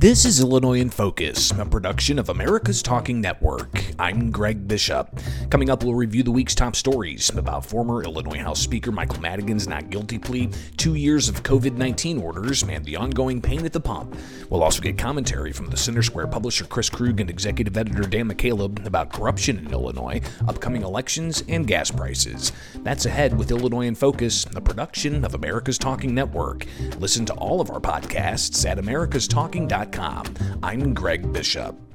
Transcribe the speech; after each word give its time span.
This 0.00 0.24
is 0.24 0.38
Illinois 0.38 0.78
in 0.78 0.90
Focus, 0.90 1.50
a 1.50 1.66
production 1.66 2.20
of 2.20 2.28
America's 2.28 2.82
Talking 2.82 3.20
Network. 3.20 3.82
I'm 3.98 4.30
Greg 4.30 4.68
Bishop. 4.68 5.18
Coming 5.50 5.70
up, 5.70 5.82
we'll 5.82 5.96
review 5.96 6.22
the 6.22 6.30
week's 6.30 6.54
top 6.54 6.76
stories 6.76 7.30
about 7.30 7.66
former 7.66 8.04
Illinois 8.04 8.38
House 8.38 8.60
Speaker 8.60 8.92
Michael 8.92 9.20
Madigan's 9.20 9.66
not 9.66 9.90
guilty 9.90 10.16
plea, 10.16 10.50
two 10.76 10.94
years 10.94 11.28
of 11.28 11.42
COVID 11.42 11.72
19 11.72 12.20
orders, 12.20 12.62
and 12.62 12.84
the 12.84 12.94
ongoing 12.94 13.42
pain 13.42 13.66
at 13.66 13.72
the 13.72 13.80
pump. 13.80 14.16
We'll 14.50 14.62
also 14.62 14.80
get 14.80 14.98
commentary 14.98 15.52
from 15.52 15.66
the 15.66 15.76
Center 15.76 16.04
Square 16.04 16.28
publisher 16.28 16.64
Chris 16.64 16.88
Krug 16.88 17.18
and 17.20 17.28
executive 17.28 17.76
editor 17.76 18.02
Dan 18.02 18.28
McCaleb 18.28 18.86
about 18.86 19.12
corruption 19.12 19.58
in 19.58 19.72
Illinois, 19.72 20.20
upcoming 20.46 20.82
elections, 20.82 21.42
and 21.48 21.66
gas 21.66 21.90
prices. 21.90 22.52
That's 22.84 23.06
ahead 23.06 23.36
with 23.36 23.50
Illinois 23.50 23.88
in 23.88 23.96
Focus, 23.96 24.46
a 24.54 24.60
production 24.60 25.24
of 25.24 25.34
America's 25.34 25.76
Talking 25.76 26.14
Network. 26.14 26.66
Listen 27.00 27.26
to 27.26 27.34
all 27.34 27.60
of 27.60 27.72
our 27.72 27.80
podcasts 27.80 28.64
at 28.64 28.78
americastalking.com 28.78 29.87
I'm 30.62 30.94
Greg 30.94 31.32
Bishop. 31.32 31.87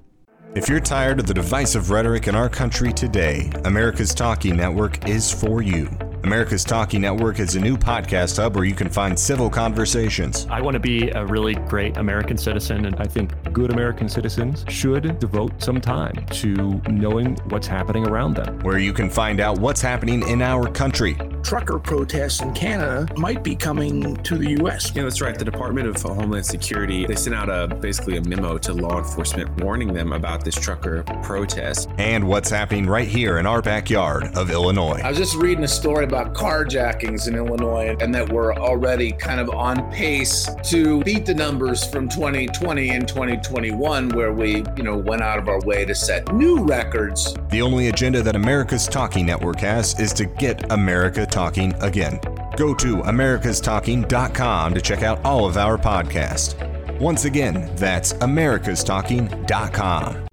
If 0.55 0.69
you're 0.69 0.79
tired 0.79 1.19
of 1.19 1.25
the 1.25 1.33
divisive 1.33 1.89
rhetoric 1.89 2.27
in 2.27 2.35
our 2.35 2.47
country 2.47 2.93
today, 2.93 3.51
America's 3.65 4.13
Talking 4.13 4.55
Network 4.55 5.09
is 5.09 5.31
for 5.31 5.63
you. 5.63 5.89
America's 6.23 6.63
Talking 6.63 7.01
Network 7.01 7.39
is 7.39 7.55
a 7.55 7.59
new 7.59 7.75
podcast 7.75 8.37
hub 8.37 8.55
where 8.55 8.63
you 8.63 8.75
can 8.75 8.87
find 8.87 9.19
civil 9.19 9.49
conversations. 9.49 10.47
I 10.49 10.61
want 10.61 10.75
to 10.75 10.79
be 10.79 11.09
a 11.09 11.25
really 11.25 11.55
great 11.55 11.97
American 11.97 12.37
citizen, 12.37 12.85
and 12.85 12.95
I 12.95 13.05
think 13.05 13.33
good 13.51 13.71
American 13.71 14.07
citizens 14.07 14.63
should 14.69 15.19
devote 15.19 15.61
some 15.61 15.81
time 15.81 16.25
to 16.27 16.81
knowing 16.87 17.35
what's 17.49 17.67
happening 17.67 18.07
around 18.07 18.35
them. 18.35 18.59
Where 18.59 18.77
you 18.77 18.93
can 18.93 19.09
find 19.09 19.41
out 19.41 19.57
what's 19.57 19.81
happening 19.81 20.25
in 20.29 20.41
our 20.41 20.69
country. 20.71 21.17
Trucker 21.43 21.77
protests 21.77 22.41
in 22.41 22.53
Canada 22.53 23.05
might 23.17 23.43
be 23.43 23.53
coming 23.53 24.15
to 24.23 24.37
the 24.37 24.51
U.S. 24.61 24.95
Yeah, 24.95 25.03
that's 25.03 25.19
right. 25.19 25.37
The 25.37 25.43
Department 25.43 25.87
of 25.87 26.01
Homeland 26.01 26.45
Security 26.45 27.05
they 27.05 27.15
sent 27.15 27.35
out 27.35 27.49
a 27.49 27.75
basically 27.75 28.15
a 28.15 28.21
memo 28.21 28.57
to 28.59 28.73
law 28.73 28.97
enforcement 28.97 29.61
warning 29.61 29.93
them 29.93 30.13
about 30.13 30.42
this 30.43 30.55
trucker 30.55 31.03
protest 31.23 31.89
and 31.97 32.27
what's 32.27 32.49
happening 32.49 32.85
right 32.85 33.07
here 33.07 33.37
in 33.37 33.45
our 33.45 33.61
backyard 33.61 34.25
of 34.35 34.49
Illinois. 34.49 34.99
I 35.03 35.09
was 35.09 35.17
just 35.17 35.35
reading 35.35 35.63
a 35.63 35.67
story 35.67 36.05
about 36.05 36.33
carjackings 36.33 37.27
in 37.27 37.35
Illinois 37.35 37.95
and 37.99 38.13
that 38.15 38.31
we're 38.31 38.53
already 38.55 39.11
kind 39.11 39.39
of 39.39 39.49
on 39.49 39.91
pace 39.91 40.49
to 40.63 41.03
beat 41.03 41.25
the 41.25 41.33
numbers 41.33 41.85
from 41.85 42.09
2020 42.09 42.89
and 42.89 43.07
2021 43.07 44.09
where 44.09 44.33
we, 44.33 44.63
you 44.75 44.83
know, 44.83 44.97
went 44.97 45.21
out 45.21 45.39
of 45.39 45.47
our 45.47 45.61
way 45.61 45.85
to 45.85 45.95
set 45.95 46.33
new 46.33 46.63
records. 46.63 47.35
The 47.49 47.61
only 47.61 47.89
agenda 47.89 48.21
that 48.21 48.35
America's 48.35 48.87
Talking 48.87 49.25
Network 49.25 49.59
has 49.59 49.99
is 49.99 50.13
to 50.13 50.25
get 50.25 50.71
America 50.71 51.25
talking 51.25 51.73
again. 51.81 52.19
Go 52.57 52.73
to 52.75 52.97
americastalking.com 52.97 54.73
to 54.73 54.81
check 54.81 55.03
out 55.03 55.23
all 55.23 55.45
of 55.45 55.57
our 55.57 55.77
podcasts. 55.77 56.55
Once 56.99 57.25
again, 57.25 57.69
that's 57.75 58.13
americastalking.com. 58.13 60.27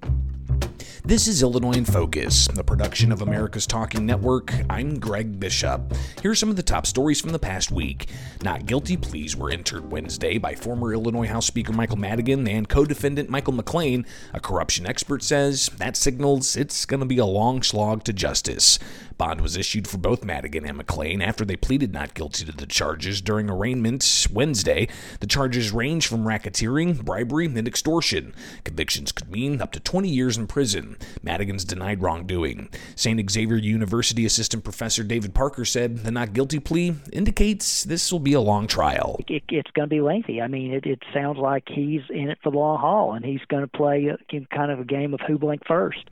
This 1.10 1.26
is 1.26 1.42
Illinois 1.42 1.72
in 1.72 1.84
Focus, 1.84 2.46
the 2.46 2.62
production 2.62 3.10
of 3.10 3.20
America's 3.20 3.66
Talking 3.66 4.06
Network. 4.06 4.54
I'm 4.70 5.00
Greg 5.00 5.40
Bishop. 5.40 5.92
Here 6.22 6.30
are 6.30 6.36
some 6.36 6.50
of 6.50 6.54
the 6.54 6.62
top 6.62 6.86
stories 6.86 7.20
from 7.20 7.30
the 7.30 7.38
past 7.40 7.72
week. 7.72 8.06
Not 8.44 8.64
guilty 8.64 8.96
pleas 8.96 9.34
were 9.34 9.50
entered 9.50 9.90
Wednesday 9.90 10.38
by 10.38 10.54
former 10.54 10.94
Illinois 10.94 11.26
House 11.26 11.46
Speaker 11.46 11.72
Michael 11.72 11.96
Madigan 11.96 12.46
and 12.46 12.68
co 12.68 12.84
defendant 12.84 13.28
Michael 13.28 13.54
McClain. 13.54 14.06
A 14.32 14.38
corruption 14.38 14.86
expert 14.86 15.24
says 15.24 15.68
that 15.78 15.96
signals 15.96 16.54
it's 16.54 16.86
going 16.86 17.00
to 17.00 17.06
be 17.06 17.18
a 17.18 17.26
long 17.26 17.64
slog 17.64 18.04
to 18.04 18.12
justice. 18.12 18.78
Bond 19.20 19.42
was 19.42 19.54
issued 19.54 19.86
for 19.86 19.98
both 19.98 20.24
Madigan 20.24 20.64
and 20.64 20.78
McClain 20.78 21.22
after 21.22 21.44
they 21.44 21.54
pleaded 21.54 21.92
not 21.92 22.14
guilty 22.14 22.46
to 22.46 22.52
the 22.52 22.64
charges 22.64 23.20
during 23.20 23.50
arraignment 23.50 24.26
Wednesday. 24.32 24.88
The 25.20 25.26
charges 25.26 25.72
range 25.72 26.06
from 26.06 26.24
racketeering, 26.24 27.04
bribery, 27.04 27.44
and 27.44 27.68
extortion. 27.68 28.34
Convictions 28.64 29.12
could 29.12 29.30
mean 29.30 29.60
up 29.60 29.72
to 29.72 29.80
20 29.80 30.08
years 30.08 30.38
in 30.38 30.46
prison. 30.46 30.96
Madigan's 31.22 31.66
denied 31.66 32.00
wrongdoing. 32.00 32.70
St. 32.96 33.30
Xavier 33.30 33.56
University 33.56 34.24
assistant 34.24 34.64
professor 34.64 35.04
David 35.04 35.34
Parker 35.34 35.66
said 35.66 35.98
the 35.98 36.10
not 36.10 36.32
guilty 36.32 36.58
plea 36.58 36.94
indicates 37.12 37.84
this 37.84 38.10
will 38.10 38.20
be 38.20 38.32
a 38.32 38.40
long 38.40 38.66
trial. 38.66 39.20
It, 39.28 39.42
it's 39.50 39.70
going 39.72 39.90
to 39.90 39.94
be 39.94 40.00
lengthy. 40.00 40.40
I 40.40 40.46
mean, 40.46 40.72
it, 40.72 40.86
it 40.86 41.02
sounds 41.12 41.36
like 41.36 41.64
he's 41.68 42.00
in 42.08 42.30
it 42.30 42.38
for 42.42 42.50
the 42.50 42.56
long 42.56 42.80
haul, 42.80 43.12
and 43.12 43.22
he's 43.22 43.44
going 43.48 43.64
to 43.64 43.68
play 43.68 44.08
uh, 44.08 44.16
a, 44.34 44.46
kind 44.56 44.72
of 44.72 44.80
a 44.80 44.84
game 44.84 45.12
of 45.12 45.20
who 45.28 45.38
blinked 45.38 45.66
first. 45.66 46.08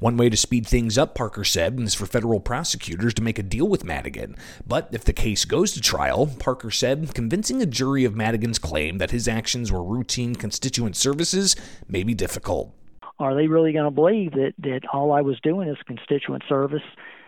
One 0.00 0.16
way 0.16 0.28
to 0.30 0.36
speed 0.36 0.66
things 0.66 0.98
up, 0.98 1.14
Parker 1.14 1.44
said, 1.44 1.78
is 1.80 1.94
for 1.94 2.06
federal 2.06 2.40
prosecutors 2.40 3.14
to 3.14 3.22
make 3.22 3.38
a 3.38 3.42
deal 3.42 3.68
with 3.68 3.84
Madigan. 3.84 4.36
But 4.66 4.88
if 4.92 5.04
the 5.04 5.12
case 5.12 5.44
goes 5.44 5.72
to 5.72 5.80
trial, 5.80 6.26
Parker 6.38 6.70
said, 6.70 7.14
convincing 7.14 7.62
a 7.62 7.66
jury 7.66 8.04
of 8.04 8.16
Madigan's 8.16 8.58
claim 8.58 8.98
that 8.98 9.10
his 9.10 9.28
actions 9.28 9.70
were 9.72 9.82
routine 9.82 10.34
constituent 10.34 10.96
services 10.96 11.56
may 11.88 12.02
be 12.02 12.14
difficult. 12.14 12.72
Are 13.18 13.34
they 13.34 13.48
really 13.48 13.72
going 13.72 13.84
to 13.84 13.90
believe 13.90 14.32
that, 14.32 14.54
that 14.58 14.82
all 14.92 15.12
I 15.12 15.22
was 15.22 15.40
doing 15.40 15.68
is 15.68 15.76
constituent 15.86 16.44
service 16.48 16.82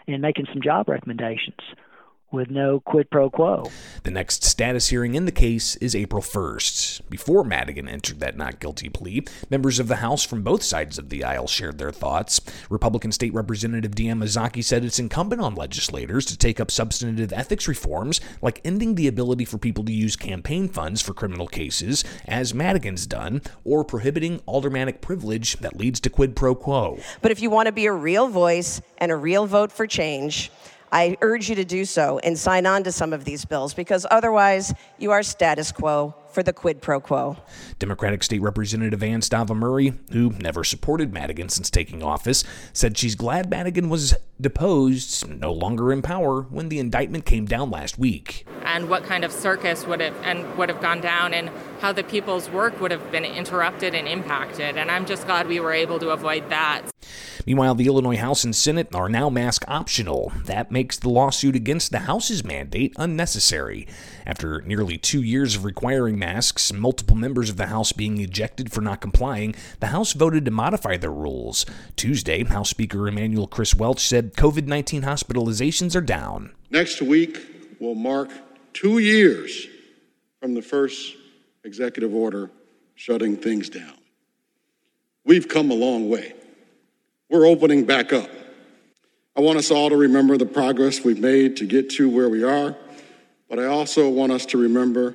and 0.07 0.23
making 0.23 0.47
some 0.53 0.63
job 0.63 0.89
recommendations? 0.89 1.59
With 2.33 2.49
no 2.49 2.79
quid 2.79 3.11
pro 3.11 3.29
quo. 3.29 3.73
The 4.05 4.13
next 4.13 4.45
status 4.45 4.91
hearing 4.91 5.17
in 5.17 5.25
the 5.25 5.33
case 5.33 5.75
is 5.77 5.97
April 5.97 6.23
1st. 6.23 7.11
Before 7.11 7.43
Madigan 7.43 7.89
entered 7.89 8.21
that 8.21 8.37
not 8.37 8.61
guilty 8.61 8.89
plea, 8.89 9.25
members 9.51 9.81
of 9.81 9.89
the 9.89 9.97
House 9.97 10.25
from 10.25 10.45
both 10.45 10.63
sides 10.63 10.97
of 10.97 11.09
the 11.09 11.25
aisle 11.25 11.49
shared 11.49 11.79
their 11.79 11.91
thoughts. 11.91 12.41
Republican 12.71 13.11
State 13.11 13.35
Representative 13.35 13.97
Deanne 13.97 14.23
Mazzochi 14.23 14.63
said 14.63 14.85
it's 14.85 15.01
incumbent 15.01 15.43
on 15.43 15.57
legislators 15.57 16.25
to 16.27 16.39
take 16.39 16.61
up 16.61 16.71
substantive 16.71 17.33
ethics 17.33 17.67
reforms, 17.67 18.21
like 18.41 18.61
ending 18.65 18.95
the 18.95 19.09
ability 19.09 19.45
for 19.45 19.59
people 19.59 19.85
to 19.85 19.93
use 19.93 20.15
campaign 20.15 20.69
funds 20.69 21.03
for 21.03 21.13
criminal 21.13 21.49
cases, 21.49 22.05
as 22.29 22.55
Madigan's 22.55 23.09
done, 23.09 23.43
or 23.65 23.85
prohibiting 23.85 24.41
aldermanic 24.47 25.01
privilege 25.01 25.57
that 25.57 25.77
leads 25.77 25.99
to 25.99 26.09
quid 26.09 26.37
pro 26.37 26.55
quo. 26.55 27.01
But 27.23 27.33
if 27.33 27.43
you 27.43 27.51
want 27.51 27.67
to 27.67 27.73
be 27.73 27.87
a 27.87 27.93
real 27.93 28.29
voice 28.29 28.81
and 28.99 29.11
a 29.11 29.17
real 29.17 29.47
vote 29.47 29.73
for 29.73 29.89
change, 29.89 30.53
I 30.93 31.17
urge 31.21 31.49
you 31.49 31.55
to 31.55 31.65
do 31.65 31.85
so 31.85 32.19
and 32.21 32.39
sign 32.39 32.67
on 32.67 32.83
to 32.85 32.93
some 32.93 33.13
of 33.13 33.25
these 33.25 33.45
bills 33.45 33.75
because 33.75 34.07
otherwise 34.11 34.75
you 34.99 35.13
are 35.13 35.23
status 35.23 35.71
quo 35.71 36.15
for 36.33 36.43
the 36.43 36.53
quid 36.53 36.81
pro 36.81 37.01
quo. 37.01 37.37
Democratic 37.79 38.23
State 38.23 38.41
Representative 38.41 39.03
Anne 39.03 39.21
Stava-Murray, 39.21 39.95
who 40.13 40.31
never 40.31 40.63
supported 40.65 41.13
Madigan 41.13 41.49
since 41.49 41.71
taking 41.71 42.03
office, 42.03 42.45
said 42.73 42.97
she's 42.97 43.15
glad 43.15 43.51
Madigan 43.51 43.89
was 43.89 44.15
deposed, 44.41 45.29
no 45.29 45.53
longer 45.53 45.93
in 45.93 46.03
power, 46.03 46.43
when 46.43 46.69
the 46.69 46.79
indictment 46.79 47.25
came 47.25 47.47
down 47.47 47.71
last 47.71 47.99
week. 47.99 48.47
And 48.65 48.89
what 48.89 49.05
kind 49.05 49.25
of 49.25 49.33
circus 49.33 49.87
would 49.87 50.01
have 50.01 50.17
and 50.23 50.57
would 50.57 50.69
have 50.69 50.81
gone 50.81 51.01
down 51.01 51.35
and 51.35 51.51
how 51.81 51.93
the 51.93 52.05
people's 52.05 52.49
work 52.51 52.81
would 52.81 52.91
have 52.91 53.11
been 53.11 53.25
interrupted 53.25 53.95
and 53.95 54.07
impacted. 54.07 54.77
And 54.77 54.91
I'm 54.91 55.07
just 55.07 55.27
glad 55.27 55.49
we 55.49 55.61
were 55.61 55.73
able 55.73 55.99
to 55.99 56.11
avoid 56.11 56.49
that. 56.51 56.83
Meanwhile, 57.47 57.75
the 57.77 57.87
Illinois 57.87 58.17
House 58.17 58.45
and 58.45 58.55
Senate 58.55 58.95
are 58.95 59.09
now 59.09 59.31
mask 59.31 59.65
optional. 59.69 60.33
That 60.45 60.71
makes 60.71 60.99
the 60.99 61.09
lawsuit 61.09 61.57
against 61.57 61.91
the 61.91 62.01
House's 62.01 62.45
mandate 62.45 62.93
unnecessary. 62.97 63.87
After 64.27 64.61
nearly 64.63 64.99
two 64.99 65.23
years 65.23 65.57
of 65.57 65.65
requiring 65.65 66.19
masks, 66.19 66.73
multiple 66.73 67.17
members 67.17 67.51
of 67.51 67.57
the 67.57 67.67
House 67.67 67.93
being 67.93 68.21
ejected 68.21 68.73
for 68.73 68.81
not 68.81 69.01
complying, 69.01 69.55
the 69.81 69.89
House 69.89 70.13
voted 70.13 70.45
to 70.45 70.51
modify 70.51 70.97
their 70.97 71.13
rules. 71.13 71.67
Tuesday, 71.97 72.45
House 72.45 72.71
Speaker 72.71 73.09
Emanuel 73.09 73.47
Chris 73.47 73.75
Welch 73.75 74.01
said 74.01 74.35
COVID 74.35 74.67
19 74.67 75.03
hospitalizations 75.03 75.97
are 75.97 76.01
down. 76.01 76.53
Next 76.71 77.01
week 77.03 77.77
will 77.81 77.95
mark 77.95 78.31
two 78.73 78.99
years 78.99 79.67
from 80.41 80.55
the 80.55 80.63
first 80.63 81.17
executive 81.65 82.15
order 82.15 82.51
shutting 82.95 83.37
things 83.37 83.69
down. 83.69 83.95
We've 85.25 85.49
come 85.49 85.71
a 85.71 85.75
long 85.75 86.09
way. 86.09 86.35
We're 87.31 87.47
opening 87.47 87.85
back 87.85 88.13
up. 88.13 88.29
I 89.37 89.41
want 89.41 89.57
us 89.57 89.71
all 89.71 89.89
to 89.89 89.97
remember 89.97 90.37
the 90.37 90.47
progress 90.47 91.05
we've 91.05 91.21
made 91.21 91.57
to 91.59 91.67
get 91.67 91.89
to 91.91 92.11
where 92.11 92.29
we 92.29 92.43
are, 92.43 92.77
but 93.49 93.61
I 93.61 93.67
also 93.67 94.09
want 94.09 94.33
us 94.33 94.45
to 94.47 94.59
remember 94.59 95.15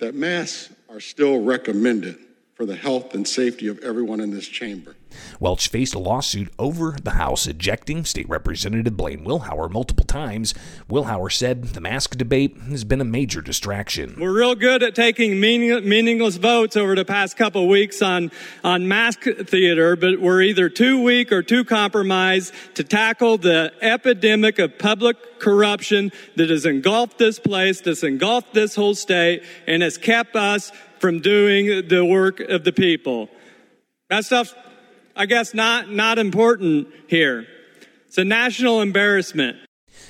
that 0.00 0.16
masks 0.16 0.74
are 0.88 0.98
still 0.98 1.40
recommended 1.40 2.18
for 2.54 2.66
the 2.66 2.74
health 2.74 3.14
and 3.14 3.26
safety 3.26 3.68
of 3.68 3.78
everyone 3.78 4.18
in 4.18 4.32
this 4.32 4.48
chamber. 4.48 4.96
Welch 5.40 5.68
faced 5.68 5.94
a 5.94 5.98
lawsuit 5.98 6.52
over 6.58 6.96
the 7.02 7.12
House 7.12 7.46
ejecting 7.46 8.04
State 8.04 8.28
Representative 8.28 8.96
Blaine 8.96 9.24
Wilhour 9.24 9.70
multiple 9.70 10.04
times. 10.04 10.54
Wilhour 10.88 11.32
said 11.32 11.64
the 11.64 11.80
mask 11.80 12.16
debate 12.16 12.56
has 12.68 12.84
been 12.84 13.00
a 13.00 13.04
major 13.04 13.40
distraction. 13.40 14.16
We're 14.18 14.36
real 14.36 14.54
good 14.54 14.82
at 14.82 14.94
taking 14.94 15.40
meaning, 15.40 15.88
meaningless 15.88 16.36
votes 16.36 16.76
over 16.76 16.94
the 16.94 17.04
past 17.04 17.36
couple 17.36 17.68
weeks 17.68 18.02
on, 18.02 18.30
on 18.64 18.88
mask 18.88 19.22
theater, 19.22 19.96
but 19.96 20.20
we're 20.20 20.42
either 20.42 20.68
too 20.68 21.02
weak 21.02 21.32
or 21.32 21.42
too 21.42 21.64
compromised 21.64 22.54
to 22.74 22.84
tackle 22.84 23.38
the 23.38 23.72
epidemic 23.80 24.58
of 24.58 24.78
public 24.78 25.38
corruption 25.38 26.12
that 26.36 26.50
has 26.50 26.64
engulfed 26.64 27.18
this 27.18 27.38
place, 27.38 27.80
that's 27.80 28.02
engulfed 28.02 28.54
this 28.54 28.74
whole 28.74 28.94
state, 28.94 29.42
and 29.66 29.82
has 29.82 29.98
kept 29.98 30.36
us 30.36 30.72
from 30.98 31.20
doing 31.20 31.88
the 31.88 32.04
work 32.04 32.40
of 32.40 32.64
the 32.64 32.72
people. 32.72 33.28
That 34.08 34.24
stuff's 34.24 34.54
I 35.14 35.26
guess 35.26 35.54
not, 35.54 35.90
not 35.90 36.18
important 36.18 36.88
here. 37.06 37.46
It's 38.06 38.18
a 38.18 38.24
national 38.24 38.80
embarrassment. 38.80 39.56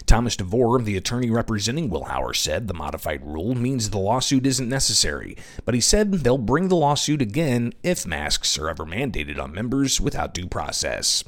Thomas 0.07 0.37
DeVore, 0.37 0.81
the 0.83 0.97
attorney 0.97 1.31
representing 1.31 1.91
Wilhour, 1.91 2.35
said 2.35 2.67
the 2.67 2.75
modified 2.75 3.25
rule 3.25 3.55
means 3.55 3.91
the 3.91 3.99
lawsuit 3.99 4.47
isn't 4.47 4.69
necessary, 4.69 5.37
but 5.65 5.75
he 5.75 5.81
said 5.81 6.13
they'll 6.13 6.39
bring 6.39 6.69
the 6.69 6.77
lawsuit 6.77 7.23
again 7.23 7.73
if 7.83 8.07
masks 8.07 8.59
are 8.59 8.69
ever 8.69 8.85
mandated 8.85 9.41
on 9.41 9.53
members 9.53 10.01
without 10.01 10.35
due 10.35 10.47
process. 10.47 11.25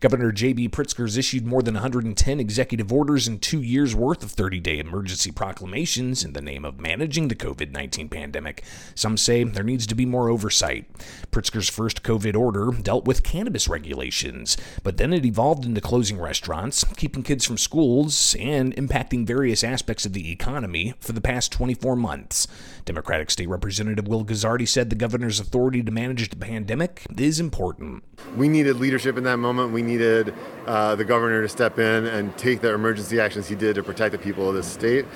Governor 0.00 0.32
J.B. 0.32 0.68
Pritzker's 0.70 1.16
issued 1.16 1.46
more 1.46 1.62
than 1.62 1.74
110 1.74 2.40
executive 2.40 2.92
orders 2.92 3.26
and 3.26 3.40
two 3.40 3.62
years' 3.62 3.94
worth 3.94 4.22
of 4.22 4.30
30 4.30 4.60
day 4.60 4.78
emergency 4.78 5.30
proclamations 5.30 6.24
in 6.24 6.32
the 6.32 6.42
name 6.42 6.64
of 6.64 6.80
managing 6.80 7.28
the 7.28 7.34
COVID 7.34 7.72
19 7.72 8.08
pandemic. 8.08 8.62
Some 8.94 9.16
say 9.16 9.44
there 9.44 9.64
needs 9.64 9.86
to 9.86 9.94
be 9.94 10.06
more 10.06 10.28
oversight. 10.28 10.86
Pritzker's 11.30 11.68
first 11.68 12.02
COVID 12.02 12.36
order 12.36 12.70
dealt 12.70 13.04
with 13.04 13.22
cannabis 13.22 13.68
regulations, 13.68 14.56
but 14.82 14.96
then 14.96 15.12
it 15.12 15.24
evolved 15.24 15.64
into 15.64 15.80
closing 15.80 16.18
restaurants, 16.18 16.84
keeping 16.96 17.22
kids 17.22 17.44
from 17.44 17.58
schools, 17.58 18.36
and 18.38 18.74
impacting 18.76 19.26
various 19.26 19.64
aspects 19.64 20.06
of 20.06 20.12
the 20.12 20.30
economy 20.30 20.94
for 21.00 21.12
the 21.12 21.20
past 21.20 21.52
24 21.52 21.96
months. 21.96 22.46
Democratic 22.84 23.30
State 23.30 23.48
Representative 23.48 24.06
Will 24.06 24.24
Guzzardi 24.24 24.68
said 24.68 24.90
the 24.90 24.96
governor's 24.96 25.40
authority 25.40 25.82
to 25.82 25.90
manage 25.90 26.28
the 26.30 26.36
pandemic 26.36 27.04
is 27.16 27.40
important. 27.40 28.04
We 28.36 28.48
needed 28.48 28.76
leadership 28.76 29.16
in 29.16 29.24
that 29.24 29.38
moment. 29.38 29.55
We 29.72 29.82
needed 29.82 30.34
uh, 30.66 30.94
the 30.96 31.04
governor 31.04 31.42
to 31.42 31.48
step 31.48 31.78
in 31.78 32.06
and 32.06 32.36
take 32.36 32.60
the 32.60 32.72
emergency 32.72 33.20
actions 33.20 33.48
he 33.48 33.54
did 33.54 33.74
to 33.76 33.82
protect 33.82 34.12
the 34.12 34.18
people 34.18 34.48
of 34.48 34.54
this 34.54 34.66
state. 34.66 35.06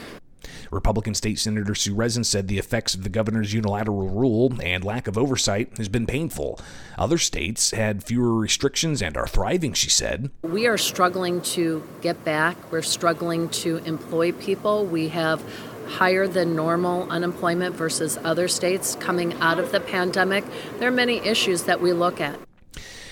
Republican 0.71 1.15
State 1.15 1.39
Senator 1.39 1.75
Sue 1.75 1.95
Rezin 1.95 2.25
said 2.25 2.49
the 2.49 2.59
effects 2.59 2.95
of 2.95 3.03
the 3.03 3.09
governor's 3.09 3.53
unilateral 3.53 4.09
rule 4.09 4.53
and 4.63 4.85
lack 4.85 5.09
of 5.09 5.19
oversight 5.19 5.77
has 5.77 5.89
been 5.89 6.07
painful. 6.07 6.61
Other 6.97 7.19
states 7.19 7.73
had 7.73 8.05
fewer 8.05 8.35
restrictions 8.35 9.03
and 9.03 9.17
are 9.17 9.27
thriving, 9.27 9.73
she 9.73 9.91
said. 9.91 10.31
We 10.43 10.67
are 10.67 10.79
struggling 10.79 11.41
to 11.43 11.87
get 12.01 12.25
back. 12.25 12.57
We're 12.71 12.83
struggling 12.83 13.49
to 13.51 13.79
employ 13.79 14.33
people. 14.33 14.87
We 14.87 15.09
have 15.09 15.43
higher 15.89 16.29
than 16.29 16.55
normal 16.55 17.11
unemployment 17.11 17.75
versus 17.75 18.17
other 18.23 18.47
states 18.47 18.95
coming 18.95 19.35
out 19.41 19.59
of 19.59 19.73
the 19.73 19.81
pandemic. 19.81 20.45
There 20.79 20.89
are 20.89 20.93
many 20.93 21.19
issues 21.19 21.65
that 21.65 21.81
we 21.81 21.93
look 21.93 22.21
at. 22.21 22.39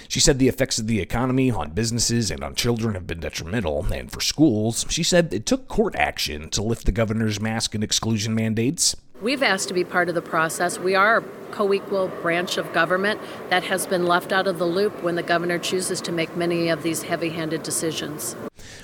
She 0.09 0.21
said 0.21 0.39
the 0.39 0.49
effects 0.49 0.79
of 0.79 0.87
the 0.87 1.01
economy 1.01 1.51
on 1.51 1.73
businesses 1.73 2.31
and 2.31 2.43
on 2.43 2.55
children 2.55 2.95
have 2.95 3.07
been 3.07 3.21
detrimental, 3.21 3.85
and 3.93 4.11
for 4.11 4.23
schools, 4.23 4.87
she 4.89 5.03
said 5.03 5.35
it 5.35 5.45
took 5.45 5.69
court 5.69 5.95
action 5.95 6.49
to 6.51 6.63
lift 6.63 6.87
the 6.87 6.93
governor's 6.93 7.39
mask 7.39 7.75
and 7.75 7.85
exclusion 7.85 8.35
mandates. 8.35 8.97
We've 9.21 9.43
asked 9.43 9.69
to 9.69 9.75
be 9.75 9.85
part 9.85 10.09
of 10.09 10.15
the 10.15 10.23
process. 10.23 10.79
We 10.79 10.95
are 10.95 11.19
a 11.19 11.25
co 11.51 11.75
equal 11.75 12.09
branch 12.23 12.57
of 12.57 12.73
government 12.73 13.21
that 13.51 13.65
has 13.65 13.87
been 13.87 14.07
left 14.07 14.33
out 14.33 14.47
of 14.47 14.59
the 14.59 14.65
loop 14.65 15.03
when 15.03 15.15
the 15.15 15.23
governor 15.23 15.59
chooses 15.59 16.01
to 16.03 16.13
make 16.13 16.35
many 16.37 16.71
of 16.71 16.83
these 16.83 17.03
heavy 17.03 17.29
handed 17.29 17.63
decisions. 17.63 18.35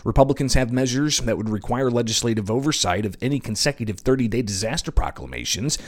Republicans 0.05 0.53
have 0.53 0.73
measures 0.73 1.21
that 1.21 1.39
would 1.39 1.49
require 1.49 1.91
legislative 1.91 2.51
oversight 2.51 3.07
of 3.07 3.17
any 3.23 3.41
consecutive 3.41 4.01
30 4.01 4.29
day 4.29 4.43
disaster 4.43 4.91
proclamations. 4.91 5.79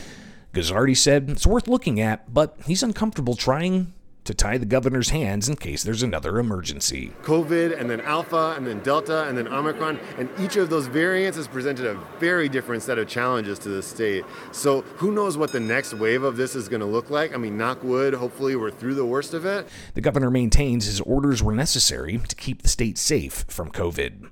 Guzzardi 0.54 0.96
said 0.96 1.28
it's 1.28 1.46
worth 1.46 1.68
looking 1.68 2.00
at, 2.00 2.32
but 2.32 2.56
he's 2.64 2.82
uncomfortable 2.82 3.34
trying 3.34 3.92
to 4.26 4.34
tie 4.34 4.58
the 4.58 4.66
governor's 4.66 5.10
hands 5.10 5.48
in 5.48 5.56
case 5.56 5.82
there's 5.82 6.02
another 6.02 6.38
emergency. 6.38 7.12
COVID 7.22 7.78
and 7.78 7.88
then 7.88 8.00
Alpha 8.02 8.54
and 8.56 8.66
then 8.66 8.80
Delta 8.80 9.24
and 9.24 9.36
then 9.36 9.48
Omicron, 9.48 9.98
and 10.18 10.28
each 10.38 10.56
of 10.56 10.68
those 10.68 10.86
variants 10.86 11.36
has 11.36 11.48
presented 11.48 11.86
a 11.86 11.94
very 12.18 12.48
different 12.48 12.82
set 12.82 12.98
of 12.98 13.08
challenges 13.08 13.58
to 13.60 13.68
the 13.68 13.82
state. 13.82 14.24
So 14.52 14.82
who 14.96 15.12
knows 15.12 15.36
what 15.36 15.52
the 15.52 15.60
next 15.60 15.94
wave 15.94 16.22
of 16.22 16.36
this 16.36 16.54
is 16.54 16.68
going 16.68 16.80
to 16.80 16.86
look 16.86 17.10
like? 17.10 17.34
I 17.34 17.38
mean, 17.38 17.56
knock 17.56 17.82
wood, 17.82 18.14
hopefully 18.14 18.56
we're 18.56 18.70
through 18.70 18.94
the 18.94 19.06
worst 19.06 19.34
of 19.34 19.44
it. 19.44 19.68
The 19.94 20.00
governor 20.00 20.30
maintains 20.30 20.86
his 20.86 21.00
orders 21.00 21.42
were 21.42 21.52
necessary 21.52 22.18
to 22.18 22.36
keep 22.36 22.62
the 22.62 22.68
state 22.68 22.98
safe 22.98 23.44
from 23.48 23.70
COVID. 23.70 24.30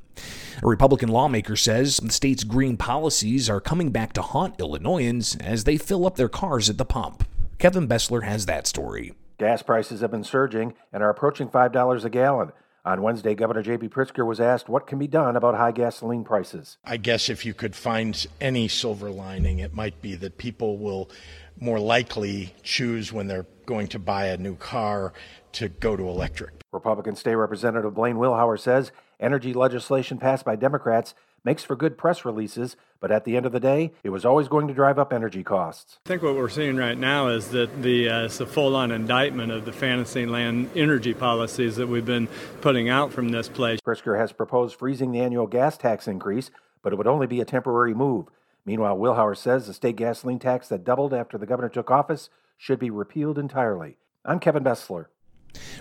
A 0.63 0.67
Republican 0.67 1.09
lawmaker 1.09 1.57
says 1.57 1.97
the 1.97 2.13
state's 2.13 2.45
green 2.45 2.77
policies 2.77 3.51
are 3.51 3.61
coming 3.61 3.91
back 3.91 4.13
to 4.13 4.23
haunt 4.23 4.61
Illinoisans 4.61 5.37
as 5.37 5.65
they 5.65 5.77
fill 5.77 6.07
up 6.07 6.17
their 6.17 6.29
cars 6.29 6.71
at 6.71 6.79
the 6.79 6.85
pump. 6.85 7.27
Kevin 7.59 7.89
Bessler 7.89 8.23
has 8.23 8.47
that 8.47 8.67
story. 8.67 9.15
Gas 9.39 9.63
prices 9.63 10.01
have 10.01 10.13
been 10.13 10.25
surging 10.25 10.75
and 10.93 11.03
are 11.03 11.11
approaching 11.11 11.49
$5 11.49 12.05
a 12.05 12.11
gallon. 12.11 12.53
On 12.85 13.03
Wednesday, 13.03 13.35
Governor 13.35 13.63
J.B. 13.63 13.89
Pritzker 13.89 14.27
was 14.27 14.41
asked 14.41 14.69
what 14.69 14.87
can 14.87 14.99
be 14.99 15.07
done 15.07 15.37
about 15.37 15.55
high 15.55 15.73
gasoline 15.73 16.23
prices. 16.23 16.77
I 16.85 16.99
guess 16.99 17.29
if 17.31 17.47
you 17.47 17.55
could 17.55 17.75
find 17.75 18.27
any 18.41 18.69
silver 18.69 19.11
lining, 19.11 19.59
it 19.59 19.73
might 19.73 20.01
be 20.03 20.15
that 20.17 20.37
people 20.37 20.77
will 20.79 21.11
more 21.59 21.81
likely 21.81 22.55
choose 22.63 23.13
when 23.13 23.27
they're 23.27 23.47
going 23.65 23.89
to 23.89 23.99
buy 23.99 24.27
a 24.27 24.37
new 24.37 24.55
car 24.57 25.15
to 25.53 25.69
go 25.69 25.97
to 25.97 26.07
electric. 26.07 26.53
Republican 26.73 27.17
State 27.17 27.37
Representative 27.37 27.95
Blaine 27.95 28.17
Wilhour 28.17 28.61
says 28.61 28.93
energy 29.19 29.55
legislation 29.55 30.19
passed 30.19 30.45
by 30.45 30.55
Democrats 30.55 31.15
makes 31.45 31.63
for 31.63 31.77
good 31.77 31.99
press 31.99 32.25
releases, 32.25 32.77
but 33.01 33.13
at 33.13 33.25
the 33.25 33.37
end 33.37 33.47
of 33.47 33.53
the 33.53 33.61
day, 33.61 33.93
it 34.03 34.11
was 34.11 34.25
always 34.25 34.49
going 34.49 34.67
to 34.67 34.75
drive 34.75 34.99
up 34.99 35.13
energy 35.13 35.45
costs. 35.45 35.99
I 36.07 36.09
think 36.09 36.23
what 36.23 36.35
we're 36.35 36.49
seeing 36.49 36.77
right 36.77 36.97
now 36.97 37.29
is 37.29 37.49
that 37.49 37.83
the 37.83 38.09
uh, 38.09 38.25
it's 38.25 38.41
a 38.41 38.47
full-on 38.47 38.91
indictment 38.91 39.53
of 39.53 39.65
the 39.65 39.73
Fantasyland 39.73 40.71
energy 40.75 41.15
policies 41.15 41.77
that 41.77 41.87
we've 41.87 42.07
been 42.07 42.29
putting 42.61 42.89
out 42.89 43.13
from 43.13 43.29
this 43.29 43.49
place. 43.49 43.81
Pritzker 43.81 44.19
has 44.19 44.33
proposed 44.33 44.77
freezing 44.77 45.13
the 45.13 45.21
annual 45.21 45.47
gas 45.47 45.77
tax 45.77 46.09
increase, 46.09 46.51
but 46.83 46.93
it 46.93 46.97
would 46.97 47.07
only 47.07 47.27
be 47.27 47.41
a 47.41 47.45
temporary 47.45 47.95
move. 47.95 48.29
Meanwhile, 48.65 48.97
Wilhour 48.97 49.37
says 49.37 49.67
the 49.67 49.75
state 49.75 49.97
gasoline 49.97 50.39
tax 50.39 50.69
that 50.69 50.85
doubled 50.85 51.13
after 51.13 51.37
the 51.37 51.47
governor 51.47 51.69
took 51.69 51.91
office 51.91 52.31
should 52.57 52.79
be 52.79 52.89
repealed 52.89 53.39
entirely. 53.39 53.99
I'm 54.25 54.41
Kevin 54.41 54.65
Bessler. 54.65 55.07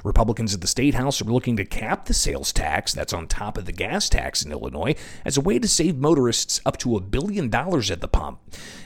Republicans 0.03 0.53
at 0.53 0.61
the 0.61 0.67
State 0.67 0.95
House 0.95 1.21
are 1.21 1.25
looking 1.25 1.57
to 1.57 1.65
cap 1.65 2.05
the 2.05 2.13
sales 2.13 2.51
tax 2.51 2.93
that's 2.93 3.13
on 3.13 3.27
top 3.27 3.57
of 3.57 3.65
the 3.65 3.71
gas 3.71 4.09
tax 4.09 4.43
in 4.43 4.51
Illinois 4.51 4.95
as 5.25 5.37
a 5.37 5.41
way 5.41 5.59
to 5.59 5.67
save 5.67 5.97
motorists 5.97 6.61
up 6.65 6.77
to 6.77 6.95
a 6.95 7.01
billion 7.01 7.49
dollars 7.49 7.89
at 7.89 8.01
the 8.01 8.07
pump. 8.07 8.39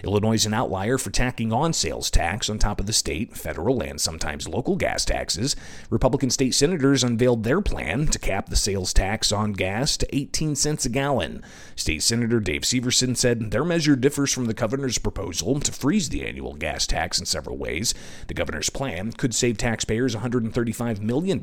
Illinois 0.04 0.36
is 0.36 0.46
an 0.46 0.54
outlier 0.54 0.98
for 0.98 1.10
tacking 1.10 1.52
on 1.52 1.74
sales 1.74 2.10
tax 2.10 2.50
on 2.50 2.60
top 2.60 2.80
of 2.80 2.86
the 2.86 2.94
state, 2.94 3.36
federal, 3.36 3.82
and 3.82 4.00
sometimes 4.00 4.48
local 4.48 4.76
gas 4.76 5.04
taxes. 5.04 5.56
Republican 5.90 6.30
state 6.30 6.54
senators 6.54 7.04
unveiled 7.04 7.44
their 7.44 7.62
plan 7.62 8.08
to 8.08 8.20
cap 8.20 8.50
the 8.50 8.56
sales 8.56 8.94
tax 8.94 9.32
on 9.32 9.54
gas 9.54 9.98
to 9.98 10.16
18 10.16 10.56
cents 10.56 10.86
a 10.86 10.90
gallon. 10.90 11.44
State 11.76 12.04
Senator 12.04 12.40
Dave 12.40 12.62
Syverson 12.62 13.18
said 13.18 13.52
their 13.52 13.66
measure 13.66 13.96
differs 13.96 14.32
from 14.32 14.46
the 14.46 14.54
governor's 14.54 14.98
proposal 14.98 15.60
to 15.60 15.72
freeze 15.72 16.10
the 16.10 16.26
annual 16.26 16.54
gas 16.54 16.88
tax 16.88 17.20
in 17.20 17.26
several 17.26 17.58
ways. 17.58 17.94
The 18.28 18.34
governor's 18.34 18.70
plan 18.70 19.12
could 19.12 19.34
save 19.34 19.58
taxpayers 19.58 20.16
135 20.16 20.77
$35 20.78 21.00
million, 21.02 21.40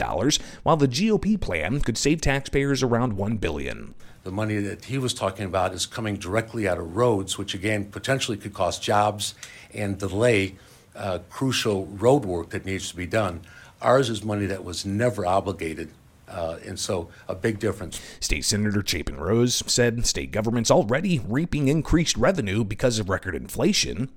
while 0.63 0.77
the 0.77 0.89
GOP 0.89 1.41
plan 1.41 1.81
could 1.81 1.99
save 1.99 2.21
taxpayers 2.21 2.83
around 2.83 3.17
1 3.17 3.37
billion. 3.37 3.95
The 4.23 4.31
money 4.31 4.57
that 4.59 4.87
he 4.87 4.99
was 4.99 5.13
talking 5.13 5.45
about 5.45 5.75
is 5.75 5.85
coming 5.87 6.17
directly 6.17 6.67
out 6.67 6.79
of 6.79 6.97
roads, 6.97 7.37
which 7.37 7.55
again 7.55 7.87
potentially 7.87 8.37
could 8.37 8.55
cost 8.55 8.83
jobs 8.83 9.35
and 9.75 9.99
delay 9.99 10.57
uh, 10.97 11.19
crucial 11.29 11.87
road 11.87 12.25
work 12.25 12.51
that 12.51 12.65
needs 12.65 12.89
to 12.91 12.97
be 12.97 13.07
done. 13.07 13.43
Ours 13.83 14.09
is 14.09 14.25
money 14.25 14.47
that 14.47 14.65
was 14.65 14.87
never 14.87 15.27
obligated 15.27 15.91
uh, 16.29 16.59
and 16.65 16.79
so 16.79 17.09
a 17.29 17.35
big 17.35 17.59
difference. 17.59 18.01
State 18.21 18.45
Senator 18.45 18.83
Chapin 18.85 19.17
Rose 19.17 19.63
said 19.67 20.07
state 20.07 20.33
government's 20.33 20.71
already 20.71 21.21
reaping 21.27 21.69
increased 21.69 22.17
revenue 22.17 22.65
because 22.65 22.99
of 22.99 23.09
record 23.09 23.35
inflation. 23.35 24.11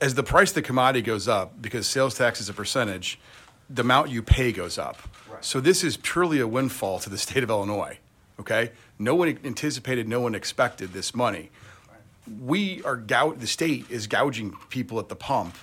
As 0.00 0.14
the 0.14 0.22
price 0.22 0.50
of 0.50 0.56
the 0.56 0.62
commodity 0.62 1.02
goes 1.02 1.28
up, 1.28 1.62
because 1.62 1.86
sales 1.86 2.16
tax 2.16 2.40
is 2.40 2.48
a 2.48 2.54
percentage, 2.54 3.20
the 3.70 3.82
amount 3.82 4.10
you 4.10 4.22
pay 4.22 4.52
goes 4.52 4.78
up. 4.78 4.98
Right. 5.30 5.44
So 5.44 5.60
this 5.60 5.82
is 5.84 5.96
purely 5.96 6.40
a 6.40 6.46
windfall 6.46 6.98
to 7.00 7.10
the 7.10 7.18
state 7.18 7.42
of 7.42 7.50
Illinois. 7.50 7.98
Okay, 8.40 8.72
no 8.98 9.14
one 9.14 9.38
anticipated, 9.44 10.08
no 10.08 10.20
one 10.20 10.34
expected 10.34 10.92
this 10.92 11.14
money. 11.14 11.50
Right. 11.88 12.40
We 12.40 12.82
are 12.82 12.96
gou- 12.96 13.36
the 13.36 13.46
state 13.46 13.86
is 13.90 14.06
gouging 14.06 14.54
people 14.68 14.98
at 14.98 15.08
the 15.08 15.16
pump 15.16 15.56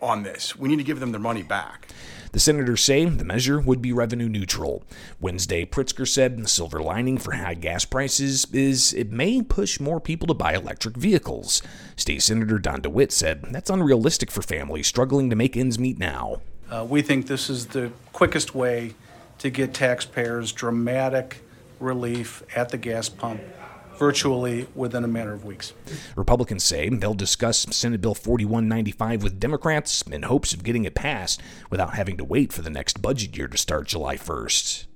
on 0.00 0.22
this. 0.22 0.56
We 0.56 0.68
need 0.68 0.76
to 0.76 0.84
give 0.84 1.00
them 1.00 1.12
their 1.12 1.20
money 1.20 1.42
back. 1.42 1.88
The 2.32 2.38
senators 2.38 2.82
say 2.82 3.04
the 3.04 3.24
measure 3.24 3.60
would 3.60 3.82
be 3.82 3.92
revenue 3.92 4.28
neutral. 4.28 4.84
Wednesday, 5.20 5.64
Pritzker 5.64 6.06
said 6.06 6.38
the 6.38 6.46
silver 6.46 6.80
lining 6.80 7.18
for 7.18 7.32
high 7.32 7.54
gas 7.54 7.84
prices 7.84 8.46
is 8.52 8.92
it 8.94 9.10
may 9.10 9.42
push 9.42 9.80
more 9.80 10.00
people 10.00 10.28
to 10.28 10.34
buy 10.34 10.54
electric 10.54 10.96
vehicles. 10.96 11.60
State 11.96 12.22
Senator 12.22 12.60
Don 12.60 12.82
DeWitte 12.82 13.10
said 13.10 13.46
that's 13.50 13.68
unrealistic 13.68 14.30
for 14.30 14.42
families 14.42 14.86
struggling 14.86 15.28
to 15.28 15.36
make 15.36 15.56
ends 15.56 15.78
meet 15.78 15.98
now. 15.98 16.40
Uh, 16.70 16.84
we 16.88 17.02
think 17.02 17.26
this 17.26 17.50
is 17.50 17.66
the 17.66 17.90
quickest 18.12 18.54
way 18.54 18.94
to 19.38 19.50
get 19.50 19.74
taxpayers 19.74 20.52
dramatic 20.52 21.42
relief 21.80 22.42
at 22.54 22.68
the 22.68 22.78
gas 22.78 23.08
pump 23.08 23.40
virtually 23.96 24.66
within 24.74 25.04
a 25.04 25.08
matter 25.08 25.32
of 25.32 25.44
weeks. 25.44 25.74
Republicans 26.16 26.64
say 26.64 26.88
they'll 26.88 27.12
discuss 27.12 27.66
Senate 27.70 28.00
Bill 28.00 28.14
4195 28.14 29.22
with 29.22 29.38
Democrats 29.38 30.02
in 30.02 30.22
hopes 30.22 30.54
of 30.54 30.62
getting 30.62 30.84
it 30.84 30.94
passed 30.94 31.42
without 31.68 31.94
having 31.94 32.16
to 32.16 32.24
wait 32.24 32.52
for 32.52 32.62
the 32.62 32.70
next 32.70 33.02
budget 33.02 33.36
year 33.36 33.48
to 33.48 33.58
start 33.58 33.88
July 33.88 34.16
1st. 34.16 34.86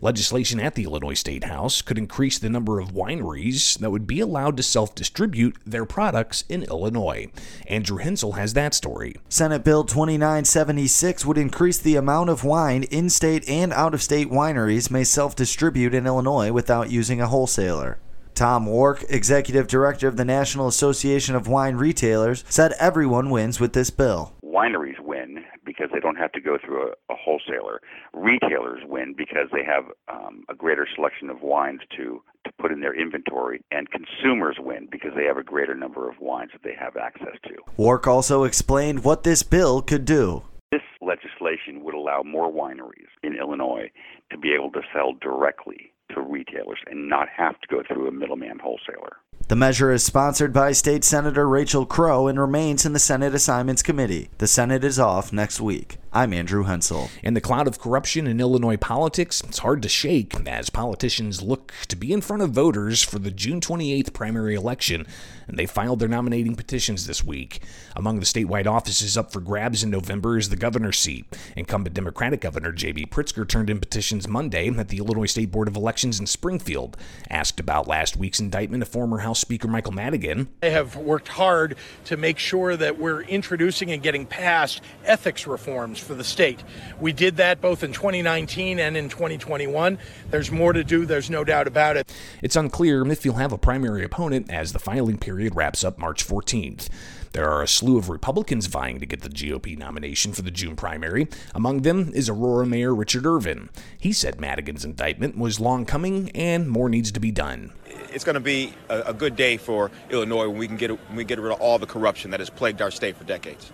Legislation 0.00 0.60
at 0.60 0.74
the 0.74 0.84
Illinois 0.84 1.14
State 1.14 1.44
House 1.44 1.82
could 1.82 1.98
increase 1.98 2.38
the 2.38 2.48
number 2.48 2.80
of 2.80 2.92
wineries 2.92 3.78
that 3.78 3.90
would 3.90 4.06
be 4.06 4.20
allowed 4.20 4.56
to 4.56 4.62
self 4.62 4.94
distribute 4.94 5.56
their 5.66 5.84
products 5.84 6.44
in 6.48 6.62
Illinois. 6.64 7.28
Andrew 7.66 7.98
Hensel 7.98 8.32
has 8.32 8.54
that 8.54 8.74
story. 8.74 9.16
Senate 9.28 9.64
Bill 9.64 9.84
2976 9.84 11.24
would 11.24 11.38
increase 11.38 11.78
the 11.78 11.96
amount 11.96 12.30
of 12.30 12.44
wine 12.44 12.84
in 12.84 13.10
state 13.10 13.48
and 13.48 13.72
out 13.72 13.94
of 13.94 14.02
state 14.02 14.30
wineries 14.30 14.90
may 14.90 15.04
self 15.04 15.34
distribute 15.36 15.94
in 15.94 16.06
Illinois 16.06 16.52
without 16.52 16.90
using 16.90 17.20
a 17.20 17.28
wholesaler. 17.28 17.98
Tom 18.34 18.66
Wark, 18.66 19.04
executive 19.08 19.66
director 19.66 20.06
of 20.06 20.16
the 20.16 20.24
National 20.24 20.68
Association 20.68 21.34
of 21.34 21.48
Wine 21.48 21.74
Retailers, 21.74 22.44
said 22.48 22.72
everyone 22.78 23.30
wins 23.30 23.58
with 23.58 23.72
this 23.72 23.90
bill. 23.90 24.32
Wineries 24.44 25.00
win 25.00 25.37
because 25.78 25.92
they 25.92 26.00
don't 26.00 26.16
have 26.16 26.32
to 26.32 26.40
go 26.40 26.58
through 26.62 26.88
a, 26.88 27.12
a 27.12 27.16
wholesaler. 27.16 27.80
Retailers 28.12 28.82
win 28.84 29.14
because 29.16 29.48
they 29.52 29.64
have 29.64 29.84
um, 30.08 30.44
a 30.48 30.54
greater 30.54 30.86
selection 30.94 31.30
of 31.30 31.42
wines 31.42 31.80
to, 31.96 32.22
to 32.44 32.52
put 32.58 32.72
in 32.72 32.80
their 32.80 32.94
inventory. 32.94 33.60
And 33.70 33.88
consumers 33.90 34.56
win 34.58 34.88
because 34.90 35.12
they 35.16 35.24
have 35.24 35.36
a 35.36 35.42
greater 35.42 35.74
number 35.74 36.08
of 36.08 36.16
wines 36.20 36.50
that 36.52 36.62
they 36.62 36.74
have 36.78 36.96
access 36.96 37.36
to. 37.44 37.54
Wark 37.76 38.06
also 38.06 38.44
explained 38.44 39.04
what 39.04 39.22
this 39.22 39.42
bill 39.42 39.82
could 39.82 40.04
do. 40.04 40.42
This 40.70 40.82
legislation 41.00 41.84
would 41.84 41.94
allow 41.94 42.22
more 42.22 42.52
wineries 42.52 43.08
in 43.22 43.36
Illinois 43.36 43.90
to 44.30 44.38
be 44.38 44.52
able 44.52 44.70
to 44.72 44.82
sell 44.92 45.14
directly 45.20 45.92
to 46.14 46.20
retailers 46.20 46.78
and 46.90 47.08
not 47.08 47.28
have 47.34 47.58
to 47.60 47.68
go 47.68 47.82
through 47.86 48.08
a 48.08 48.12
middleman 48.12 48.58
wholesaler. 48.58 49.16
The 49.48 49.56
measure 49.56 49.90
is 49.90 50.04
sponsored 50.04 50.52
by 50.52 50.72
State 50.72 51.04
Senator 51.04 51.46
Rachelle 51.46 51.88
Crowe 51.88 52.26
and 52.26 52.38
remains 52.38 52.84
in 52.84 52.92
the 52.92 52.98
Senate 52.98 53.34
Assignments 53.34 53.82
Committee. 53.82 54.28
The 54.36 54.46
Senate 54.46 54.84
is 54.84 54.98
off 54.98 55.32
next 55.32 55.58
week. 55.58 55.96
I'm 56.10 56.32
Andrew 56.32 56.62
Hensel. 56.62 57.10
In 57.22 57.34
the 57.34 57.40
cloud 57.40 57.68
of 57.68 57.78
corruption 57.78 58.26
in 58.26 58.40
Illinois 58.40 58.78
politics, 58.78 59.42
it's 59.42 59.58
hard 59.58 59.82
to 59.82 59.90
shake 59.90 60.34
as 60.48 60.70
politicians 60.70 61.42
look 61.42 61.74
to 61.88 61.96
be 61.96 62.14
in 62.14 62.22
front 62.22 62.42
of 62.42 62.50
voters 62.50 63.02
for 63.02 63.18
the 63.18 63.30
June 63.30 63.60
28th 63.60 64.14
primary 64.14 64.54
election, 64.54 65.06
and 65.46 65.58
they 65.58 65.66
filed 65.66 66.00
their 66.00 66.08
nominating 66.08 66.54
petitions 66.54 67.06
this 67.06 67.22
week. 67.22 67.60
Among 67.94 68.20
the 68.20 68.24
statewide 68.24 68.66
offices 68.66 69.18
up 69.18 69.32
for 69.32 69.40
grabs 69.40 69.84
in 69.84 69.90
November 69.90 70.38
is 70.38 70.48
the 70.48 70.56
governor's 70.56 70.98
seat. 70.98 71.26
Incumbent 71.56 71.94
Democratic 71.94 72.40
Governor 72.40 72.72
J.B. 72.72 73.06
Pritzker 73.06 73.46
turned 73.46 73.68
in 73.68 73.78
petitions 73.78 74.26
Monday 74.26 74.68
at 74.70 74.88
the 74.88 74.98
Illinois 74.98 75.26
State 75.26 75.50
Board 75.50 75.68
of 75.68 75.76
Elections 75.76 76.18
in 76.18 76.26
Springfield. 76.26 76.96
Asked 77.28 77.60
about 77.60 77.86
last 77.86 78.16
week's 78.16 78.40
indictment 78.40 78.82
of 78.82 78.88
former 78.88 79.18
House 79.18 79.40
Speaker 79.40 79.68
Michael 79.68 79.92
Madigan. 79.92 80.48
I 80.62 80.66
have 80.66 80.96
worked 80.96 81.28
hard 81.28 81.76
to 82.06 82.16
make 82.16 82.38
sure 82.38 82.78
that 82.78 82.98
we're 82.98 83.20
introducing 83.22 83.90
and 83.90 84.02
getting 84.02 84.24
passed 84.24 84.80
ethics 85.04 85.46
reforms 85.46 85.97
for 86.00 86.14
the 86.14 86.24
state. 86.24 86.62
We 87.00 87.12
did 87.12 87.36
that 87.36 87.60
both 87.60 87.82
in 87.82 87.92
2019 87.92 88.78
and 88.78 88.96
in 88.96 89.08
2021. 89.08 89.98
There's 90.30 90.50
more 90.50 90.72
to 90.72 90.84
do, 90.84 91.06
there's 91.06 91.30
no 91.30 91.44
doubt 91.44 91.66
about 91.66 91.96
it. 91.96 92.12
It's 92.42 92.56
unclear 92.56 93.06
if 93.10 93.24
you'll 93.24 93.34
have 93.34 93.52
a 93.52 93.58
primary 93.58 94.04
opponent 94.04 94.50
as 94.50 94.72
the 94.72 94.78
filing 94.78 95.18
period 95.18 95.56
wraps 95.56 95.84
up 95.84 95.98
March 95.98 96.26
14th. 96.26 96.88
There 97.32 97.50
are 97.50 97.62
a 97.62 97.68
slew 97.68 97.98
of 97.98 98.08
Republicans 98.08 98.66
vying 98.66 99.00
to 99.00 99.06
get 99.06 99.20
the 99.20 99.28
GOP 99.28 99.76
nomination 99.76 100.32
for 100.32 100.42
the 100.42 100.50
June 100.50 100.76
primary. 100.76 101.28
Among 101.54 101.82
them 101.82 102.10
is 102.14 102.28
Aurora 102.28 102.66
Mayor 102.66 102.94
Richard 102.94 103.26
Irvin. 103.26 103.68
He 103.98 104.12
said 104.12 104.40
Madigan's 104.40 104.84
indictment 104.84 105.36
was 105.36 105.60
long 105.60 105.84
coming 105.84 106.30
and 106.30 106.68
more 106.68 106.88
needs 106.88 107.12
to 107.12 107.20
be 107.20 107.30
done. 107.30 107.72
It's 108.12 108.24
going 108.24 108.34
to 108.34 108.40
be 108.40 108.72
a, 108.88 109.02
a 109.02 109.14
good 109.14 109.36
day 109.36 109.56
for 109.56 109.90
Illinois 110.10 110.48
when 110.48 110.58
we 110.58 110.66
can 110.66 110.76
get 110.76 110.90
when 110.90 111.16
we 111.16 111.24
get 111.24 111.38
rid 111.38 111.52
of 111.52 111.60
all 111.60 111.78
the 111.78 111.86
corruption 111.86 112.30
that 112.30 112.40
has 112.40 112.50
plagued 112.50 112.80
our 112.80 112.90
state 112.90 113.16
for 113.16 113.24
decades. 113.24 113.70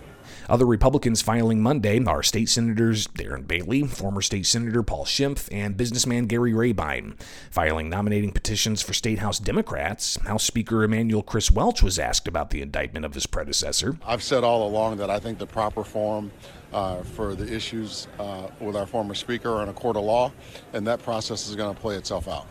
Other 0.49 0.65
Republicans 0.65 1.21
filing 1.21 1.61
Monday 1.61 2.03
are 2.05 2.23
State 2.23 2.49
Senators 2.49 3.07
Darren 3.07 3.47
Bailey, 3.47 3.83
former 3.83 4.21
State 4.21 4.45
Senator 4.45 4.83
Paul 4.83 5.05
Schimpf, 5.05 5.47
and 5.51 5.77
businessman 5.77 6.25
Gary 6.25 6.53
Rabine. 6.53 7.15
Filing 7.51 7.89
nominating 7.89 8.31
petitions 8.31 8.81
for 8.81 8.93
State 8.93 9.19
House 9.19 9.39
Democrats, 9.39 10.17
House 10.25 10.43
Speaker 10.43 10.83
Emanuel 10.83 11.23
Chris 11.23 11.51
Welch 11.51 11.81
was 11.81 11.99
asked 11.99 12.27
about 12.27 12.49
the 12.49 12.61
indictment 12.61 13.05
of 13.05 13.13
his 13.13 13.27
predecessor. 13.27 13.97
I've 14.05 14.23
said 14.23 14.43
all 14.43 14.67
along 14.67 14.97
that 14.97 15.09
I 15.09 15.19
think 15.19 15.37
the 15.37 15.47
proper 15.47 15.83
form 15.83 16.31
uh, 16.73 17.03
for 17.03 17.35
the 17.35 17.51
issues 17.53 18.07
uh, 18.19 18.47
with 18.59 18.75
our 18.75 18.85
former 18.85 19.13
Speaker 19.13 19.49
are 19.49 19.63
in 19.63 19.69
a 19.69 19.73
court 19.73 19.95
of 19.95 20.03
law, 20.03 20.31
and 20.73 20.85
that 20.87 21.01
process 21.01 21.47
is 21.47 21.55
going 21.55 21.73
to 21.73 21.79
play 21.79 21.95
itself 21.95 22.27
out. 22.27 22.47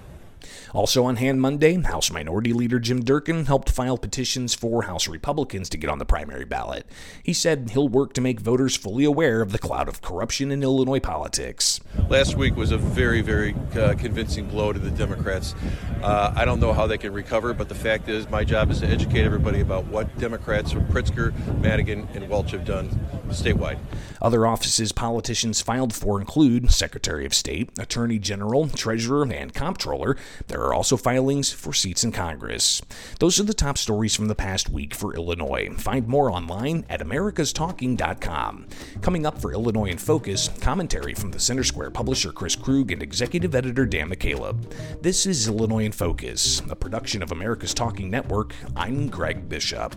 Also 0.72 1.04
on 1.04 1.16
hand 1.16 1.40
Monday, 1.40 1.80
House 1.82 2.10
Minority 2.10 2.52
Leader 2.52 2.78
Jim 2.78 3.02
Durkin 3.04 3.46
helped 3.46 3.70
file 3.70 3.98
petitions 3.98 4.54
for 4.54 4.82
House 4.82 5.08
Republicans 5.08 5.68
to 5.70 5.78
get 5.78 5.90
on 5.90 5.98
the 5.98 6.04
primary 6.04 6.44
ballot. 6.44 6.86
He 7.22 7.32
said 7.32 7.70
he'll 7.70 7.88
work 7.88 8.12
to 8.14 8.20
make 8.20 8.40
voters 8.40 8.76
fully 8.76 9.04
aware 9.04 9.40
of 9.40 9.52
the 9.52 9.58
cloud 9.58 9.88
of 9.88 10.02
corruption 10.02 10.50
in 10.50 10.62
Illinois 10.62 11.00
politics. 11.00 11.80
Last 12.08 12.36
week 12.36 12.56
was 12.56 12.70
a 12.70 12.78
very, 12.78 13.20
very 13.20 13.54
uh, 13.76 13.94
convincing 13.94 14.48
blow 14.48 14.72
to 14.72 14.78
the 14.78 14.90
Democrats. 14.90 15.54
Uh, 16.02 16.32
I 16.36 16.44
don't 16.44 16.60
know 16.60 16.72
how 16.72 16.86
they 16.86 16.98
can 16.98 17.12
recover, 17.12 17.54
but 17.54 17.68
the 17.68 17.74
fact 17.74 18.08
is, 18.08 18.28
my 18.28 18.44
job 18.44 18.70
is 18.70 18.80
to 18.80 18.86
educate 18.86 19.24
everybody 19.24 19.60
about 19.60 19.86
what 19.86 20.16
Democrats 20.18 20.72
from 20.72 20.86
Pritzker, 20.86 21.32
Madigan, 21.60 22.08
and 22.14 22.28
Welch 22.28 22.50
have 22.50 22.64
done 22.64 22.88
statewide. 23.28 23.78
Other 24.20 24.46
offices 24.46 24.92
politicians 24.92 25.60
filed 25.60 25.94
for 25.94 26.20
include 26.20 26.70
Secretary 26.70 27.26
of 27.26 27.34
State, 27.34 27.70
Attorney 27.78 28.18
General, 28.18 28.68
Treasurer, 28.68 29.24
and 29.24 29.52
Comptroller. 29.54 30.16
There 30.48 30.60
are 30.60 30.74
also 30.74 30.96
filings 30.96 31.52
for 31.52 31.72
seats 31.72 32.04
in 32.04 32.12
Congress. 32.12 32.82
Those 33.20 33.40
are 33.40 33.44
the 33.44 33.54
top 33.54 33.78
stories 33.78 34.14
from 34.14 34.28
the 34.28 34.34
past 34.34 34.68
week 34.68 34.94
for 34.94 35.14
Illinois. 35.14 35.70
Find 35.76 36.08
more 36.08 36.30
online 36.30 36.84
at 36.88 37.00
americastalking.com. 37.00 38.66
Coming 39.00 39.26
up 39.26 39.40
for 39.40 39.52
Illinois 39.52 39.90
in 39.90 39.98
Focus, 39.98 40.50
commentary 40.60 41.14
from 41.14 41.30
the 41.30 41.40
Center 41.40 41.64
Square 41.64 41.90
publisher 41.90 42.32
Chris 42.32 42.56
Krug 42.56 42.90
and 42.90 43.02
executive 43.02 43.54
editor 43.54 43.86
Dan 43.86 44.10
McCaleb. 44.10 44.72
This 45.02 45.26
is 45.26 45.48
Illinois 45.48 45.84
in 45.84 45.92
Focus, 45.92 46.62
a 46.70 46.76
production 46.76 47.22
of 47.22 47.32
America's 47.32 47.74
Talking 47.74 48.10
Network. 48.10 48.54
I'm 48.76 49.08
Greg 49.08 49.48
Bishop. 49.48 49.94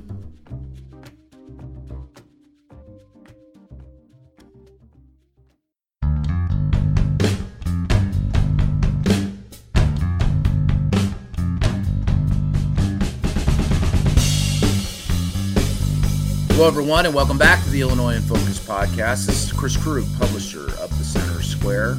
Hello, 16.57 16.67
everyone, 16.67 17.05
and 17.05 17.13
welcome 17.13 17.37
back 17.37 17.63
to 17.63 17.69
the 17.69 17.81
Illinois 17.81 18.15
in 18.15 18.23
Focus 18.23 18.57
podcast. 18.57 19.27
This 19.27 19.45
is 19.45 19.51
Chris 19.51 19.77
Krug, 19.77 20.03
publisher 20.17 20.63
of 20.81 20.89
the 20.97 21.03
Center 21.03 21.43
Square. 21.43 21.93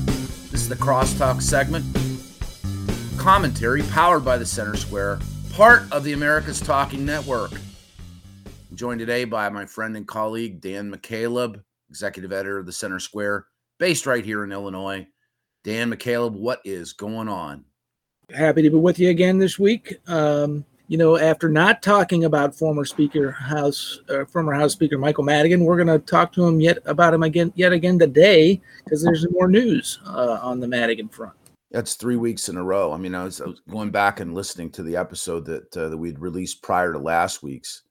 This 0.50 0.54
is 0.54 0.68
the 0.68 0.74
Crosstalk 0.74 1.40
segment. 1.40 1.86
Commentary 3.16 3.84
powered 3.84 4.24
by 4.24 4.36
the 4.36 4.44
Center 4.44 4.74
Square, 4.74 5.20
part 5.52 5.84
of 5.92 6.02
the 6.02 6.12
America's 6.12 6.58
Talking 6.58 7.04
Network. 7.04 7.52
I'm 7.52 8.76
joined 8.76 8.98
today 8.98 9.24
by 9.24 9.48
my 9.48 9.64
friend 9.64 9.96
and 9.96 10.08
colleague, 10.08 10.60
Dan 10.60 10.92
McCaleb, 10.92 11.62
executive 11.88 12.32
editor 12.32 12.58
of 12.58 12.66
the 12.66 12.72
Center 12.72 12.98
Square, 12.98 13.46
based 13.78 14.06
right 14.06 14.24
here 14.24 14.42
in 14.42 14.50
Illinois. 14.50 15.06
Dan 15.62 15.88
McCaleb, 15.88 16.32
what 16.32 16.60
is 16.64 16.94
going 16.94 17.28
on? 17.28 17.64
Happy 18.34 18.62
to 18.62 18.70
be 18.70 18.76
with 18.76 18.98
you 18.98 19.10
again 19.10 19.38
this 19.38 19.56
week. 19.56 19.98
Um, 20.08 20.64
you 20.88 20.97
know, 20.97 21.18
after 21.18 21.50
not 21.50 21.83
talking 21.83 22.25
about 22.25 22.54
former 22.54 22.85
Speaker 22.85 23.30
House, 23.30 24.00
uh, 24.09 24.25
former 24.25 24.54
House 24.54 24.73
Speaker 24.73 24.97
Michael 24.97 25.25
Madigan, 25.25 25.64
we're 25.64 25.76
going 25.76 25.87
to 25.87 25.99
talk 25.99 26.33
to 26.33 26.47
him 26.47 26.61
yet 26.61 26.78
about 26.87 27.12
him 27.12 27.23
again, 27.23 27.52
yet 27.54 27.73
again 27.73 27.99
today, 27.99 28.61
because 28.85 29.02
there's 29.02 29.26
more 29.30 29.49
news 29.49 30.00
uh, 30.07 30.38
on 30.40 30.61
the 30.61 30.66
Madigan 30.66 31.09
front. 31.09 31.35
That's 31.71 31.95
three 31.95 32.16
weeks 32.16 32.49
in 32.49 32.57
a 32.57 32.64
row. 32.64 32.92
I 32.92 32.97
mean, 32.97 33.14
I 33.14 33.25
was, 33.25 33.42
I 33.42 33.45
was 33.45 33.61
going 33.71 33.90
back 33.90 34.21
and 34.21 34.35
listening 34.35 34.71
to 34.71 34.83
the 34.83 34.97
episode 34.97 35.45
that 35.45 35.76
uh, 35.76 35.90
that 35.90 35.97
we'd 35.97 36.18
released 36.18 36.62
prior 36.62 36.95
to 36.95 36.99
last 36.99 37.42
week's, 37.42 37.83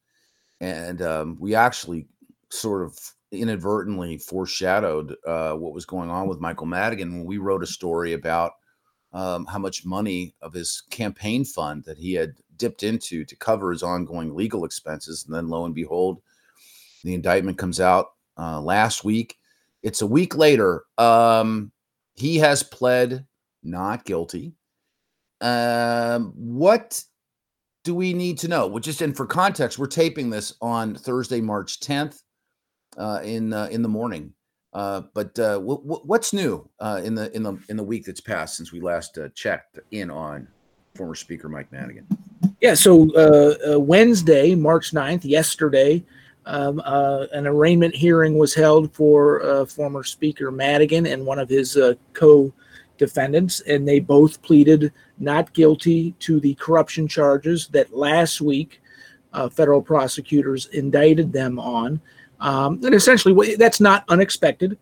and 0.60 1.04
um, 1.04 1.38
we 1.40 1.54
actually 1.54 2.08
sort 2.50 2.84
of 2.84 2.98
inadvertently 3.32 4.18
foreshadowed 4.18 5.16
uh, 5.28 5.52
what 5.52 5.74
was 5.74 5.86
going 5.86 6.10
on 6.10 6.28
with 6.28 6.40
Michael 6.40 6.66
Madigan 6.66 7.14
when 7.14 7.26
we 7.26 7.38
wrote 7.38 7.62
a 7.62 7.68
story 7.68 8.14
about 8.14 8.54
um, 9.18 9.48
how 9.48 9.58
much 9.58 9.84
money 9.84 10.36
of 10.44 10.54
his 10.54 10.84
campaign 10.92 11.44
fund 11.44 11.84
that 11.86 11.98
he 11.98 12.14
had 12.14 12.36
dipped 12.58 12.84
into 12.84 13.26
to 13.26 13.36
cover 13.36 13.72
his 13.72 13.82
ongoing 13.82 14.36
legal 14.36 14.64
expenses. 14.64 15.26
And 15.26 15.34
then 15.34 15.50
lo 15.50 15.66
and 15.66 15.74
behold, 15.74 16.22
the 17.04 17.16
indictment 17.16 17.58
comes 17.58 17.80
out 17.80 18.12
uh, 18.38 18.62
last 18.62 19.04
week. 19.04 19.38
It's 19.82 20.04
a 20.04 20.08
week 20.08 20.36
later. 20.36 20.84
Um, 21.00 21.72
he 22.14 22.38
has 22.38 22.62
pled 22.62 23.26
not 23.64 24.06
guilty. 24.06 24.54
Um, 25.42 26.34
what 26.36 27.04
do 27.84 27.96
we 27.96 28.14
need 28.14 28.38
to 28.40 28.48
know? 28.48 28.68
Well, 28.68 28.82
just 28.82 29.02
in 29.02 29.16
for 29.16 29.26
context, 29.26 29.80
we're 29.80 29.88
taping 29.88 30.30
this 30.30 30.54
on 30.62 30.94
Thursday, 30.94 31.42
March 31.42 31.80
10th, 31.80 32.22
uh, 32.98 33.22
in 33.24 33.52
uh, 33.52 33.68
in 33.72 33.82
the 33.82 33.90
morning. 33.90 34.34
Uh, 34.78 35.02
but 35.16 35.38
uh, 35.40 35.54
w- 35.54 35.82
w- 35.82 36.02
what's 36.06 36.34
new 36.34 36.70
uh, 36.80 37.02
in 37.04 37.16
the 37.16 37.36
in 37.36 37.42
the 37.42 37.58
in 37.68 37.76
the 37.76 37.84
week 37.84 38.06
that's 38.06 38.22
passed 38.22 38.58
since 38.58 38.72
we 38.72 38.80
last 38.80 39.18
uh, 39.18 39.28
checked 39.30 39.80
in 39.90 40.12
on 40.12 40.48
former 40.94 41.16
Speaker 41.16 41.50
Mike 41.50 41.72
Madigan? 41.72 42.06
Yeah, 42.62 42.76
so 42.76 43.12
uh, 43.16 43.80
Wednesday, 43.80 44.54
March 44.54 44.92
9th, 44.92 45.24
yesterday, 45.24 46.06
um, 46.46 46.80
an 46.86 47.48
arraignment 47.48 47.96
hearing 47.96 48.38
was 48.38 48.54
held 48.54 48.94
for 48.94 49.66
former 49.66 50.04
Speaker 50.04 50.52
Madigan 50.52 51.08
and 51.08 51.26
one 51.26 51.40
of 51.40 51.50
his 51.50 51.76
uh, 51.76 51.96
co 52.14 52.54
defendants, 53.00 53.62
and 53.62 53.88
they 53.88 54.00
both 54.00 54.40
pleaded 54.44 54.94
not 55.18 55.54
guilty 55.54 56.12
to 56.20 56.40
the 56.40 56.54
corruption 56.54 57.08
charges 57.08 57.68
that 57.70 57.98
last 57.98 58.42
week 58.42 58.80
federal 59.50 59.82
prosecutors 59.82 60.68
indicted 60.68 61.34
them 61.34 61.58
on. 61.58 62.00
Um, 62.40 62.80
and 62.84 62.94
essentially, 62.94 63.56
that's 63.56 63.80
not 63.80 64.04
unexpected. 64.10 64.78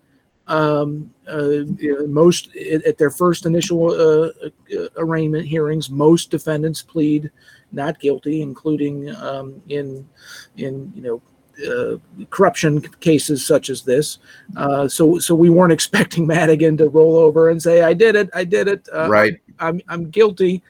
Um, 0.47 1.11
uh, 1.27 1.63
most 2.07 2.55
at 2.55 2.97
their 2.99 3.09
first 3.09 3.47
initial 3.47 3.91
uh, 3.91 4.29
uh, 4.77 4.87
arraignment 4.97 5.47
hearings, 5.47 5.89
most 5.89 6.29
defendants 6.29 6.83
plead 6.83 7.31
not 7.71 7.99
guilty, 7.99 8.41
including 8.41 9.13
um, 9.15 9.61
in 9.69 10.07
in 10.57 10.91
you 10.95 11.01
know 11.01 11.21
uh, 11.67 12.25
corruption 12.29 12.81
cases 12.99 13.45
such 13.45 13.69
as 13.69 13.83
this. 13.83 14.19
Uh, 14.55 14.87
so 14.87 15.19
so 15.19 15.35
we 15.35 15.49
weren't 15.49 15.73
expecting 15.79 16.27
Madigan 16.27 16.77
to 16.77 16.89
roll 16.89 17.17
over 17.17 17.49
and 17.49 17.61
say, 17.61 17.81
"I 17.81 17.93
did 17.93 18.15
it, 18.15 18.29
I 18.33 18.43
did 18.43 18.67
it, 18.67 18.87
uh, 18.93 19.09
right? 19.09 19.39
I'm 19.59 19.81
I'm 19.87 20.09
guilty." 20.09 20.63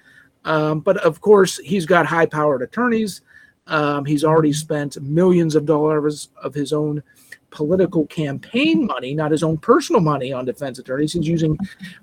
Um, 0.44 0.82
but 0.82 0.98
of 0.98 1.22
course, 1.22 1.58
he's 1.58 1.88
got 1.88 2.06
high-powered 2.06 2.62
attorneys. 2.62 3.22
Um, 3.67 4.05
he's 4.05 4.24
already 4.24 4.53
spent 4.53 5.01
millions 5.01 5.55
of 5.55 5.65
dollars 5.65 6.29
of 6.41 6.53
his 6.53 6.72
own 6.72 7.01
political 7.50 8.05
campaign 8.07 8.86
money, 8.86 9.15
not 9.15 9.31
his 9.31 9.43
own 9.43 9.57
personal 9.57 10.01
money, 10.01 10.31
on 10.34 10.45
defense 10.45 10.77
attorneys. 10.77 11.13
He's 11.13 11.27
using 11.27 11.57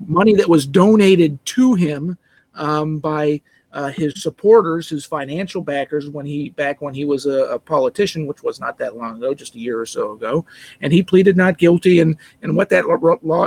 money 0.07 0.35
that 0.35 0.49
was 0.49 0.67
donated 0.67 1.45
to 1.47 1.75
him 1.75 2.19
um, 2.55 2.99
by 2.99 3.41
uh, 3.73 3.89
his 3.89 4.23
supporters, 4.23 4.89
his 4.89 5.05
financial 5.05 5.63
backers, 5.63 6.09
when 6.09 6.27
he 6.27 6.51
back 6.51 6.83
when 6.83 6.93
he 6.93 7.05
was 7.05 7.27
a, 7.27 7.45
a, 7.45 7.59
politician, 7.59 8.27
which 8.27 8.43
was 8.43 8.61
not 8.61 8.77
that 8.79 8.97
long 8.97 9.17
ago, 9.17 9.33
just 9.33 9.55
a 9.55 9.59
year 9.59 9.81
or 9.81 9.87
so 9.87 10.13
ago, 10.13 10.45
and 10.83 10.93
he 10.93 11.03
pleaded 11.03 11.37
not 11.37 11.57
guilty. 11.57 12.01
And 12.01 12.17
and 12.43 12.55
what 12.55 12.69
that 12.69 12.85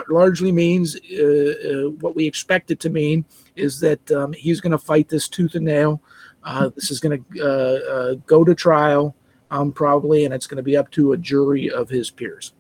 largely 0.09 0.51
means, 0.51 0.95
uh, 0.95 1.19
uh, 1.23 1.89
what 1.99 2.15
we 2.15 2.25
expect 2.25 2.71
it 2.71 2.79
to 2.81 2.89
mean, 2.89 3.23
is 3.55 3.79
that 3.81 4.11
um, 4.11 4.33
he's 4.33 4.61
going 4.61 4.71
to 4.71 4.79
fight 4.79 5.09
this 5.09 5.27
tooth 5.27 5.53
and 5.55 5.65
nail. 5.65 6.01
Uh, 6.45 6.69
this 6.75 6.91
is 6.91 6.99
going 6.99 7.23
to 7.31 7.41
uh, 7.41 7.91
uh, 7.91 8.13
go 8.25 8.43
to 8.43 8.55
trial, 8.55 9.15
um, 9.51 9.71
probably, 9.71 10.25
and 10.25 10.33
it's 10.33 10.47
going 10.47 10.57
to 10.57 10.63
be 10.63 10.77
up 10.77 10.89
to 10.91 11.13
a 11.13 11.17
jury 11.17 11.69
of 11.69 11.89
his 11.89 12.11
peers. 12.11 12.53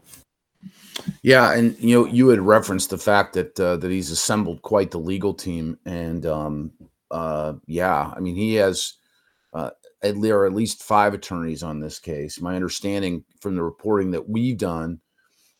Yeah, 1.21 1.53
and 1.53 1.77
you 1.79 1.95
know, 1.95 2.05
you 2.07 2.29
had 2.29 2.39
referenced 2.39 2.89
the 2.89 2.97
fact 2.97 3.33
that 3.33 3.55
that 3.55 3.83
he's 3.83 4.11
assembled 4.11 4.61
quite 4.63 4.91
the 4.91 4.99
legal 4.99 5.33
team, 5.33 5.77
and 5.85 6.25
um, 6.25 6.71
uh, 7.11 7.53
yeah, 7.67 8.11
I 8.15 8.19
mean, 8.19 8.35
he 8.35 8.55
has 8.55 8.93
uh, 9.53 9.69
there 10.01 10.39
are 10.39 10.45
at 10.45 10.53
least 10.53 10.83
five 10.83 11.13
attorneys 11.13 11.63
on 11.63 11.79
this 11.79 11.99
case. 11.99 12.41
My 12.41 12.55
understanding 12.55 13.23
from 13.39 13.55
the 13.55 13.63
reporting 13.63 14.11
that 14.11 14.27
we've 14.27 14.57
done 14.57 14.99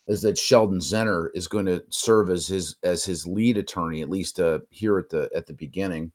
is 0.08 0.22
that 0.22 0.38
Sheldon 0.38 0.80
Zenner 0.80 1.30
is 1.34 1.48
going 1.48 1.66
to 1.66 1.84
serve 1.90 2.30
as 2.30 2.48
his 2.48 2.76
as 2.84 3.04
his 3.06 3.26
lead 3.26 3.58
attorney, 3.58 4.02
at 4.02 4.10
least 4.10 4.40
uh, 4.40 4.60
here 4.70 4.98
at 4.98 5.10
the 5.10 5.30
at 5.36 5.46
the 5.48 5.54
beginning. 5.54 6.12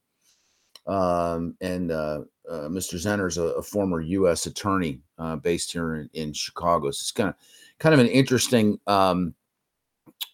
Um, 0.90 1.54
and 1.60 1.92
uh, 1.92 2.22
uh, 2.50 2.68
Mr. 2.68 2.94
Zenner 2.94 3.28
is 3.28 3.38
a, 3.38 3.44
a, 3.44 3.62
former 3.62 4.00
U.S. 4.00 4.46
attorney 4.46 5.00
uh, 5.18 5.36
based 5.36 5.70
here 5.70 5.94
in, 5.94 6.10
in, 6.14 6.32
Chicago. 6.32 6.90
So 6.90 7.02
it's 7.04 7.12
kind 7.12 7.28
of 7.28 7.36
kind 7.78 7.94
of 7.94 8.00
an 8.00 8.08
interesting 8.08 8.80
um, 8.88 9.32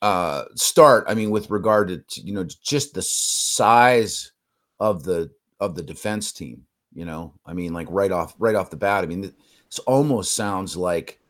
uh, 0.00 0.44
start. 0.54 1.04
I 1.08 1.14
mean, 1.14 1.30
with 1.30 1.50
regard 1.50 1.88
to 1.88 2.22
you 2.22 2.32
know 2.32 2.44
just 2.44 2.94
the 2.94 3.02
size 3.02 4.32
of 4.80 5.04
the 5.04 5.30
of 5.60 5.74
the 5.74 5.82
defense 5.82 6.32
team. 6.32 6.62
You 6.94 7.04
know, 7.04 7.34
I 7.44 7.52
mean, 7.52 7.74
like 7.74 7.88
right 7.90 8.10
off 8.10 8.34
right 8.38 8.54
off 8.54 8.70
the 8.70 8.76
bat. 8.76 9.04
I 9.04 9.06
mean, 9.06 9.20
this 9.20 9.78
almost 9.80 10.34
sounds 10.34 10.74
like 10.74 11.20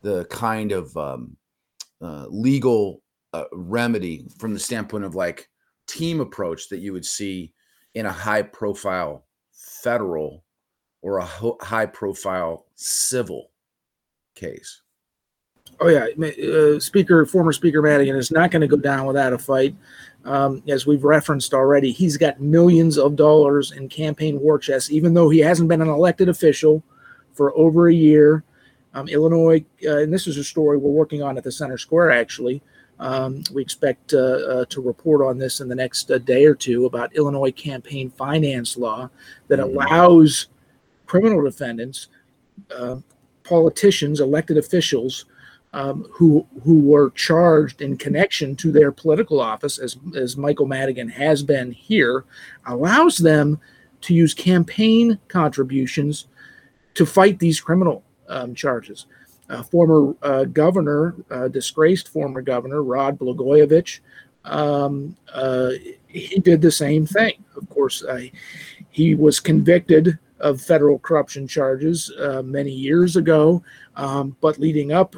the 0.00 0.24
kind 0.26 0.72
of 0.72 0.96
um, 0.96 1.36
uh, 2.00 2.24
legal 2.30 3.02
uh, 3.34 3.44
remedy 3.52 4.26
from 4.38 4.54
the 4.54 4.60
standpoint 4.60 5.04
of 5.04 5.14
like 5.14 5.50
team 5.86 6.20
approach 6.20 6.70
that 6.70 6.78
you 6.78 6.94
would 6.94 7.04
see 7.04 7.52
in 7.94 8.06
a 8.06 8.12
high 8.12 8.42
profile 8.42 9.24
federal 9.52 10.44
or 11.02 11.18
a 11.18 11.24
ho- 11.24 11.58
high 11.60 11.86
profile 11.86 12.66
civil 12.74 13.50
case. 14.34 14.82
Oh 15.80 15.88
yeah, 15.88 16.06
uh, 16.26 16.78
Speaker, 16.78 17.24
former 17.24 17.52
Speaker 17.52 17.80
Madigan 17.80 18.16
is 18.16 18.30
not 18.30 18.50
going 18.50 18.60
to 18.60 18.68
go 18.68 18.76
down 18.76 19.06
without 19.06 19.32
a 19.32 19.38
fight. 19.38 19.74
Um, 20.26 20.62
as 20.68 20.86
we've 20.86 21.04
referenced 21.04 21.54
already, 21.54 21.90
he's 21.90 22.18
got 22.18 22.40
millions 22.40 22.98
of 22.98 23.16
dollars 23.16 23.72
in 23.72 23.88
campaign 23.88 24.38
war 24.38 24.58
chests, 24.58 24.90
even 24.90 25.14
though 25.14 25.30
he 25.30 25.38
hasn't 25.38 25.70
been 25.70 25.80
an 25.80 25.88
elected 25.88 26.28
official 26.28 26.82
for 27.32 27.56
over 27.56 27.88
a 27.88 27.94
year. 27.94 28.44
Um, 28.92 29.08
Illinois, 29.08 29.64
uh, 29.86 29.98
and 29.98 30.12
this 30.12 30.26
is 30.26 30.36
a 30.36 30.44
story 30.44 30.76
we're 30.76 30.90
working 30.90 31.22
on 31.22 31.38
at 31.38 31.44
the 31.44 31.52
Center 31.52 31.78
Square, 31.78 32.10
actually. 32.10 32.60
Um, 33.00 33.42
we 33.52 33.62
expect 33.62 34.12
uh, 34.12 34.18
uh, 34.18 34.64
to 34.66 34.82
report 34.82 35.26
on 35.26 35.38
this 35.38 35.60
in 35.60 35.68
the 35.68 35.74
next 35.74 36.10
uh, 36.10 36.18
day 36.18 36.44
or 36.44 36.54
two 36.54 36.84
about 36.84 37.16
Illinois 37.16 37.50
campaign 37.50 38.10
finance 38.10 38.76
law 38.76 39.08
that 39.48 39.58
mm-hmm. 39.58 39.74
allows 39.74 40.48
criminal 41.06 41.42
defendants, 41.42 42.08
uh, 42.76 42.96
politicians, 43.42 44.20
elected 44.20 44.58
officials 44.58 45.24
um, 45.72 46.06
who 46.12 46.46
who 46.62 46.80
were 46.80 47.10
charged 47.10 47.80
in 47.80 47.96
connection 47.96 48.54
to 48.56 48.70
their 48.70 48.92
political 48.92 49.40
office, 49.40 49.78
as 49.78 49.96
as 50.14 50.36
Michael 50.36 50.66
Madigan 50.66 51.08
has 51.08 51.42
been 51.42 51.72
here, 51.72 52.24
allows 52.66 53.16
them 53.16 53.58
to 54.02 54.14
use 54.14 54.34
campaign 54.34 55.18
contributions 55.28 56.26
to 56.94 57.06
fight 57.06 57.38
these 57.38 57.60
criminal 57.60 58.02
um, 58.28 58.54
charges. 58.54 59.06
Uh, 59.50 59.64
former 59.64 60.14
uh, 60.22 60.44
governor, 60.44 61.16
uh, 61.32 61.48
disgraced 61.48 62.06
former 62.06 62.40
governor 62.40 62.84
Rod 62.84 63.18
Blagojevich, 63.18 63.98
um, 64.44 65.16
uh, 65.34 65.70
he 66.06 66.38
did 66.38 66.62
the 66.62 66.70
same 66.70 67.04
thing. 67.04 67.44
Of 67.56 67.68
course, 67.68 68.04
he 68.90 69.16
was 69.16 69.40
convicted 69.40 70.20
of 70.38 70.60
federal 70.60 71.00
corruption 71.00 71.48
charges 71.48 72.12
uh, 72.20 72.42
many 72.44 72.70
years 72.70 73.16
ago. 73.16 73.62
Um, 73.96 74.36
but 74.40 74.58
leading 74.58 74.92
up, 74.92 75.16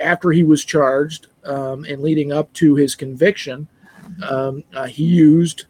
after 0.00 0.32
he 0.32 0.42
was 0.42 0.64
charged 0.64 1.26
um, 1.44 1.84
and 1.84 2.00
leading 2.00 2.32
up 2.32 2.50
to 2.54 2.76
his 2.76 2.94
conviction, 2.94 3.68
um, 4.26 4.64
uh, 4.74 4.86
he 4.86 5.04
used 5.04 5.66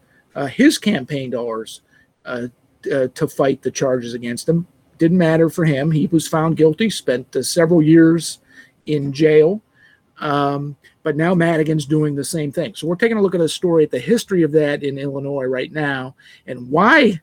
his 0.49 0.79
campaign 0.79 1.31
dollars 1.31 1.83
to 2.25 3.29
fight 3.29 3.63
the 3.63 3.71
charges 3.71 4.15
against 4.15 4.49
him. 4.49 4.69
Didn't 5.01 5.17
matter 5.17 5.49
for 5.49 5.65
him. 5.65 5.91
He 5.91 6.09
was 6.09 6.29
found 6.29 6.59
guilty, 6.59 6.91
spent 6.91 7.35
uh, 7.35 7.43
several 7.43 7.81
years 7.81 8.39
in 8.85 9.15
jail. 9.15 9.63
Um, 10.19 10.77
but 11.03 11.17
now 11.17 11.35
Madigan's 11.35 11.87
doing 11.87 12.15
the 12.15 12.23
same 12.23 12.53
thing. 12.53 12.75
So 12.75 12.87
we're 12.87 12.97
taking 12.97 13.17
a 13.17 13.23
look 13.23 13.35
at 13.35 13.41
a 13.41 13.49
story 13.49 13.83
at 13.83 13.91
the 13.91 13.99
history 13.99 14.43
of 14.43 14.53
that 14.53 14.83
in 14.83 14.99
Illinois 14.99 15.47
right 15.47 15.73
now 15.73 16.15
and 16.47 16.71
why 16.71 17.19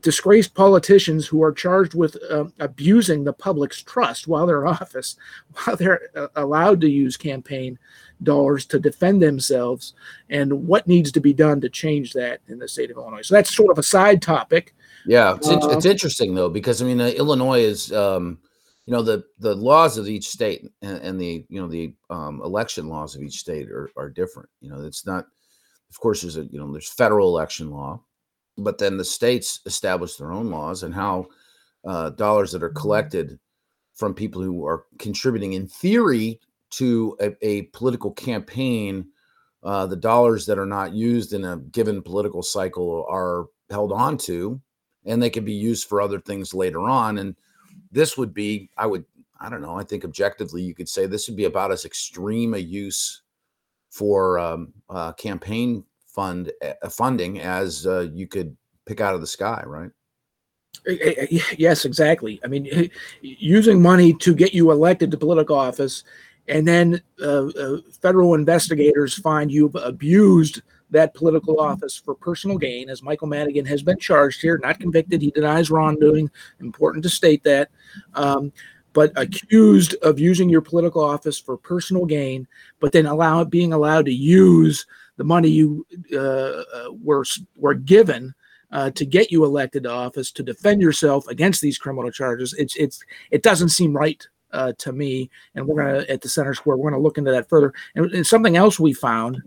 disgraced 0.00 0.54
politicians 0.54 1.26
who 1.26 1.42
are 1.42 1.52
charged 1.52 1.92
with 1.94 2.16
uh, 2.30 2.46
abusing 2.58 3.24
the 3.24 3.32
public's 3.34 3.82
trust 3.82 4.26
while 4.26 4.46
they're 4.46 4.62
in 4.62 4.68
office, 4.80 5.16
while 5.52 5.76
they're 5.76 6.08
uh, 6.16 6.28
allowed 6.36 6.80
to 6.80 6.88
use 6.88 7.18
campaign 7.18 7.78
dollars 8.22 8.64
to 8.64 8.78
defend 8.78 9.20
themselves, 9.20 9.92
and 10.30 10.66
what 10.66 10.88
needs 10.88 11.12
to 11.12 11.20
be 11.20 11.34
done 11.34 11.60
to 11.60 11.68
change 11.68 12.14
that 12.14 12.40
in 12.48 12.58
the 12.58 12.68
state 12.68 12.90
of 12.90 12.96
Illinois. 12.96 13.20
So 13.20 13.34
that's 13.34 13.54
sort 13.54 13.70
of 13.70 13.78
a 13.78 13.82
side 13.82 14.22
topic. 14.22 14.74
Yeah, 15.06 15.36
it's, 15.36 15.48
uh, 15.48 15.68
it's 15.70 15.86
interesting 15.86 16.34
though 16.34 16.50
because 16.50 16.82
I 16.82 16.84
mean 16.84 17.00
uh, 17.00 17.08
Illinois 17.08 17.60
is. 17.60 17.92
Um, 17.92 18.38
you 18.90 18.96
know 18.96 19.02
the 19.02 19.22
the 19.38 19.54
laws 19.54 19.98
of 19.98 20.08
each 20.08 20.26
state 20.26 20.68
and, 20.82 20.98
and 20.98 21.20
the 21.20 21.46
you 21.48 21.60
know 21.60 21.68
the 21.68 21.94
um, 22.10 22.40
election 22.42 22.88
laws 22.88 23.14
of 23.14 23.22
each 23.22 23.38
state 23.38 23.70
are, 23.70 23.88
are 23.96 24.10
different 24.10 24.48
you 24.60 24.68
know 24.68 24.80
it's 24.80 25.06
not 25.06 25.26
of 25.90 26.00
course 26.00 26.22
there's 26.22 26.38
a 26.38 26.44
you 26.46 26.58
know 26.58 26.72
there's 26.72 26.90
federal 26.90 27.28
election 27.28 27.70
law 27.70 28.02
but 28.58 28.78
then 28.78 28.96
the 28.96 29.04
states 29.04 29.60
establish 29.64 30.16
their 30.16 30.32
own 30.32 30.50
laws 30.50 30.82
and 30.82 30.92
how 30.92 31.26
uh, 31.86 32.10
dollars 32.10 32.50
that 32.50 32.64
are 32.64 32.68
mm-hmm. 32.70 32.78
collected 32.78 33.38
from 33.94 34.12
people 34.12 34.42
who 34.42 34.66
are 34.66 34.86
contributing 34.98 35.52
in 35.52 35.68
theory 35.68 36.40
to 36.70 37.16
a, 37.20 37.46
a 37.46 37.62
political 37.66 38.10
campaign 38.10 39.06
uh, 39.62 39.86
the 39.86 39.96
dollars 39.96 40.46
that 40.46 40.58
are 40.58 40.66
not 40.66 40.92
used 40.92 41.32
in 41.32 41.44
a 41.44 41.58
given 41.58 42.02
political 42.02 42.42
cycle 42.42 43.06
are 43.08 43.46
held 43.70 43.92
on 43.92 44.18
to 44.18 44.60
and 45.06 45.22
they 45.22 45.30
can 45.30 45.44
be 45.44 45.52
used 45.52 45.88
for 45.88 46.00
other 46.00 46.20
things 46.20 46.54
later 46.54 46.80
on 46.80 47.18
and 47.18 47.36
this 47.92 48.16
would 48.16 48.34
be 48.34 48.70
i 48.76 48.86
would 48.86 49.04
i 49.40 49.48
don't 49.48 49.62
know 49.62 49.78
i 49.78 49.84
think 49.84 50.04
objectively 50.04 50.62
you 50.62 50.74
could 50.74 50.88
say 50.88 51.06
this 51.06 51.28
would 51.28 51.36
be 51.36 51.46
about 51.46 51.72
as 51.72 51.84
extreme 51.84 52.54
a 52.54 52.58
use 52.58 53.22
for 53.90 54.38
um, 54.38 54.72
uh, 54.88 55.12
campaign 55.12 55.84
fund 56.06 56.52
uh, 56.62 56.88
funding 56.88 57.40
as 57.40 57.86
uh, 57.86 58.08
you 58.12 58.26
could 58.26 58.56
pick 58.86 59.00
out 59.00 59.14
of 59.14 59.20
the 59.20 59.26
sky, 59.26 59.62
right? 59.66 59.90
Yes, 60.86 61.84
exactly. 61.84 62.40
I 62.44 62.46
mean, 62.46 62.90
using 63.20 63.82
money 63.82 64.14
to 64.14 64.34
get 64.34 64.54
you 64.54 64.70
elected 64.70 65.10
to 65.10 65.16
political 65.18 65.56
office, 65.56 66.04
and 66.48 66.66
then 66.66 67.02
uh, 67.20 67.46
uh, 67.46 67.78
federal 68.00 68.34
investigators 68.34 69.18
find 69.18 69.50
you've 69.50 69.74
abused 69.74 70.62
that 70.90 71.14
political 71.14 71.60
office 71.60 71.96
for 71.96 72.14
personal 72.14 72.58
gain, 72.58 72.88
as 72.88 73.02
Michael 73.02 73.28
Madigan 73.28 73.66
has 73.66 73.82
been 73.82 73.98
charged 73.98 74.40
here, 74.40 74.58
not 74.58 74.80
convicted. 74.80 75.22
He 75.22 75.30
denies 75.30 75.70
wrongdoing. 75.70 76.30
Important 76.60 77.02
to 77.04 77.10
state 77.10 77.42
that. 77.44 77.70
Um, 78.14 78.52
but 78.92 79.12
accused 79.16 79.94
of 80.02 80.18
using 80.18 80.48
your 80.48 80.60
political 80.60 81.02
office 81.02 81.38
for 81.38 81.56
personal 81.56 82.06
gain, 82.06 82.46
but 82.80 82.92
then 82.92 83.06
allow 83.06 83.44
being 83.44 83.72
allowed 83.72 84.04
to 84.06 84.12
use 84.12 84.84
the 85.16 85.24
money 85.24 85.48
you 85.48 85.86
uh, 86.12 86.18
uh, 86.18 86.92
were 87.02 87.24
were 87.56 87.74
given 87.74 88.34
uh, 88.72 88.90
to 88.90 89.04
get 89.04 89.30
you 89.30 89.44
elected 89.44 89.84
to 89.84 89.90
office 89.90 90.32
to 90.32 90.42
defend 90.42 90.80
yourself 90.80 91.26
against 91.28 91.60
these 91.60 91.78
criminal 91.78 92.10
charges. 92.10 92.54
It's 92.58 92.76
it's 92.76 93.02
it 93.30 93.42
doesn't 93.42 93.68
seem 93.68 93.96
right 93.96 94.26
uh, 94.52 94.72
to 94.78 94.92
me. 94.92 95.30
And 95.54 95.66
we're 95.66 95.82
gonna 95.82 96.04
at 96.08 96.20
the 96.20 96.28
center 96.28 96.54
square. 96.54 96.76
We're 96.76 96.90
gonna 96.90 97.02
look 97.02 97.18
into 97.18 97.30
that 97.30 97.48
further. 97.48 97.72
And, 97.94 98.12
and 98.12 98.26
something 98.26 98.56
else 98.56 98.80
we 98.80 98.92
found 98.92 99.42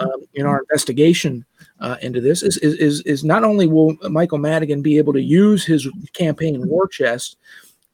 um, 0.00 0.22
in 0.34 0.46
our 0.46 0.60
investigation 0.60 1.44
uh, 1.80 1.96
into 2.02 2.20
this 2.20 2.42
is, 2.42 2.56
is 2.58 3.02
is 3.02 3.24
not 3.24 3.44
only 3.44 3.66
will 3.66 3.96
Michael 4.10 4.38
Madigan 4.38 4.82
be 4.82 4.98
able 4.98 5.12
to 5.12 5.22
use 5.22 5.64
his 5.64 5.88
campaign 6.12 6.66
war 6.68 6.88
chest 6.88 7.36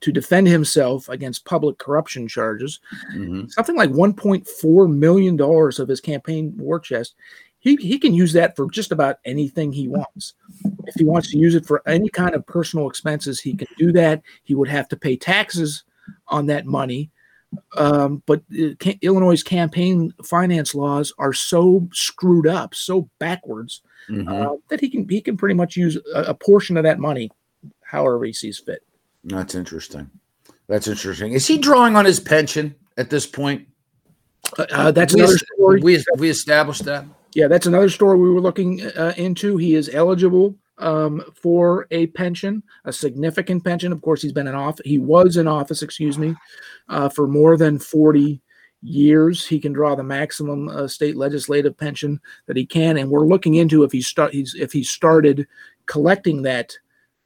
to 0.00 0.12
defend 0.12 0.46
himself 0.46 1.08
against 1.08 1.46
public 1.46 1.78
corruption 1.78 2.28
charges. 2.28 2.80
Mm-hmm. 3.14 3.48
Something 3.48 3.76
like 3.76 3.90
1.4 3.90 4.94
million 4.94 5.36
dollars 5.36 5.78
of 5.78 5.88
his 5.88 6.00
campaign 6.00 6.54
war 6.58 6.78
chest. 6.78 7.14
He, 7.60 7.76
he 7.76 7.98
can 7.98 8.12
use 8.12 8.34
that 8.34 8.54
for 8.54 8.70
just 8.70 8.92
about 8.92 9.16
anything 9.24 9.72
he 9.72 9.88
wants. 9.88 10.34
If 10.84 10.96
he 10.96 11.06
wants 11.06 11.30
to 11.30 11.38
use 11.38 11.54
it 11.54 11.64
for 11.64 11.80
any 11.86 12.10
kind 12.10 12.34
of 12.34 12.46
personal 12.46 12.86
expenses, 12.86 13.40
he 13.40 13.54
can 13.54 13.68
do 13.78 13.90
that. 13.92 14.22
He 14.42 14.54
would 14.54 14.68
have 14.68 14.86
to 14.90 14.96
pay 14.98 15.16
taxes 15.16 15.84
on 16.28 16.44
that 16.46 16.66
money. 16.66 17.10
Um, 17.76 18.22
but 18.26 18.42
uh, 18.52 18.92
Illinois' 19.02 19.42
campaign 19.42 20.12
finance 20.24 20.74
laws 20.74 21.12
are 21.18 21.32
so 21.32 21.88
screwed 21.92 22.46
up, 22.46 22.74
so 22.74 23.08
backwards, 23.18 23.82
Mhm. 24.08 24.28
uh, 24.28 24.56
that 24.68 24.80
he 24.80 24.88
can 24.88 25.08
he 25.08 25.20
can 25.20 25.36
pretty 25.36 25.54
much 25.54 25.76
use 25.76 25.96
a, 26.14 26.22
a 26.22 26.34
portion 26.34 26.76
of 26.76 26.84
that 26.84 26.98
money 26.98 27.30
however 27.82 28.24
he 28.24 28.32
sees 28.32 28.58
fit. 28.58 28.82
That's 29.24 29.54
interesting. 29.54 30.10
That's 30.66 30.88
interesting. 30.88 31.32
Is 31.32 31.46
he 31.46 31.58
drawing 31.58 31.96
on 31.96 32.04
his 32.04 32.20
pension 32.20 32.74
at 32.96 33.10
this 33.10 33.26
point? 33.26 33.66
Uh, 34.58 34.90
that's 34.90 35.14
we, 35.14 35.20
another 35.20 35.38
story. 35.38 35.80
We 35.80 36.04
we 36.18 36.28
established 36.30 36.84
that. 36.84 37.04
Yeah, 37.34 37.48
that's 37.48 37.66
another 37.66 37.88
story 37.88 38.18
we 38.18 38.30
were 38.30 38.40
looking 38.40 38.82
uh, 38.82 39.14
into. 39.16 39.56
He 39.56 39.74
is 39.74 39.90
eligible 39.92 40.54
um, 40.78 41.22
for 41.34 41.86
a 41.90 42.06
pension, 42.08 42.62
a 42.84 42.92
significant 42.92 43.64
pension. 43.64 43.92
Of 43.92 44.02
course, 44.02 44.22
he's 44.22 44.32
been 44.32 44.48
in 44.48 44.54
office. 44.54 44.82
He 44.84 44.98
was 44.98 45.36
in 45.36 45.46
office, 45.46 45.82
excuse 45.82 46.18
me, 46.18 46.34
uh, 46.88 47.08
for 47.08 47.26
more 47.26 47.56
than 47.56 47.78
forty 47.78 48.40
years. 48.82 49.46
He 49.46 49.58
can 49.58 49.72
draw 49.72 49.94
the 49.94 50.02
maximum 50.02 50.68
uh, 50.68 50.88
state 50.88 51.16
legislative 51.16 51.76
pension 51.76 52.20
that 52.46 52.56
he 52.56 52.66
can, 52.66 52.98
and 52.98 53.10
we're 53.10 53.26
looking 53.26 53.54
into 53.54 53.84
if 53.84 53.92
he 53.92 54.02
start 54.02 54.32
he's 54.32 54.54
if 54.54 54.72
he 54.72 54.82
started 54.82 55.46
collecting 55.86 56.42
that 56.42 56.76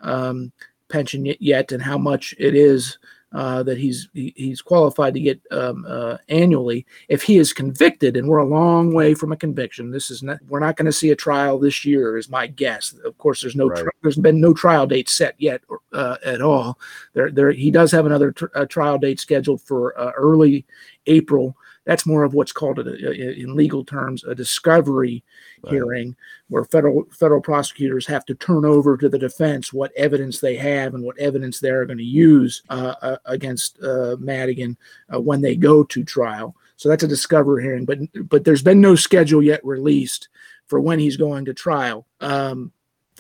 um, 0.00 0.52
pension 0.88 1.34
yet 1.40 1.72
and 1.72 1.82
how 1.82 1.98
much 1.98 2.34
it 2.38 2.54
is 2.54 2.98
uh, 3.32 3.62
that 3.62 3.76
he's 3.76 4.08
he, 4.14 4.32
he's 4.36 4.62
qualified 4.62 5.12
to 5.14 5.20
get 5.20 5.40
um, 5.50 5.84
uh, 5.86 6.16
annually. 6.28 6.86
If 7.08 7.22
he 7.22 7.36
is 7.36 7.52
convicted, 7.52 8.16
and 8.16 8.26
we're 8.28 8.38
a 8.38 8.44
long 8.44 8.94
way 8.94 9.14
from 9.14 9.32
a 9.32 9.36
conviction, 9.36 9.90
this 9.90 10.10
is 10.10 10.22
not 10.22 10.38
we're 10.48 10.60
not 10.60 10.76
going 10.76 10.86
to 10.86 10.92
see 10.92 11.10
a 11.10 11.16
trial 11.16 11.58
this 11.58 11.84
year, 11.84 12.16
is 12.16 12.30
my 12.30 12.46
guess. 12.46 12.94
Of 13.04 13.18
course, 13.18 13.42
there's 13.42 13.56
no 13.56 13.68
Right. 13.68 13.82
tri- 13.82 13.92
there's 14.02 14.16
been 14.16 14.40
no 14.40 14.54
trial 14.54 14.86
date 14.86 15.08
set 15.10 15.34
yet 15.38 15.60
uh, 15.92 16.16
at 16.24 16.40
all. 16.40 16.78
There 17.12 17.30
there 17.30 17.50
he 17.52 17.70
does 17.70 17.92
have 17.92 18.06
another 18.06 18.32
tr- 18.32 18.46
uh, 18.54 18.64
trial 18.64 18.98
date 18.98 19.20
scheduled 19.20 19.60
for 19.62 19.98
uh, 20.00 20.12
early 20.16 20.64
April. 21.06 21.54
That's 21.88 22.05
more 22.05 22.22
of 22.22 22.35
what's 22.35 22.53
called 22.53 22.79
a, 22.81 22.83
a- 22.83 23.40
in 23.40 23.57
legal 23.57 23.83
terms 23.83 24.22
a 24.24 24.35
discovery 24.35 25.24
hearing, 25.70 26.14
where 26.48 26.64
federal 26.64 27.07
federal 27.11 27.40
prosecutors 27.40 28.07
have 28.07 28.27
to 28.27 28.35
turn 28.35 28.66
over 28.66 28.98
to 28.98 29.09
the 29.09 29.18
defense 29.18 29.72
what 29.72 29.90
evidence 29.96 30.38
they 30.38 30.55
have 30.57 30.92
and 30.92 31.03
what 31.03 31.18
evidence 31.18 31.61
they're 31.61 31.87
going 31.87 31.96
to 31.96 32.05
use 32.05 32.62
uh, 32.68 32.94
uh, 33.01 33.16
against 33.24 33.83
uh, 33.83 34.16
Madigan 34.20 34.77
uh, 35.12 35.18
when 35.18 35.40
they 35.40 35.57
go 35.57 35.83
to 35.83 36.05
trial. 36.05 36.55
So 36.77 36.90
that's 36.90 37.05
a 37.05 37.09
discovery 37.09 37.62
hearing, 37.62 37.87
but 37.87 38.01
but 38.29 38.44
there's 38.44 38.62
been 38.62 38.83
no 38.83 38.94
schedule 38.94 39.42
yet 39.42 39.64
released 39.64 40.29
for 40.66 40.81
when 40.81 40.98
he's 40.98 41.16
going 41.16 41.46
to 41.46 41.55
trial. 41.55 42.07
Um, 42.20 42.70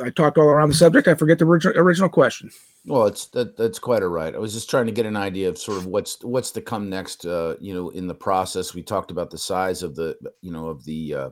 I 0.04 0.10
talked 0.10 0.36
all 0.36 0.44
around 0.50 0.68
the 0.68 0.74
subject. 0.74 1.08
I 1.08 1.14
forget 1.14 1.38
the 1.38 1.46
original, 1.46 1.76
original 1.78 2.10
question. 2.10 2.50
Well, 2.84 3.06
it's 3.06 3.26
that 3.28 3.56
that's 3.56 3.78
quite 3.78 4.02
all 4.02 4.08
right. 4.08 4.34
I 4.34 4.38
was 4.38 4.54
just 4.54 4.70
trying 4.70 4.86
to 4.86 4.92
get 4.92 5.06
an 5.06 5.16
idea 5.16 5.48
of 5.48 5.58
sort 5.58 5.78
of 5.78 5.86
what's 5.86 6.22
what's 6.24 6.50
to 6.52 6.60
come 6.60 6.88
next. 6.88 7.26
Uh, 7.26 7.56
you 7.60 7.74
know, 7.74 7.90
in 7.90 8.06
the 8.06 8.14
process, 8.14 8.74
we 8.74 8.82
talked 8.82 9.10
about 9.10 9.30
the 9.30 9.38
size 9.38 9.82
of 9.82 9.94
the 9.94 10.16
you 10.40 10.50
know 10.50 10.68
of 10.68 10.84
the 10.84 11.14
uh, 11.14 11.30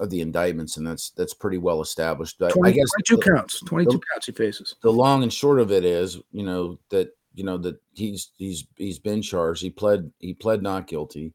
of 0.00 0.10
the 0.10 0.20
indictments, 0.20 0.78
and 0.78 0.86
that's 0.86 1.10
that's 1.10 1.34
pretty 1.34 1.58
well 1.58 1.80
established. 1.82 2.36
But 2.38 2.52
20, 2.52 2.70
I 2.70 2.74
guess 2.74 2.90
22 3.06 3.16
the- 3.16 3.36
counts. 3.36 3.60
22 3.60 3.90
the- 3.92 4.00
counts 4.12 4.26
he 4.26 4.32
faces. 4.32 4.76
the 4.82 4.92
long 4.92 5.22
and 5.22 5.32
short 5.32 5.60
of 5.60 5.70
it 5.70 5.84
is, 5.84 6.18
you 6.32 6.42
know, 6.44 6.78
that 6.88 7.10
you 7.34 7.44
know 7.44 7.58
that 7.58 7.76
he's 7.94 8.30
he's 8.36 8.66
he's 8.76 8.98
been 8.98 9.22
charged. 9.22 9.62
He 9.62 9.70
pled 9.70 10.10
he 10.18 10.34
pled 10.34 10.62
not 10.62 10.86
guilty. 10.86 11.32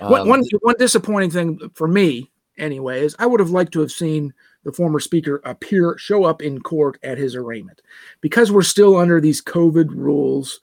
Um, 0.00 0.28
one, 0.28 0.44
one 0.60 0.74
disappointing 0.78 1.30
thing 1.30 1.58
for 1.74 1.88
me, 1.88 2.30
anyway, 2.56 3.00
is 3.00 3.16
I 3.18 3.26
would 3.26 3.40
have 3.40 3.50
liked 3.50 3.72
to 3.72 3.80
have 3.80 3.90
seen 3.90 4.32
the 4.64 4.72
former 4.72 5.00
speaker 5.00 5.40
appear, 5.44 5.96
show 5.98 6.24
up 6.24 6.42
in 6.42 6.60
court 6.60 6.98
at 7.02 7.18
his 7.18 7.34
arraignment, 7.34 7.82
because 8.20 8.52
we're 8.52 8.62
still 8.62 8.96
under 8.96 9.20
these 9.20 9.42
COVID 9.42 9.90
rules. 9.90 10.60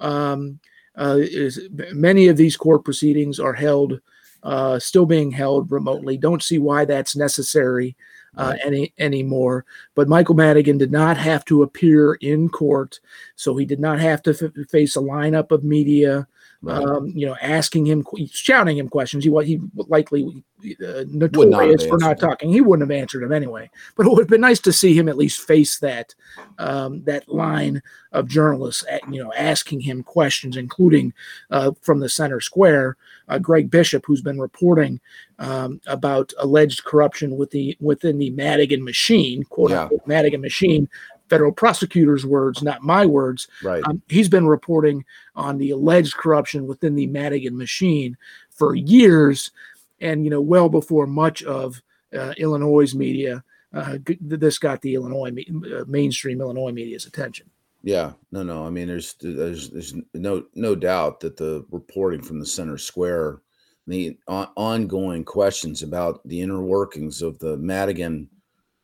Um, 0.00 0.58
uh, 0.96 1.18
is 1.20 1.68
many 1.92 2.28
of 2.28 2.36
these 2.36 2.56
court 2.56 2.84
proceedings 2.84 3.40
are 3.40 3.54
held, 3.54 4.00
uh, 4.42 4.78
still 4.78 5.06
being 5.06 5.30
held 5.30 5.70
remotely. 5.70 6.18
Don't 6.18 6.42
see 6.42 6.58
why 6.58 6.84
that's 6.84 7.16
necessary 7.16 7.96
uh, 8.36 8.54
any 8.64 8.92
anymore. 8.98 9.64
But 9.94 10.08
Michael 10.08 10.34
Madigan 10.34 10.78
did 10.78 10.92
not 10.92 11.16
have 11.16 11.44
to 11.46 11.62
appear 11.62 12.14
in 12.14 12.48
court, 12.48 13.00
so 13.36 13.56
he 13.56 13.64
did 13.64 13.80
not 13.80 14.00
have 14.00 14.22
to 14.24 14.30
f- 14.30 14.68
face 14.68 14.96
a 14.96 15.00
lineup 15.00 15.50
of 15.50 15.64
media 15.64 16.26
um, 16.66 17.08
you 17.08 17.26
know, 17.26 17.36
asking 17.42 17.86
him, 17.86 18.04
shouting 18.30 18.78
him 18.78 18.88
questions. 18.88 19.24
He 19.24 19.30
wa- 19.30 19.40
he 19.42 19.60
likely 19.74 20.44
uh, 20.86 21.04
not 21.08 21.32
notorious 21.32 21.84
for 21.84 21.98
not 21.98 22.20
talking. 22.20 22.52
He 22.52 22.60
wouldn't 22.60 22.88
have 22.88 22.96
answered 22.96 23.22
him 23.24 23.32
anyway. 23.32 23.68
But 23.96 24.06
it 24.06 24.10
would 24.10 24.20
have 24.20 24.28
been 24.28 24.40
nice 24.40 24.60
to 24.60 24.72
see 24.72 24.96
him 24.96 25.08
at 25.08 25.16
least 25.16 25.46
face 25.46 25.78
that 25.80 26.14
um, 26.58 27.02
that 27.04 27.28
line 27.28 27.82
of 28.12 28.28
journalists, 28.28 28.84
at, 28.88 29.00
you 29.12 29.22
know, 29.22 29.32
asking 29.32 29.80
him 29.80 30.02
questions, 30.04 30.56
including 30.56 31.12
uh, 31.50 31.72
from 31.80 31.98
the 31.98 32.08
center 32.08 32.40
square, 32.40 32.96
uh, 33.28 33.38
Greg 33.38 33.70
Bishop, 33.70 34.04
who's 34.06 34.22
been 34.22 34.40
reporting 34.40 35.00
um, 35.40 35.80
about 35.86 36.32
alleged 36.38 36.84
corruption 36.84 37.36
with 37.36 37.50
the 37.50 37.76
within 37.80 38.18
the 38.18 38.30
Madigan 38.30 38.84
machine, 38.84 39.42
quote 39.44 39.70
Yeah. 39.70 39.82
unquote 39.82 40.06
Madigan 40.06 40.40
machine. 40.40 40.88
Federal 41.32 41.52
prosecutors' 41.52 42.26
words, 42.26 42.62
not 42.62 42.82
my 42.82 43.06
words. 43.06 43.48
Right. 43.62 43.82
Um, 43.86 44.02
he's 44.10 44.28
been 44.28 44.46
reporting 44.46 45.02
on 45.34 45.56
the 45.56 45.70
alleged 45.70 46.14
corruption 46.14 46.66
within 46.66 46.94
the 46.94 47.06
Madigan 47.06 47.56
machine 47.56 48.18
for 48.50 48.74
years, 48.74 49.50
and 49.98 50.24
you 50.24 50.30
know, 50.30 50.42
well 50.42 50.68
before 50.68 51.06
much 51.06 51.42
of 51.42 51.80
uh, 52.14 52.34
Illinois' 52.36 52.94
media. 52.94 53.42
Uh, 53.72 53.96
this 54.20 54.58
got 54.58 54.82
the 54.82 54.94
Illinois 54.94 55.30
uh, 55.30 55.84
mainstream 55.86 56.42
Illinois 56.42 56.70
media's 56.70 57.06
attention. 57.06 57.48
Yeah, 57.82 58.12
no, 58.30 58.42
no. 58.42 58.66
I 58.66 58.68
mean, 58.68 58.88
there's 58.88 59.14
there's 59.14 59.70
there's 59.70 59.94
no 60.12 60.44
no 60.54 60.74
doubt 60.74 61.20
that 61.20 61.38
the 61.38 61.64
reporting 61.70 62.20
from 62.20 62.40
the 62.40 62.46
center 62.46 62.76
square, 62.76 63.40
the 63.86 64.18
on, 64.28 64.48
ongoing 64.54 65.24
questions 65.24 65.82
about 65.82 66.20
the 66.28 66.42
inner 66.42 66.60
workings 66.60 67.22
of 67.22 67.38
the 67.38 67.56
Madigan 67.56 68.28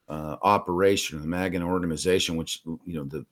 uh, 0.09 0.37
operation, 0.43 1.21
the 1.21 1.27
Madigan 1.27 1.63
organization, 1.63 2.37
which 2.37 2.61
you 2.65 2.95
know 2.97 3.05
the 3.05 3.25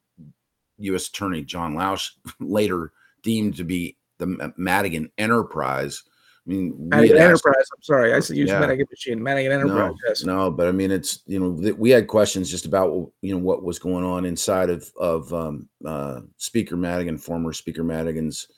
U.S. 0.78 1.08
Attorney 1.08 1.42
John 1.42 1.74
Lausch 1.74 2.10
later 2.40 2.92
deemed 3.22 3.56
to 3.56 3.64
be 3.64 3.96
the 4.18 4.26
Ma- 4.26 4.48
Madigan 4.56 5.10
Enterprise. 5.18 6.02
I 6.46 6.50
mean, 6.50 6.88
Madigan 6.88 7.16
had 7.16 7.30
asked- 7.32 7.44
Enterprise. 7.46 7.64
I'm 7.74 7.82
sorry, 7.82 8.14
I 8.14 8.20
said 8.20 8.36
use 8.36 8.50
Yeah. 8.50 8.60
Madigan 8.60 8.86
machine. 8.90 9.22
Madigan 9.22 9.52
Enterprise. 9.52 9.76
no, 9.76 9.96
yes. 10.08 10.24
no, 10.24 10.50
but 10.50 10.68
I 10.68 10.72
mean, 10.72 10.90
it's 10.90 11.22
you 11.26 11.40
know 11.40 11.48
we 11.76 11.90
had 11.90 12.06
questions 12.06 12.50
just 12.50 12.66
about 12.66 13.10
you 13.22 13.32
know 13.34 13.40
what 13.40 13.64
was 13.64 13.78
going 13.78 14.04
on 14.04 14.24
inside 14.24 14.70
of 14.70 14.90
of 14.96 15.32
um, 15.34 15.68
uh, 15.84 16.20
Speaker 16.36 16.76
Madigan, 16.76 17.18
former 17.18 17.52
Speaker 17.52 17.82
Madigan's 17.82 18.48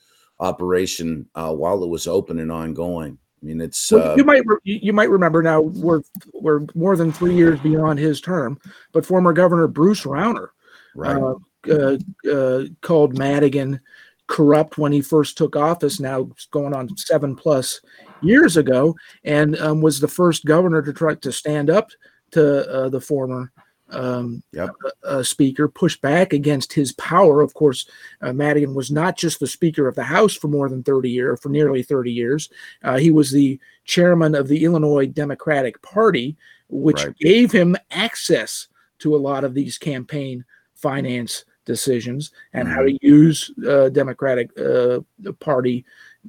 operation 0.41 1.27
uh, 1.35 1.53
while 1.53 1.83
it 1.83 1.89
was 1.89 2.07
open 2.07 2.39
and 2.41 2.53
ongoing. 2.53 3.19
I 3.41 3.47
mean, 3.47 3.61
it's 3.61 3.93
Well, 3.93 4.13
uh, 4.13 4.17
you 4.17 4.25
might 4.25 4.43
re- 4.47 4.59
you 4.65 4.93
might 4.93 5.11
remember 5.11 5.43
now 5.43 5.61
we're 5.61 6.03
we're 6.33 6.67
more 6.75 6.97
than 6.97 7.13
three 7.13 7.35
years 7.35 7.61
beyond 7.61 7.99
his 7.99 8.21
term, 8.21 8.59
but 8.93 9.07
former 9.07 9.33
Governor 9.33 9.69
Bruce 9.69 10.05
Rauner 10.05 10.49
Right. 10.95 11.17
uh, 11.17 11.35
uh, 11.71 11.99
uh, 12.31 12.65
called 12.81 13.17
Madigan 13.17 13.81
corrupt 14.27 14.79
when 14.79 14.93
he 14.93 15.01
first 15.01 15.39
took 15.39 15.57
office. 15.57 16.01
Now 16.01 16.29
going 16.51 16.75
on 16.75 16.97
seven 16.97 17.37
plus 17.37 17.81
years 18.23 18.57
ago, 18.57 18.97
and 19.25 19.57
um, 19.59 19.81
was 19.81 20.01
the 20.01 20.09
first 20.09 20.45
governor 20.45 20.83
to 20.83 20.93
try 20.93 21.15
to 21.15 21.33
stand 21.33 21.71
up 21.71 21.91
to 22.33 22.69
uh, 22.69 22.89
the 22.89 23.01
former 23.01 23.53
um, 23.91 24.43
Yep. 24.53 24.71
uh, 25.05 25.23
speaker, 25.23 25.69
push 25.69 25.97
back 26.01 26.33
against 26.33 26.73
his 26.73 26.93
power. 26.93 27.41
Of 27.41 27.55
course, 27.55 27.87
uh, 28.23 28.33
Madigan 28.33 28.75
was 28.75 28.91
not 28.91 29.17
just 29.17 29.41
the 29.41 29.47
Speaker 29.47 29.89
of 29.89 29.95
the 29.95 30.05
House 30.05 30.35
for 30.35 30.49
more 30.49 30.69
than 30.69 30.83
30 30.83 31.11
years, 31.11 31.41
for 31.41 31.49
nearly 31.49 31.83
30 31.83 32.13
years. 32.13 32.49
Uh, 32.83 32.99
he 32.99 33.11
was 33.11 33.31
the 33.31 33.59
chairman 33.85 34.35
of 34.35 34.49
the 34.49 34.65
Illinois 34.65 35.07
Democratic 35.07 35.81
Party, 35.83 36.37
which 36.69 37.05
Right. 37.05 37.17
gave 37.19 37.51
him 37.53 37.77
access 37.91 38.69
to 38.99 39.15
a 39.15 39.19
lot 39.19 39.45
of 39.45 39.55
these 39.55 39.79
campaign 39.79 40.45
finance 40.75 41.45
decisions 41.65 42.31
and 42.53 42.67
how 42.69 42.83
to 42.83 42.97
use 43.03 43.51
uh, 43.69 43.89
Democratic 43.91 44.51
uh, 44.59 45.01
Party 45.41 45.85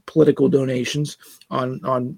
political 0.06 0.48
donations 0.50 1.18
on 1.50 1.80
on 1.84 2.16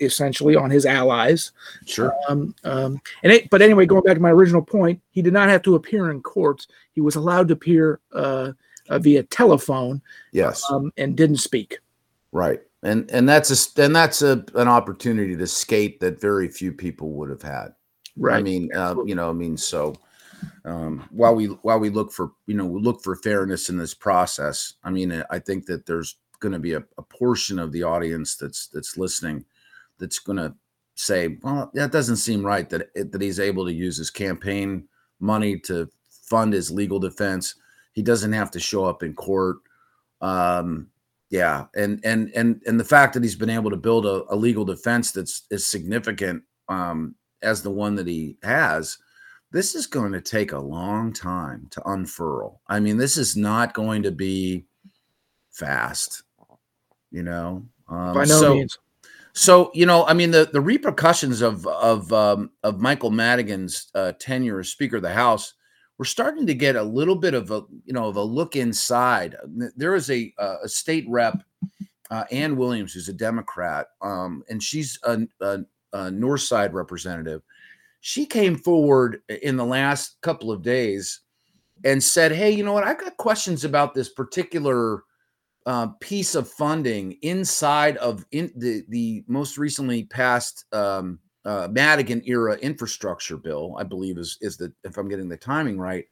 essentially 0.00 0.56
on 0.56 0.70
his 0.70 0.86
allies. 0.86 1.52
Sure. 1.84 2.14
Um, 2.28 2.54
um, 2.64 3.00
and 3.22 3.32
it, 3.32 3.50
but 3.50 3.62
anyway, 3.62 3.86
going 3.86 4.02
back 4.02 4.14
to 4.14 4.20
my 4.20 4.30
original 4.30 4.62
point, 4.62 5.00
he 5.10 5.22
did 5.22 5.32
not 5.32 5.48
have 5.48 5.62
to 5.62 5.74
appear 5.74 6.10
in 6.10 6.22
court. 6.22 6.66
He 6.92 7.00
was 7.00 7.16
allowed 7.16 7.48
to 7.48 7.54
appear 7.54 8.00
uh, 8.12 8.52
uh, 8.88 8.98
via 8.98 9.22
telephone. 9.24 10.02
Yes. 10.32 10.62
Um, 10.70 10.92
and 10.96 11.16
didn't 11.16 11.38
speak. 11.38 11.78
Right. 12.32 12.60
And 12.82 13.10
and 13.10 13.28
that's 13.28 13.50
a 13.50 13.82
and 13.82 13.96
that's 13.96 14.22
a 14.22 14.44
an 14.54 14.68
opportunity 14.68 15.34
to 15.34 15.42
escape 15.42 15.98
that 16.00 16.20
very 16.20 16.48
few 16.48 16.72
people 16.72 17.10
would 17.12 17.30
have 17.30 17.42
had. 17.42 17.68
Right. 18.16 18.36
I 18.36 18.42
mean, 18.42 18.70
uh, 18.74 18.94
you 19.04 19.14
know, 19.14 19.30
I 19.30 19.32
mean, 19.32 19.56
so 19.56 19.94
um, 20.64 21.08
while 21.10 21.34
we 21.34 21.46
while 21.46 21.78
we 21.78 21.90
look 21.90 22.12
for 22.12 22.32
you 22.46 22.54
know 22.54 22.66
we 22.66 22.80
look 22.80 23.02
for 23.02 23.16
fairness 23.16 23.70
in 23.70 23.76
this 23.76 23.94
process, 23.94 24.74
I 24.84 24.90
mean, 24.90 25.24
I 25.30 25.38
think 25.38 25.66
that 25.66 25.86
there's 25.86 26.16
going 26.40 26.52
to 26.52 26.58
be 26.58 26.74
a, 26.74 26.84
a 26.98 27.02
portion 27.02 27.58
of 27.58 27.72
the 27.72 27.82
audience 27.82 28.36
that's 28.36 28.68
that's 28.68 28.96
listening 28.96 29.44
that's 29.98 30.18
going 30.18 30.38
to 30.38 30.54
say, 30.94 31.38
well, 31.42 31.70
that 31.74 31.92
doesn't 31.92 32.16
seem 32.16 32.44
right 32.44 32.68
that 32.70 32.92
that 32.94 33.20
he's 33.20 33.40
able 33.40 33.64
to 33.66 33.72
use 33.72 33.96
his 33.96 34.10
campaign 34.10 34.88
money 35.20 35.58
to 35.60 35.88
fund 36.08 36.52
his 36.52 36.70
legal 36.70 36.98
defense. 36.98 37.54
He 37.92 38.02
doesn't 38.02 38.32
have 38.32 38.50
to 38.52 38.60
show 38.60 38.84
up 38.84 39.02
in 39.02 39.14
court. 39.14 39.58
Um, 40.20 40.88
yeah, 41.30 41.66
and 41.74 42.00
and 42.04 42.30
and 42.34 42.62
and 42.66 42.78
the 42.78 42.84
fact 42.84 43.14
that 43.14 43.22
he's 43.22 43.36
been 43.36 43.50
able 43.50 43.70
to 43.70 43.76
build 43.76 44.06
a, 44.06 44.24
a 44.28 44.36
legal 44.36 44.64
defense 44.64 45.12
that's 45.12 45.42
as 45.50 45.66
significant 45.66 46.42
um, 46.68 47.14
as 47.42 47.62
the 47.62 47.70
one 47.70 47.94
that 47.96 48.06
he 48.06 48.36
has, 48.42 48.98
this 49.50 49.74
is 49.74 49.86
going 49.86 50.12
to 50.12 50.20
take 50.20 50.52
a 50.52 50.58
long 50.58 51.12
time 51.12 51.66
to 51.70 51.88
unfurl. 51.88 52.60
I 52.68 52.80
mean, 52.80 52.96
this 52.96 53.16
is 53.16 53.36
not 53.36 53.74
going 53.74 54.02
to 54.04 54.12
be 54.12 54.66
fast, 55.50 56.22
you 57.10 57.22
know. 57.22 57.64
Um, 57.88 58.14
By 58.14 58.24
no 58.24 58.40
so, 58.40 58.54
means. 58.54 58.78
So 59.36 59.70
you 59.74 59.84
know, 59.84 60.06
I 60.06 60.14
mean, 60.14 60.30
the 60.30 60.48
the 60.50 60.62
repercussions 60.62 61.42
of 61.42 61.66
of 61.66 62.10
um, 62.10 62.50
of 62.62 62.80
Michael 62.80 63.10
Madigan's 63.10 63.88
uh, 63.94 64.12
tenure 64.18 64.60
as 64.60 64.70
Speaker 64.70 64.96
of 64.96 65.02
the 65.02 65.12
House, 65.12 65.52
we're 65.98 66.06
starting 66.06 66.46
to 66.46 66.54
get 66.54 66.74
a 66.74 66.82
little 66.82 67.14
bit 67.14 67.34
of 67.34 67.50
a 67.50 67.60
you 67.84 67.92
know 67.92 68.06
of 68.06 68.16
a 68.16 68.22
look 68.22 68.56
inside. 68.56 69.36
There 69.76 69.94
is 69.94 70.10
a 70.10 70.32
uh, 70.38 70.56
a 70.64 70.68
state 70.70 71.04
rep, 71.06 71.42
uh, 72.10 72.24
Ann 72.32 72.56
Williams, 72.56 72.94
who's 72.94 73.10
a 73.10 73.12
Democrat, 73.12 73.88
um, 74.00 74.42
and 74.48 74.62
she's 74.62 74.98
a, 75.02 75.20
a, 75.42 75.58
a 75.92 76.10
North 76.10 76.40
Side 76.40 76.72
representative. 76.72 77.42
She 78.00 78.24
came 78.24 78.56
forward 78.56 79.20
in 79.42 79.58
the 79.58 79.66
last 79.66 80.16
couple 80.22 80.50
of 80.50 80.62
days 80.62 81.20
and 81.84 82.02
said, 82.02 82.32
"Hey, 82.32 82.52
you 82.52 82.64
know 82.64 82.72
what? 82.72 82.84
I've 82.84 82.98
got 82.98 83.18
questions 83.18 83.64
about 83.66 83.92
this 83.92 84.08
particular." 84.08 85.02
Uh, 85.66 85.88
piece 86.00 86.34
of 86.34 86.48
funding 86.48 87.18
inside 87.22 87.96
of 87.98 88.24
in 88.30 88.52
the 88.56 88.84
the 88.88 89.24
most 89.26 89.58
recently 89.58 90.04
passed 90.04 90.64
um, 90.72 91.18
uh, 91.44 91.68
Madigan 91.70 92.22
era 92.24 92.56
infrastructure 92.56 93.36
bill, 93.36 93.76
I 93.78 93.82
believe 93.82 94.16
is 94.16 94.38
is 94.40 94.56
the 94.56 94.72
if 94.84 94.96
I'm 94.96 95.08
getting 95.08 95.28
the 95.28 95.36
timing 95.36 95.78
right. 95.78 96.04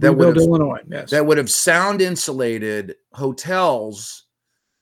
Rebuild 0.00 0.36
have, 0.36 0.46
Illinois, 0.46 0.80
yes. 0.88 1.10
that 1.10 1.26
would 1.26 1.38
have 1.38 1.50
sound 1.50 2.00
insulated 2.00 2.94
hotels 3.12 4.26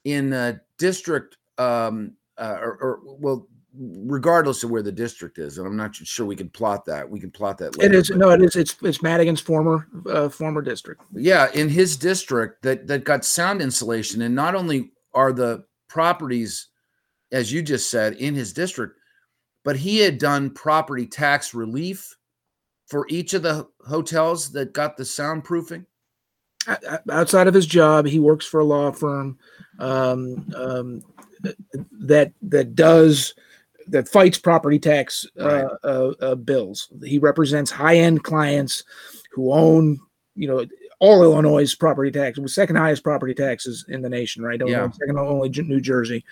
in 0.05 0.29
the 0.29 0.61
district, 0.79 1.39
um, 1.57 2.13
uh, 2.37 2.59
or, 2.61 2.77
or 2.77 3.01
well, 3.19 3.49
regardless 3.79 4.63
of 4.65 4.71
where 4.71 4.83
the 4.83 4.93
district 4.93 5.39
is, 5.39 5.59
and 5.59 5.67
I'm 5.67 5.77
not 5.77 5.95
sure 5.95 6.27
we 6.27 6.37
can 6.37 6.49
plot 6.51 6.85
that. 6.87 7.09
We 7.09 7.21
can 7.21 7.31
plot 7.31 7.59
that. 7.59 7.75
It 7.75 7.79
later, 7.79 7.95
is 7.95 8.09
but- 8.09 8.19
no, 8.19 8.31
it 8.31 8.43
is. 8.43 8.57
It's 8.57 8.77
it's 8.83 9.03
Madigan's 9.03 9.41
former 9.41 9.87
uh, 10.09 10.29
former 10.29 10.63
district. 10.63 11.03
yeah, 11.13 11.51
in 11.53 11.69
his 11.69 11.97
district 11.97 12.63
that 12.63 12.87
that 12.87 13.05
got 13.05 13.25
sound 13.25 13.61
insulation, 13.61 14.23
and 14.23 14.35
not 14.35 14.55
only 14.55 14.93
are 15.15 15.33
the 15.33 15.65
properties, 15.89 16.69
as 17.33 17.53
you 17.53 17.63
just 17.63 17.91
said, 17.91 18.15
in 18.15 18.35
his 18.35 18.53
district, 18.53 18.97
but 19.65 19.77
he 19.77 19.99
had 19.99 20.19
done 20.19 20.51
property 20.51 21.07
tax 21.07 21.55
relief 21.55 22.17
for 22.87 23.07
each 23.09 23.35
of 23.35 23.43
the 23.43 23.67
hotels 23.89 24.53
that 24.53 24.73
got 24.73 24.97
the 24.97 25.03
soundproofing. 25.03 25.85
Outside 27.11 27.47
of 27.47 27.55
his 27.55 27.67
job, 27.67 28.07
he 28.07 28.19
works 28.19 28.45
for 28.45 28.61
a 28.61 28.65
law 28.65 28.91
firm 28.91 29.39
um, 29.79 30.47
um, 30.57 31.03
that 31.93 32.33
that 32.43 32.75
does 32.75 33.35
that 33.89 34.09
fights 34.09 34.39
property 34.39 34.79
tax 34.79 35.27
uh, 35.39 35.69
uh, 35.85 36.13
uh, 36.21 36.35
bills. 36.35 36.89
He 37.05 37.19
represents 37.19 37.71
high 37.71 37.97
end 37.97 38.25
clients 38.25 38.85
who 39.33 39.53
own, 39.53 39.99
you 40.35 40.49
know, 40.49 40.67
all 40.99 41.23
Illinois' 41.23 41.75
property 41.75 42.11
tax, 42.11 42.39
second 42.47 42.77
highest 42.77 43.05
property 43.05 43.35
taxes 43.35 43.85
in 43.89 44.03
the 44.03 44.09
nation, 44.09 44.43
right? 44.43 44.61
Illinois, 44.61 44.85
Yeah. 44.85 44.91
Second 44.93 45.19
only 45.19 45.51
New 45.51 45.81
Jersey. 45.81 46.25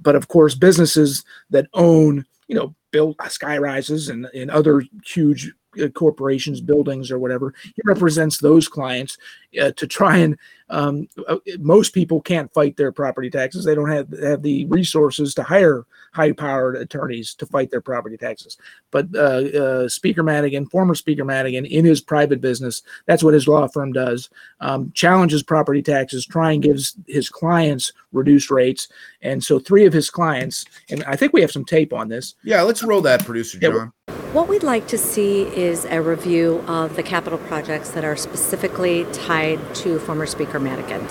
But 0.00 0.16
of 0.16 0.28
course, 0.28 0.54
businesses 0.54 1.24
that 1.50 1.66
own, 1.74 2.24
you 2.48 2.54
know, 2.54 2.74
build 2.92 3.16
sky 3.28 3.58
rises 3.58 4.08
and, 4.08 4.26
and 4.26 4.50
other 4.50 4.82
huge 5.04 5.52
uh, 5.82 5.88
corporations, 5.88 6.60
buildings, 6.60 7.10
or 7.10 7.18
whatever. 7.18 7.52
He 7.62 7.82
represents 7.84 8.38
those 8.38 8.68
clients 8.68 9.18
uh, 9.60 9.72
to 9.72 9.86
try 9.86 10.16
and 10.18 10.38
um, 10.68 11.08
uh, 11.28 11.36
most 11.58 11.94
people 11.94 12.20
can't 12.20 12.52
fight 12.52 12.76
their 12.76 12.92
property 12.92 13.30
taxes. 13.30 13.64
They 13.64 13.74
don't 13.74 13.90
have 13.90 14.08
have 14.22 14.42
the 14.42 14.66
resources 14.66 15.34
to 15.34 15.42
hire 15.42 15.84
high 16.12 16.32
powered 16.32 16.76
attorneys 16.76 17.34
to 17.34 17.46
fight 17.46 17.70
their 17.70 17.80
property 17.80 18.16
taxes. 18.16 18.56
But 18.90 19.08
uh, 19.14 19.18
uh, 19.18 19.88
Speaker 19.88 20.22
Madigan, 20.22 20.66
former 20.66 20.94
Speaker 20.94 21.24
Madigan, 21.24 21.66
in 21.66 21.84
his 21.84 22.00
private 22.00 22.40
business, 22.40 22.82
that's 23.06 23.22
what 23.22 23.34
his 23.34 23.46
law 23.46 23.68
firm 23.68 23.92
does. 23.92 24.30
Um, 24.60 24.92
challenges 24.94 25.42
property 25.42 25.82
taxes, 25.82 26.26
try 26.26 26.52
and 26.52 26.62
gives 26.62 26.96
his 27.06 27.28
clients 27.28 27.92
reduced 28.12 28.50
rates. 28.50 28.88
And 29.22 29.44
so 29.44 29.58
three 29.58 29.84
of 29.84 29.92
his 29.92 30.10
clients, 30.10 30.64
and 30.90 31.04
I 31.04 31.16
think 31.16 31.32
we 31.32 31.42
have 31.42 31.52
some 31.52 31.64
tape 31.64 31.92
on 31.92 32.08
this. 32.08 32.34
Yeah, 32.42 32.62
let's 32.62 32.82
roll 32.82 33.02
that, 33.02 33.24
producer 33.24 33.58
Yeah, 33.60 33.70
John. 33.70 33.92
What 34.32 34.48
we'd 34.48 34.62
like 34.62 34.86
to 34.88 34.98
see 34.98 35.42
is 35.42 35.84
a 35.86 36.00
review 36.00 36.62
of 36.66 36.94
the 36.94 37.02
capital 37.02 37.38
projects 37.38 37.90
that 37.90 38.04
are 38.04 38.16
specifically 38.16 39.06
tied 39.12 39.58
to 39.76 39.98
former 39.98 40.26
Speaker 40.26 40.55
Madigan. 40.58 41.06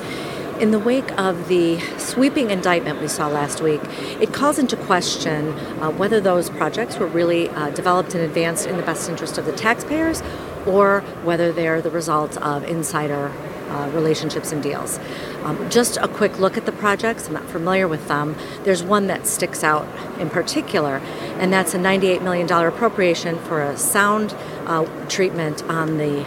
In 0.60 0.72
the 0.72 0.80
wake 0.80 1.12
of 1.20 1.50
the 1.50 1.82
sweeping 1.98 2.50
indictment 2.50 3.02
we 3.02 3.10
saw 3.10 3.28
last 3.28 3.62
week, 3.62 3.82
it 4.22 4.34
calls 4.34 4.58
into 4.58 4.78
question 4.78 5.50
uh, 5.82 5.92
whether 5.92 6.22
those 6.22 6.50
projects 6.50 6.98
were 6.98 7.08
really 7.08 7.50
uh, 7.50 7.72
developed 7.72 8.16
and 8.16 8.24
advanced 8.24 8.66
in 8.66 8.78
the 8.78 8.84
best 8.84 9.10
interest 9.10 9.38
of 9.38 9.46
the 9.46 9.52
taxpayers 9.52 10.22
or 10.66 11.02
whether 11.24 11.52
they're 11.52 11.82
the 11.82 11.90
result 11.90 12.38
of 12.38 12.64
insider 12.64 13.34
uh, 13.70 13.90
relationships 13.94 14.52
and 14.52 14.64
deals. 14.64 15.00
Um, 15.44 15.70
just 15.70 15.98
a 15.98 16.08
quick 16.08 16.40
look 16.40 16.56
at 16.56 16.66
the 16.66 16.72
projects. 16.72 17.28
I'm 17.28 17.34
not 17.34 17.46
familiar 17.46 17.88
with 17.88 18.08
them. 18.08 18.36
There's 18.64 18.84
one 18.84 19.08
that 19.08 19.28
sticks 19.28 19.64
out 19.64 19.88
in 20.20 20.30
particular, 20.30 20.98
and 21.40 21.52
that's 21.52 21.74
a 21.74 21.78
$98 21.78 22.22
million 22.22 22.50
appropriation 22.50 23.38
for 23.40 23.62
a 23.62 23.78
sound 23.78 24.34
uh, 24.66 24.86
treatment 25.08 25.64
on 25.64 25.98
the 25.98 26.26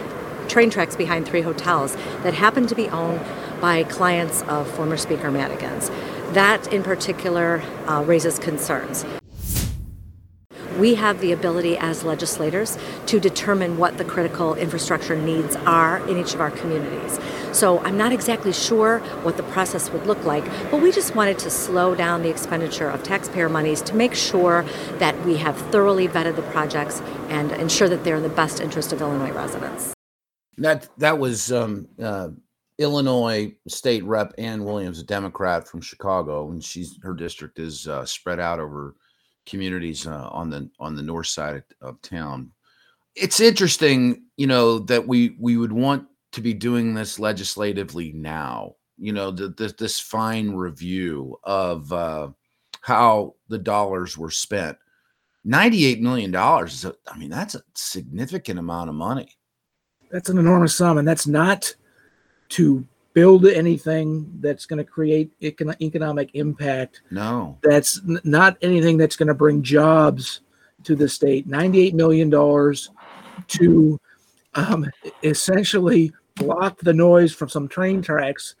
train 0.49 0.69
tracks 0.69 0.95
behind 0.95 1.27
three 1.27 1.41
hotels 1.41 1.95
that 2.23 2.33
happen 2.33 2.67
to 2.67 2.75
be 2.75 2.89
owned 2.89 3.21
by 3.61 3.83
clients 3.83 4.41
of 4.43 4.69
former 4.71 4.97
Speaker 4.97 5.31
Madigan's. 5.31 5.89
That 6.33 6.71
in 6.73 6.83
particular 6.83 7.61
uh, 7.87 8.03
raises 8.03 8.39
concerns. 8.39 9.05
We 10.79 10.95
have 10.95 11.19
the 11.19 11.33
ability 11.33 11.77
as 11.77 12.05
legislators 12.05 12.77
to 13.07 13.19
determine 13.19 13.77
what 13.77 13.97
the 13.97 14.05
critical 14.05 14.55
infrastructure 14.55 15.15
needs 15.15 15.57
are 15.57 15.97
in 16.07 16.17
each 16.17 16.33
of 16.33 16.39
our 16.39 16.51
communities. 16.51 17.19
So 17.51 17.79
I'm 17.79 17.97
not 17.97 18.13
exactly 18.13 18.53
sure 18.53 18.99
what 19.23 19.35
the 19.35 19.43
process 19.43 19.89
would 19.91 20.07
look 20.07 20.23
like, 20.23 20.45
but 20.71 20.81
we 20.81 20.93
just 20.93 21.15
wanted 21.15 21.37
to 21.39 21.49
slow 21.49 21.95
down 21.95 22.21
the 22.21 22.29
expenditure 22.29 22.89
of 22.89 23.03
taxpayer 23.03 23.49
monies 23.49 23.81
to 23.83 23.95
make 23.95 24.15
sure 24.15 24.63
that 24.99 25.19
we 25.25 25.35
have 25.37 25.57
thoroughly 25.69 26.07
vetted 26.07 26.37
the 26.37 26.43
projects 26.43 27.01
and 27.27 27.51
ensure 27.51 27.89
that 27.89 28.05
they're 28.05 28.15
in 28.15 28.23
the 28.23 28.29
best 28.29 28.61
interest 28.61 28.93
of 28.93 29.01
Illinois 29.01 29.33
residents. 29.33 29.93
That 30.57 30.89
that 30.97 31.17
was 31.17 31.51
um, 31.51 31.87
uh, 32.01 32.29
Illinois 32.79 33.53
State 33.67 34.03
Rep 34.05 34.33
Ann 34.37 34.63
Williams, 34.63 34.99
a 34.99 35.03
Democrat 35.03 35.67
from 35.67 35.81
Chicago, 35.81 36.49
and 36.51 36.63
she's 36.63 36.97
her 37.03 37.13
district 37.13 37.59
is 37.59 37.87
uh, 37.87 38.05
spread 38.05 38.39
out 38.39 38.59
over 38.59 38.95
communities 39.45 40.07
uh, 40.07 40.29
on 40.31 40.49
the 40.49 40.69
on 40.79 40.95
the 40.95 41.01
north 41.01 41.27
side 41.27 41.63
of, 41.81 42.01
town. 42.01 42.51
It's 43.15 43.39
interesting, 43.39 44.23
you 44.37 44.47
know, 44.47 44.79
that 44.79 45.07
we 45.07 45.35
we 45.39 45.57
would 45.57 45.73
want 45.73 46.07
to 46.31 46.41
be 46.41 46.53
doing 46.53 46.93
this 46.93 47.19
legislatively 47.19 48.13
now. 48.13 48.75
You 48.97 49.13
know, 49.13 49.31
the, 49.31 49.49
the, 49.49 49.73
this 49.77 49.99
fine 49.99 50.51
review 50.51 51.37
of 51.43 51.91
uh, 51.91 52.29
how 52.81 53.35
the 53.47 53.57
dollars 53.57 54.17
were 54.17 54.31
spent. 54.31 54.77
Ninety-eight 55.43 56.01
million 56.01 56.31
dollars 56.31 56.85
I 57.11 57.17
mean, 57.17 57.29
that's 57.29 57.55
a 57.55 57.63
significant 57.75 58.59
amount 58.59 58.89
of 58.89 58.95
money. 58.95 59.37
That's 60.11 60.29
an 60.29 60.37
enormous 60.37 60.75
sum, 60.75 60.97
and 60.97 61.07
that's 61.07 61.27
not 61.27 61.75
to 62.49 62.85
build 63.13 63.45
anything 63.45 64.31
that's 64.39 64.65
going 64.65 64.77
to 64.77 64.83
create 64.83 65.31
econ- 65.41 65.79
economic 65.81 66.29
impact. 66.33 67.01
No. 67.11 67.57
That's 67.61 67.99
n- 68.07 68.19
not 68.23 68.57
anything 68.61 68.97
that's 68.97 69.15
going 69.15 69.27
to 69.27 69.33
bring 69.33 69.61
jobs 69.61 70.41
to 70.83 70.95
the 70.95 71.09
state. 71.09 71.47
$98 71.47 71.93
million 71.93 72.29
to 73.47 73.99
um, 74.55 74.89
essentially 75.23 76.11
block 76.35 76.79
the 76.79 76.93
noise 76.93 77.33
from 77.33 77.49
some 77.49 77.67
train 77.67 78.01
tracks 78.01 78.55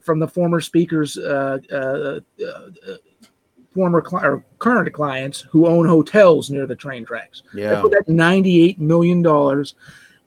from 0.00 0.18
the 0.18 0.28
former 0.28 0.60
speaker's 0.60 1.16
uh, 1.16 1.58
uh, 1.70 2.20
uh, 2.44 2.68
former 3.74 4.00
cli- 4.00 4.24
or 4.24 4.44
current 4.58 4.92
clients 4.92 5.42
who 5.42 5.66
own 5.66 5.86
hotels 5.86 6.50
near 6.50 6.66
the 6.66 6.74
train 6.74 7.04
tracks. 7.04 7.42
Yeah. 7.54 7.70
That's 7.70 7.82
what 7.82 7.92
that 7.92 8.06
$98 8.08 8.78
million 8.78 9.22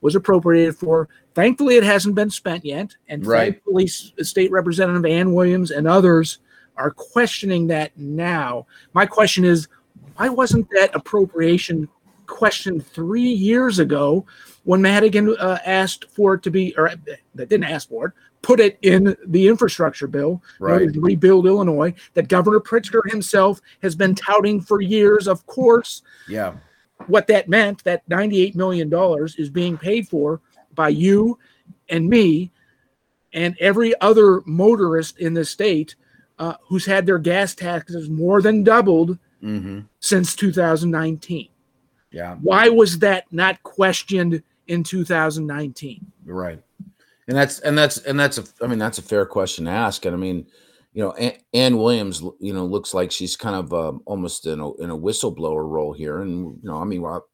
was 0.00 0.14
appropriated 0.14 0.76
for. 0.76 1.08
Thankfully, 1.34 1.76
it 1.76 1.84
hasn't 1.84 2.14
been 2.14 2.30
spent 2.30 2.64
yet. 2.64 2.94
And 3.08 3.26
Right. 3.26 3.52
thankfully, 3.54 3.86
State 3.86 4.50
Representative 4.50 5.04
Ann 5.04 5.32
Williams 5.32 5.70
and 5.70 5.86
others 5.86 6.38
are 6.76 6.90
questioning 6.90 7.66
that 7.68 7.90
now. 7.96 8.66
My 8.94 9.06
question 9.06 9.44
is 9.44 9.68
why 10.16 10.28
wasn't 10.28 10.68
that 10.70 10.94
appropriation 10.94 11.88
questioned 12.26 12.86
three 12.86 13.22
years 13.22 13.78
ago 13.78 14.24
when 14.64 14.82
Madigan 14.82 15.34
uh, 15.38 15.58
asked 15.64 16.04
for 16.10 16.34
it 16.34 16.42
to 16.42 16.50
be, 16.50 16.74
or 16.76 16.88
uh, 16.88 16.96
that 17.34 17.48
didn't 17.48 17.64
ask 17.64 17.88
for 17.88 18.06
it, 18.08 18.12
put 18.42 18.60
it 18.60 18.78
in 18.82 19.16
the 19.26 19.48
infrastructure 19.48 20.06
bill, 20.06 20.42
Right. 20.60 20.82
noted 20.82 21.02
Rebuild 21.02 21.46
Illinois, 21.46 21.94
that 22.14 22.28
Governor 22.28 22.60
Pritzker 22.60 23.00
himself 23.10 23.60
has 23.82 23.94
been 23.96 24.14
touting 24.14 24.60
for 24.60 24.80
years. 24.80 25.26
Of 25.26 25.44
course, 25.46 26.02
Yeah. 26.28 26.52
What 27.06 27.26
that 27.28 27.48
meant, 27.48 27.84
that 27.84 28.08
$98 28.08 28.54
million 28.54 28.92
is 29.38 29.50
being 29.50 29.78
paid 29.78 30.08
for 30.08 30.40
by 30.74 30.88
you 30.88 31.38
and 31.88 32.08
me 32.08 32.50
and 33.32 33.56
every 33.60 33.98
other 34.00 34.42
motorist 34.46 35.18
in 35.18 35.34
the 35.34 35.44
state 35.44 35.94
uh, 36.38 36.54
who's 36.62 36.86
had 36.86 37.06
their 37.06 37.18
gas 37.18 37.54
taxes 37.54 38.08
more 38.08 38.42
than 38.42 38.62
doubled 38.62 39.18
Mm-hmm. 39.42 39.80
since 40.00 40.34
2019. 40.34 41.48
Yeah. 42.10 42.34
Why 42.42 42.68
was 42.70 42.98
that 42.98 43.24
not 43.30 43.62
questioned 43.62 44.42
in 44.66 44.82
2019? 44.82 46.04
Right. 46.24 46.60
And 47.28 47.36
that's 47.36 47.60
and 47.60 47.78
that's 47.78 47.98
and 47.98 48.18
that's 48.18 48.38
a 48.38 48.44
I 48.60 48.66
mean 48.66 48.80
that's 48.80 48.98
a 48.98 49.02
fair 49.02 49.24
question 49.26 49.66
to 49.66 49.70
ask. 49.70 50.04
And 50.06 50.14
I 50.16 50.18
mean, 50.18 50.44
you 50.92 51.02
know, 51.02 51.12
Ann, 51.12 51.32
Ann 51.54 51.76
Williams, 51.76 52.22
you 52.40 52.52
know, 52.52 52.64
looks 52.64 52.94
like 52.94 53.10
she's 53.12 53.36
kind 53.36 53.54
of 53.56 53.72
um, 53.72 54.02
almost 54.06 54.46
in 54.46 54.58
a 54.60 54.74
in 54.76 54.90
a 54.90 54.96
whistleblower 54.96 55.68
role 55.68 55.92
here. 55.92 56.20
And 56.20 56.58
you 56.62 56.68
know, 56.68 56.78
I 56.80 56.84
mean, 56.84 57.02
well, 57.02 57.24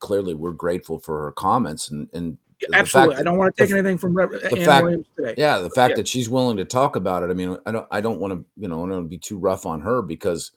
clearly 0.00 0.34
we're 0.34 0.52
grateful 0.52 0.98
for 0.98 1.22
her 1.22 1.32
comments 1.32 1.90
and 1.90 2.08
and 2.12 2.36
Absolutely. 2.72 3.16
I 3.16 3.22
don't 3.22 3.36
want 3.36 3.54
to 3.54 3.62
take 3.62 3.70
the- 3.70 3.78
anything 3.78 3.98
from 3.98 4.14
Rev- 4.14 4.30
the 4.30 4.50
Ann 4.58 4.64
fact, 4.64 4.84
Williams 4.84 5.06
today. 5.16 5.34
yeah, 5.36 5.58
the 5.58 5.70
fact 5.70 5.90
Yeah. 5.90 5.96
that 5.96 6.08
she's 6.08 6.28
willing 6.30 6.56
to 6.56 6.64
talk 6.64 6.96
about 6.96 7.22
it. 7.22 7.28
I 7.30 7.34
mean, 7.34 7.58
I 7.66 7.70
don't, 7.70 7.86
I 7.90 8.00
don't 8.00 8.18
want 8.18 8.32
to, 8.32 8.44
you 8.56 8.66
know, 8.66 8.76
I 8.76 8.88
don't 8.88 8.90
want 8.92 9.04
to 9.04 9.08
be 9.10 9.18
too 9.18 9.36
rough 9.38 9.66
on 9.66 9.82
her 9.82 10.00
because, 10.00 10.52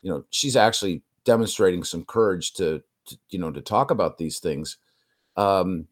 you 0.00 0.10
know, 0.10 0.24
she's 0.30 0.56
actually 0.56 1.02
demonstrating 1.24 1.84
some 1.84 2.06
courage 2.06 2.54
to, 2.54 2.82
to 3.06 3.18
you 3.28 3.38
know, 3.38 3.50
to 3.50 3.60
talk 3.60 3.90
about 3.90 4.16
these 4.16 4.38
things. 4.38 4.78
Um, 5.36 5.88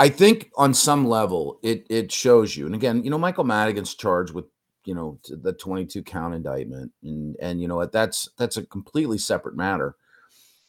I 0.00 0.08
think 0.08 0.50
on 0.56 0.74
some 0.74 1.06
level 1.06 1.60
it 1.62 1.86
it 1.88 2.10
shows 2.10 2.56
you, 2.56 2.66
and 2.66 2.74
again, 2.74 3.04
you 3.04 3.10
know, 3.10 3.18
Michael 3.18 3.44
Madigan's 3.44 3.94
charged 3.94 4.34
with, 4.34 4.46
you 4.84 4.94
know, 4.94 5.18
the 5.24 5.52
22 5.52 6.02
count 6.02 6.34
indictment, 6.34 6.92
and 7.02 7.36
and 7.40 7.60
you 7.60 7.68
know 7.68 7.76
what, 7.76 7.92
that's 7.92 8.28
that's 8.38 8.56
a 8.56 8.66
completely 8.66 9.18
separate 9.18 9.56
matter. 9.56 9.96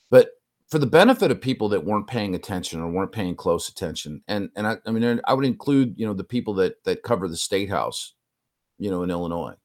But 0.09 0.31
for 0.67 0.79
the 0.79 0.85
benefit 0.85 1.31
of 1.31 1.41
people 1.41 1.69
that 1.69 1.85
weren't 1.85 2.07
paying 2.07 2.35
attention 2.35 2.81
or 2.81 2.89
weren't 2.89 3.11
paying 3.11 3.35
close 3.35 3.69
attention, 3.69 4.21
and 4.27 4.49
and 4.55 4.67
I, 4.67 4.77
I 4.85 4.91
mean, 4.91 5.21
I 5.25 5.33
would 5.33 5.45
include 5.45 5.95
you 5.97 6.05
know 6.05 6.13
the 6.13 6.23
people 6.23 6.53
that 6.55 6.83
that 6.83 7.03
cover 7.03 7.27
the 7.27 7.37
state 7.37 7.69
house, 7.69 8.13
you 8.77 8.89
know, 8.89 9.03
in 9.03 9.11
Illinois. 9.11 9.55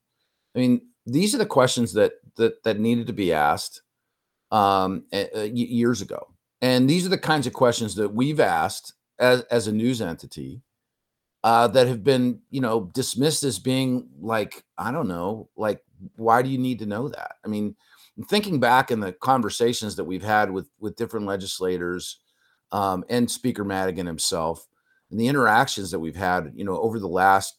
I 0.55 0.59
mean, 0.59 0.83
these 1.07 1.35
are 1.35 1.39
the 1.39 1.47
questions 1.47 1.93
that 1.95 2.15
that 2.37 2.63
that 2.65 2.79
needed 2.79 3.07
to 3.09 3.13
be 3.13 3.33
asked 3.33 3.83
um, 4.51 5.05
years 5.53 6.01
ago, 6.01 6.29
and 6.61 6.89
these 6.89 7.07
are 7.07 7.11
the 7.11 7.19
kinds 7.19 7.47
of 7.47 7.53
questions 7.53 7.95
that 7.97 8.15
we've 8.15 8.41
asked 8.41 8.95
as 9.19 9.43
as 9.51 9.67
a 9.67 9.73
news 9.73 10.01
entity 10.01 10.63
uh, 11.49 11.67
that 11.67 11.87
have 11.87 12.05
been 12.05 12.39
you 12.51 12.61
know 12.61 12.91
dismissed 12.93 13.43
as 13.43 13.59
being 13.59 14.07
like 14.21 14.63
I 14.77 14.93
don't 14.93 15.09
know, 15.09 15.49
like 15.57 15.83
why 16.17 16.43
do 16.43 16.51
you 16.51 16.59
need 16.59 16.79
to 16.81 16.87
know 16.87 17.09
that? 17.09 17.37
I 17.43 17.49
mean, 17.49 17.75
thinking 18.29 18.61
back 18.61 18.91
in 18.91 19.01
the 19.01 19.15
conversations 19.15 19.97
that 19.97 20.05
we've 20.05 20.23
had 20.23 20.51
with 20.51 20.69
with 20.79 20.97
different 20.97 21.25
legislators 21.25 22.19
um, 22.71 23.03
and 23.09 23.31
Speaker 23.31 23.65
Madigan 23.65 24.05
himself, 24.05 24.69
and 25.11 25.19
the 25.19 25.27
interactions 25.27 25.91
that 25.91 25.99
we've 25.99 26.15
had, 26.15 26.53
you 26.55 26.65
know, 26.65 26.79
over 26.83 26.99
the 26.99 27.09
last 27.09 27.57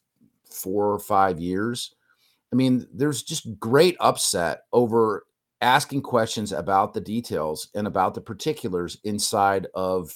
four 0.52 0.94
or 0.94 1.00
five 1.00 1.40
years. 1.40 1.96
I 2.54 2.56
mean, 2.56 2.86
there's 2.94 3.24
just 3.24 3.60
great 3.60 3.98
upset 4.00 4.66
over 4.72 5.26
asking 5.62 6.04
questions 6.04 6.52
about 6.52 6.94
the 6.94 7.02
details 7.02 7.70
and 7.74 7.88
about 7.88 8.14
the 8.14 8.22
particulars 8.22 8.98
inside 9.04 9.66
of 9.74 10.14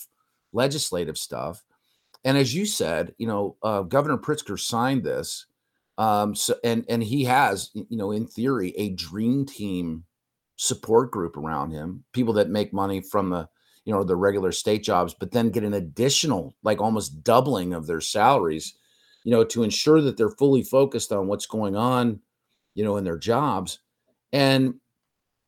legislative 0.51 1.17
stuff. 1.17 1.63
And 2.23 2.37
as 2.37 2.53
you 2.55 2.65
said, 2.65 3.13
you 3.17 3.27
know, 3.27 3.57
uh, 3.63 3.81
Governor 3.81 4.17
Pritzker 4.17 4.59
signed 4.59 5.03
this, 5.03 5.45
um, 5.97 6.35
so 6.35 6.55
and 6.63 6.85
and 6.89 7.03
he 7.03 7.25
has, 7.25 7.69
you 7.73 7.97
know, 7.97 8.11
in 8.11 8.25
theory, 8.27 8.73
a 8.77 8.89
dream 8.89 9.45
team 9.45 10.05
support 10.55 11.11
group 11.11 11.35
around 11.37 11.71
him, 11.71 12.03
people 12.13 12.33
that 12.33 12.49
make 12.49 12.73
money 12.73 13.01
from 13.01 13.29
the, 13.29 13.47
you 13.85 13.93
know, 13.93 14.03
the 14.03 14.15
regular 14.15 14.51
state 14.51 14.83
jobs, 14.83 15.13
but 15.19 15.31
then 15.31 15.49
get 15.49 15.63
an 15.63 15.73
additional, 15.73 16.55
like 16.63 16.79
almost 16.79 17.23
doubling 17.23 17.73
of 17.73 17.87
their 17.87 18.01
salaries, 18.01 18.75
you 19.23 19.31
know, 19.31 19.43
to 19.43 19.63
ensure 19.63 20.01
that 20.01 20.15
they're 20.15 20.29
fully 20.29 20.63
focused 20.63 21.11
on 21.11 21.27
what's 21.27 21.45
going 21.45 21.75
on, 21.75 22.19
you 22.75 22.83
know, 22.83 22.97
in 22.97 23.03
their 23.03 23.17
jobs. 23.17 23.79
And 24.31 24.75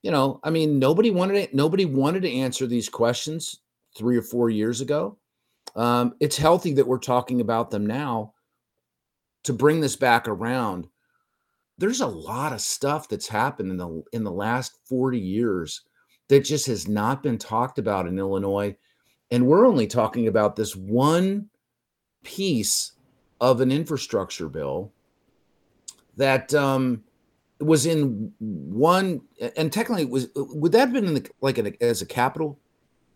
you 0.03 0.11
know, 0.11 0.39
I 0.43 0.51
mean, 0.51 0.77
nobody 0.77 1.09
wanted 1.09 1.37
it. 1.37 1.55
Nobody 1.55 1.85
wanted 1.85 2.21
to 2.21 2.31
answer 2.31 2.67
these 2.67 2.89
questions 2.89 3.61
three 3.97 4.15
or 4.15 4.21
four 4.21 4.51
years 4.51 4.79
ago. 4.79 5.17
Um, 5.75 6.15
it's 6.19 6.37
healthy 6.37 6.73
that 6.73 6.87
we're 6.87 6.97
talking 6.99 7.41
about 7.41 7.69
them 7.71 7.85
now 7.85 8.33
to 9.43 9.53
bring 9.53 9.81
this 9.81 9.95
back 9.95 10.27
around. 10.27 10.87
There's 11.77 12.01
a 12.01 12.07
lot 12.07 12.53
of 12.53 12.61
stuff 12.61 13.09
that's 13.09 13.27
happened 13.27 13.71
in 13.71 13.77
the 13.77 14.03
in 14.13 14.23
the 14.23 14.31
last 14.31 14.77
40 14.87 15.19
years 15.19 15.81
that 16.29 16.41
just 16.41 16.67
has 16.67 16.87
not 16.87 17.21
been 17.21 17.37
talked 17.37 17.77
about 17.77 18.07
in 18.07 18.17
Illinois. 18.17 18.75
And 19.31 19.45
we're 19.45 19.67
only 19.67 19.87
talking 19.87 20.27
about 20.27 20.55
this 20.55 20.75
one 20.75 21.49
piece 22.23 22.93
of 23.41 23.59
an 23.59 23.71
infrastructure 23.71 24.47
bill 24.47 24.93
that 26.15 26.53
um, 26.53 27.03
was 27.59 27.85
in 27.85 28.31
one, 28.39 29.21
and 29.57 29.71
technically 29.71 30.03
it 30.03 30.09
was 30.09 30.29
would 30.35 30.71
that 30.71 30.79
have 30.79 30.93
been 30.93 31.05
in 31.05 31.13
the, 31.15 31.29
like 31.41 31.57
an, 31.57 31.75
as 31.81 32.01
a 32.01 32.05
capital? 32.05 32.59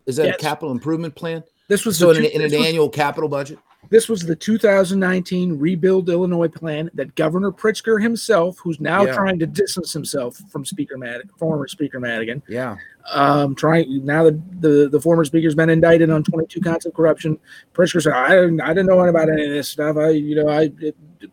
Is 0.06 0.16
that 0.16 0.26
Yes. 0.26 0.36
a 0.36 0.38
capital 0.38 0.70
improvement 0.72 1.14
plan? 1.14 1.42
This 1.70 1.86
was 1.86 1.96
so 1.96 2.10
in, 2.10 2.18
an- 2.18 2.24
in 2.26 2.42
an 2.42 2.50
was- 2.50 2.66
annual 2.66 2.88
capital 2.90 3.28
budget. 3.30 3.58
This 3.88 4.08
was 4.08 4.20
the 4.22 4.36
2019 4.36 5.58
Rebuild 5.58 6.08
Illinois 6.10 6.48
plan 6.48 6.90
that 6.94 7.14
Governor 7.16 7.50
Pritzker 7.50 8.00
himself, 8.00 8.58
who's 8.58 8.78
now 8.80 9.04
Yeah. 9.04 9.14
trying 9.14 9.38
to 9.40 9.46
distance 9.46 9.92
himself 9.92 10.36
from 10.50 10.64
Speaker 10.64 10.96
Madigan, 10.98 11.30
former 11.38 11.66
Speaker 11.66 11.98
Madigan, 11.98 12.40
Yeah. 12.48 12.76
um, 13.10 13.54
trying 13.54 14.04
now 14.04 14.24
that 14.24 14.60
the, 14.60 14.88
the 14.90 15.00
former 15.00 15.24
speaker's 15.24 15.54
been 15.56 15.70
indicted 15.70 16.10
on 16.10 16.22
22 16.22 16.60
counts 16.60 16.86
of 16.86 16.94
corruption. 16.94 17.38
Pritzker 17.74 18.00
said, 18.02 18.12
I 18.12 18.28
didn't, 18.30 18.60
I 18.60 18.68
didn't 18.68 18.86
know 18.86 19.00
about 19.00 19.28
any 19.30 19.44
of 19.46 19.50
this 19.50 19.68
stuff. 19.68 19.96
I, 19.96 20.10
you 20.10 20.36
know, 20.36 20.48
I, 20.48 20.62
it, 20.80 20.96
it- 21.20 21.30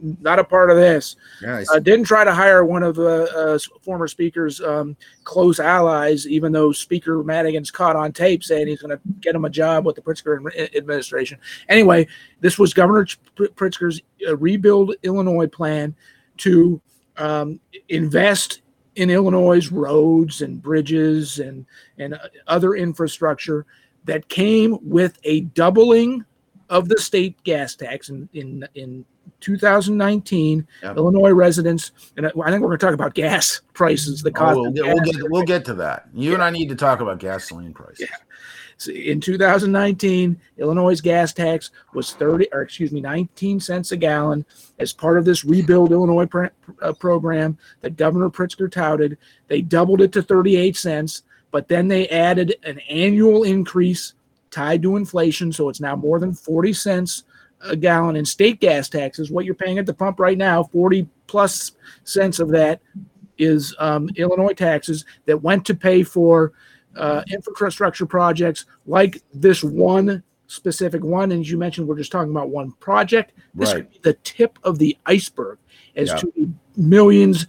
not 0.00 0.38
a 0.38 0.44
part 0.44 0.70
of 0.70 0.76
this. 0.76 1.16
Nice. 1.42 1.70
Uh, 1.70 1.78
didn't 1.78 2.04
try 2.04 2.24
to 2.24 2.32
hire 2.32 2.64
one 2.64 2.82
of 2.82 2.94
the 2.94 3.28
uh, 3.34 3.54
s- 3.54 3.68
former 3.82 4.08
speaker's 4.08 4.60
um, 4.60 4.96
close 5.24 5.60
allies, 5.60 6.26
even 6.26 6.52
though 6.52 6.72
Speaker 6.72 7.22
Madigan's 7.22 7.70
caught 7.70 7.96
on 7.96 8.12
tape 8.12 8.44
saying 8.44 8.66
he's 8.66 8.80
going 8.80 8.96
to 8.96 9.00
get 9.20 9.34
him 9.34 9.44
a 9.44 9.50
job 9.50 9.84
with 9.86 9.96
the 9.96 10.02
Pritzker 10.02 10.76
administration. 10.76 11.38
Anyway, 11.68 12.06
this 12.40 12.58
was 12.58 12.72
Governor 12.74 13.06
Pritzker's 13.36 14.00
uh, 14.26 14.36
rebuild 14.36 14.94
Illinois 15.02 15.48
plan 15.48 15.94
to 16.38 16.80
um, 17.16 17.60
invest 17.88 18.62
in 18.96 19.10
Illinois' 19.10 19.70
roads 19.70 20.42
and 20.42 20.60
bridges 20.60 21.38
and 21.38 21.66
and 21.98 22.14
uh, 22.14 22.18
other 22.46 22.74
infrastructure 22.74 23.66
that 24.04 24.28
came 24.28 24.78
with 24.82 25.18
a 25.24 25.40
doubling 25.40 26.24
of 26.70 26.88
the 26.88 27.00
state 27.00 27.42
gas 27.44 27.74
tax 27.74 28.08
in 28.08 28.28
in 28.32 28.68
in 28.74 29.04
2019 29.40 30.66
Yep. 30.82 30.96
Illinois 30.96 31.30
residents 31.32 31.92
and 32.16 32.26
I 32.26 32.30
think 32.30 32.36
we're 32.36 32.68
going 32.68 32.78
to 32.78 32.86
talk 32.86 32.94
about 32.94 33.14
gas 33.14 33.60
prices 33.74 34.22
the 34.22 34.30
Oh, 34.30 34.32
cost 34.32 34.56
we'll, 34.56 34.66
of 34.68 34.74
get, 34.74 34.84
we'll 34.84 35.00
get 35.04 35.30
we'll 35.30 35.42
get 35.42 35.64
to 35.66 35.74
that. 35.74 36.08
You 36.14 36.34
and 36.34 36.42
I 36.42 36.50
need 36.50 36.68
to 36.68 36.74
talk 36.76 37.00
about 37.00 37.18
gasoline 37.18 37.72
prices. 37.74 38.08
So 38.76 38.92
in 38.92 39.20
2019 39.20 40.38
Illinois' 40.58 41.00
gas 41.00 41.32
tax 41.32 41.70
was 41.94 42.12
30 42.14 42.48
or 42.52 42.62
excuse 42.62 42.92
me 42.92 43.00
19 43.00 43.58
cents 43.60 43.90
a 43.92 43.96
gallon 43.96 44.46
as 44.78 44.92
part 44.92 45.18
of 45.18 45.24
this 45.24 45.44
rebuild 45.44 45.90
Illinois 45.90 46.26
pr- 46.26 46.46
uh, 46.80 46.92
program 46.92 47.58
that 47.80 47.96
Governor 47.96 48.30
Pritzker 48.30 48.70
touted 48.70 49.18
they 49.48 49.60
doubled 49.62 50.00
it 50.00 50.12
to 50.12 50.22
38 50.22 50.76
cents 50.76 51.22
but 51.50 51.66
then 51.66 51.88
they 51.88 52.06
added 52.08 52.54
an 52.62 52.78
annual 52.88 53.42
increase 53.42 54.14
tied 54.50 54.82
to 54.82 54.96
inflation 54.96 55.52
so 55.52 55.68
it's 55.68 55.80
now 55.80 55.96
more 55.96 56.18
than 56.20 56.32
40 56.32 56.72
cents 56.72 57.24
a 57.62 57.76
gallon 57.76 58.16
in 58.16 58.24
state 58.24 58.60
gas 58.60 58.88
taxes 58.88 59.30
what 59.30 59.44
you're 59.44 59.54
paying 59.54 59.78
at 59.78 59.86
the 59.86 59.94
pump 59.94 60.20
right 60.20 60.38
now 60.38 60.62
40 60.62 61.08
plus 61.26 61.72
cents 62.04 62.38
of 62.38 62.50
that 62.50 62.80
is 63.36 63.74
um, 63.78 64.08
Illinois 64.16 64.52
taxes 64.52 65.04
that 65.26 65.42
went 65.42 65.64
to 65.66 65.74
pay 65.74 66.02
for 66.02 66.52
uh, 66.96 67.22
infrastructure 67.30 68.06
projects 68.06 68.66
like 68.86 69.22
this 69.32 69.62
one 69.62 70.22
specific 70.48 71.04
one. 71.04 71.30
And 71.30 71.42
as 71.42 71.50
you 71.50 71.58
mentioned, 71.58 71.86
we're 71.86 71.98
just 71.98 72.10
talking 72.10 72.30
about 72.32 72.48
one 72.48 72.72
project. 72.80 73.32
This 73.54 73.72
Right. 73.72 73.76
could 73.82 73.90
be 73.90 73.98
the 74.02 74.14
tip 74.24 74.58
of 74.64 74.78
the 74.78 74.96
iceberg 75.06 75.58
as 75.94 76.08
Yeah. 76.08 76.16
to 76.16 76.32
the 76.34 76.48
millions, 76.76 77.46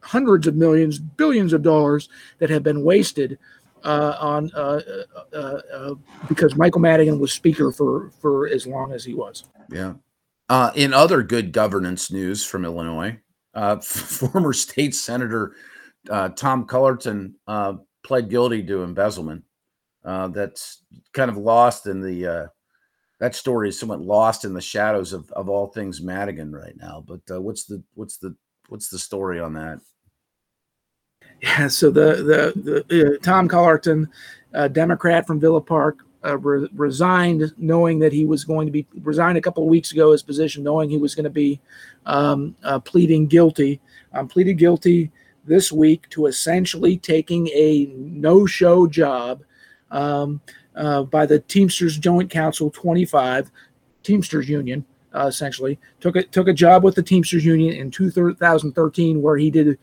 hundreds 0.00 0.46
of 0.46 0.56
millions, 0.56 0.98
billions 0.98 1.52
of 1.52 1.62
dollars 1.62 2.08
that 2.38 2.50
have 2.50 2.62
been 2.62 2.82
wasted 2.82 3.38
on 3.84 4.50
uh, 4.54 4.80
uh, 5.32 5.36
uh, 5.36 5.94
because 6.28 6.56
Michael 6.56 6.80
Madigan 6.80 7.18
was 7.18 7.32
speaker 7.32 7.72
for 7.72 8.10
for 8.20 8.48
as 8.48 8.66
long 8.66 8.92
as 8.92 9.04
he 9.04 9.14
was. 9.14 9.44
Yeah. 9.70 9.94
Uh, 10.48 10.70
in 10.74 10.92
other 10.92 11.22
good 11.22 11.52
governance 11.52 12.10
news 12.10 12.44
from 12.44 12.64
Illinois, 12.64 13.18
uh, 13.54 13.76
former 13.80 14.52
state 14.52 14.94
senator 14.94 15.54
Tom 16.36 16.66
Cullerton 16.66 17.34
pled 18.02 18.28
guilty 18.28 18.62
to 18.64 18.82
embezzlement. 18.82 19.44
that's 20.02 20.82
kind 21.12 21.30
of 21.30 21.36
lost 21.36 21.86
in 21.86 22.00
the 22.00 22.50
that 23.20 23.34
story 23.34 23.68
is 23.68 23.78
somewhat 23.78 24.00
lost 24.00 24.44
in 24.44 24.52
the 24.52 24.60
shadows 24.60 25.12
of, 25.12 25.30
of 25.32 25.48
all 25.48 25.68
things 25.68 26.02
Madigan 26.02 26.52
right 26.52 26.76
now. 26.76 27.02
But 27.06 27.42
what's 27.42 27.64
the 27.64 27.82
what's 27.94 28.18
the 28.18 28.36
what's 28.68 28.88
the 28.88 28.98
story 28.98 29.40
on 29.40 29.54
that? 29.54 29.80
Yeah, 31.44 31.68
so 31.68 31.90
the 31.90 32.54
the, 32.56 32.84
the 32.88 33.06
uh, 33.06 33.18
Tom 33.18 33.48
Cullerton, 33.48 34.08
uh, 34.54 34.68
Democrat 34.68 35.26
from 35.26 35.38
Villa 35.38 35.60
Park, 35.60 35.98
uh, 36.24 36.38
re- 36.38 36.70
resigned 36.74 37.52
knowing 37.58 37.98
that 37.98 38.14
he 38.14 38.24
was 38.24 38.44
going 38.44 38.66
to 38.66 38.72
be 38.72 38.86
resigned 39.02 39.36
a 39.36 39.42
couple 39.42 39.62
of 39.62 39.68
weeks 39.68 39.92
ago 39.92 40.12
his 40.12 40.22
position, 40.22 40.64
knowing 40.64 40.88
he 40.88 40.96
was 40.96 41.14
going 41.14 41.24
to 41.24 41.30
be 41.30 41.60
um, 42.06 42.56
uh, 42.62 42.78
pleading 42.78 43.26
guilty. 43.26 43.78
Um, 44.14 44.26
pleaded 44.26 44.54
guilty 44.54 45.10
this 45.44 45.70
week 45.70 46.08
to 46.10 46.26
essentially 46.26 46.96
taking 46.96 47.48
a 47.48 47.92
no-show 47.94 48.86
job 48.86 49.42
um, 49.90 50.40
uh, 50.76 51.02
by 51.02 51.26
the 51.26 51.40
Teamsters 51.40 51.98
Joint 51.98 52.30
Council 52.30 52.70
25, 52.70 53.50
Teamsters 54.02 54.48
Union. 54.48 54.82
Uh, 55.14 55.26
essentially, 55.26 55.78
took 56.00 56.16
a 56.16 56.22
took 56.22 56.48
a 56.48 56.54
job 56.54 56.82
with 56.82 56.94
the 56.94 57.02
Teamsters 57.02 57.44
Union 57.44 57.74
in 57.74 57.90
2013, 57.90 59.20
where 59.20 59.36
he 59.36 59.50
did 59.50 59.78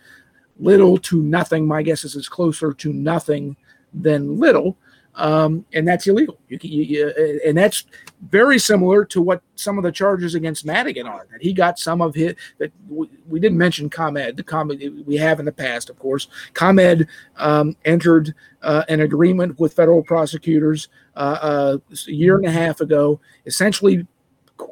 little 0.62 0.98
to 0.98 1.22
nothing. 1.22 1.68
My 1.68 1.82
guess 1.82 2.06
is 2.06 2.16
it's 2.16 2.30
closer 2.30 2.74
to 2.74 2.94
nothing 2.94 3.58
than 3.94 4.40
little, 4.40 4.78
um, 5.16 5.66
and 5.74 5.86
that's 5.86 6.08
illegal. 6.08 6.40
You, 6.48 6.60
you, 6.62 6.84
you, 6.84 7.40
and 7.46 7.58
that's 7.58 7.86
very 8.30 8.60
similar 8.60 9.04
to 9.06 9.22
what 9.22 9.42
some 9.56 9.78
of 9.78 9.84
the 9.84 9.92
charges 9.92 10.36
against 10.36 10.66
Madigan 10.66 11.08
are. 11.08 11.28
That 11.32 11.42
he 11.42 11.52
got 11.52 11.80
some 11.80 12.02
of 12.02 12.16
his. 12.16 12.36
That 12.60 12.72
we, 12.88 13.10
we 13.28 13.40
didn't 13.40 13.58
mention 13.58 13.90
ComEd. 13.90 14.38
The 14.38 14.44
ComEd 14.44 15.06
we 15.06 15.18
have 15.18 15.40
in 15.40 15.46
the 15.46 15.52
past, 15.52 15.90
of 15.90 16.00
course. 16.00 16.28
ComEd 16.54 17.08
um, 17.38 17.76
entered 17.84 18.34
uh, 18.62 18.84
an 18.88 19.02
agreement 19.02 19.60
with 19.60 19.74
federal 19.74 20.04
prosecutors 20.04 20.88
uh, 21.16 21.38
uh, 21.42 21.78
a 21.92 22.12
year 22.12 22.38
and 22.38 22.46
a 22.46 22.52
half 22.52 22.80
ago, 22.80 23.20
essentially 23.46 24.08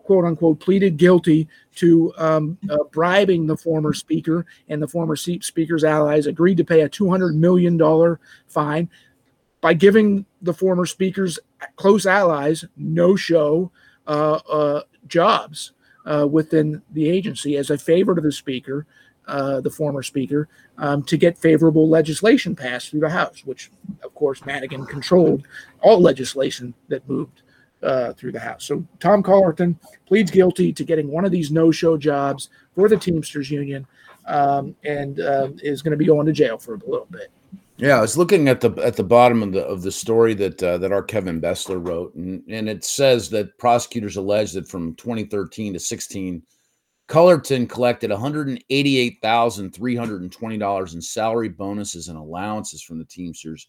quote 0.09 0.25
unquote 0.25 0.59
pleaded 0.59 0.97
guilty 0.97 1.47
to 1.75 2.11
um, 2.17 2.57
uh, 2.67 2.83
bribing 2.91 3.45
the 3.45 3.55
former 3.55 3.93
speaker 3.93 4.43
and 4.67 4.81
the 4.81 4.87
former 4.87 5.15
speaker's 5.15 5.83
allies 5.83 6.25
agreed 6.25 6.57
to 6.57 6.63
pay 6.63 6.81
a 6.81 6.89
$200 6.89 7.35
million 7.35 7.79
fine. 8.47 8.89
By 9.61 9.75
giving 9.75 10.25
the 10.41 10.51
former 10.51 10.87
speaker's 10.87 11.37
close 11.75 12.07
allies 12.07 12.65
no 12.75 13.15
show 13.15 13.71
uh, 14.07 14.39
uh, 14.49 14.81
jobs 15.05 15.73
uh, 16.07 16.27
within 16.27 16.81
the 16.93 17.07
agency 17.07 17.55
as 17.55 17.69
a 17.69 17.77
favor 17.77 18.15
to 18.15 18.21
the 18.21 18.31
speaker 18.31 18.87
uh, 19.27 19.61
the 19.61 19.69
former 19.69 20.01
speaker 20.01 20.49
um, 20.79 21.03
to 21.03 21.17
get 21.17 21.37
favorable 21.37 21.87
legislation 21.87 22.55
passed 22.55 22.89
through 22.89 23.01
the 23.01 23.09
house 23.09 23.45
which 23.45 23.69
of 24.01 24.15
course 24.15 24.43
madigan 24.43 24.87
controlled 24.87 25.45
all 25.81 26.01
legislation 26.01 26.73
that 26.87 27.07
moved 27.07 27.43
uh, 27.83 28.13
through 28.13 28.31
the 28.31 28.39
House. 28.39 28.65
So 28.65 28.85
Tom 28.99 29.23
Cullerton 29.23 29.79
pleads 30.05 30.31
guilty 30.31 30.73
to 30.73 30.83
getting 30.83 31.09
one 31.09 31.25
of 31.25 31.31
these 31.31 31.51
no-show 31.51 31.97
jobs 31.97 32.49
for 32.75 32.89
the 32.89 32.97
Teamsters 32.97 33.49
Union, 33.49 33.85
um, 34.25 34.75
and 34.83 35.19
uh, 35.19 35.49
is 35.61 35.81
going 35.81 35.91
to 35.91 35.97
be 35.97 36.05
going 36.05 36.25
to 36.25 36.33
jail 36.33 36.57
for 36.57 36.75
a 36.75 36.89
little 36.89 37.07
bit. 37.09 37.31
Yeah, 37.77 37.97
I 37.97 38.01
was 38.01 38.17
looking 38.17 38.49
at 38.49 38.59
the 38.59 38.71
at 38.83 38.97
the 38.97 39.05
bottom 39.05 39.41
of 39.41 39.53
the 39.53 39.63
of 39.63 39.81
the 39.83 39.91
story 39.91 40.33
that 40.33 40.61
uh, 40.61 40.77
that 40.79 40.91
our 40.91 41.01
Kevin 41.01 41.39
Bessler 41.39 41.85
wrote, 41.85 42.13
and 42.15 42.43
and 42.49 42.67
it 42.67 42.83
says 42.83 43.29
that 43.29 43.57
prosecutors 43.57 44.17
allege 44.17 44.51
that 44.51 44.67
from 44.67 44.95
2013 44.95 45.73
to 45.73 45.79
16, 45.79 46.43
Cullerton 47.07 47.67
collected 47.67 48.11
188 48.11 49.19
thousand 49.21 49.73
three 49.73 49.95
hundred 49.95 50.23
and 50.23 50.31
twenty 50.31 50.57
dollars 50.57 50.93
in 50.93 51.01
salary 51.01 51.47
bonuses 51.47 52.09
and 52.09 52.17
allowances 52.17 52.81
from 52.81 52.99
the 52.99 53.05
Teamsters 53.05 53.67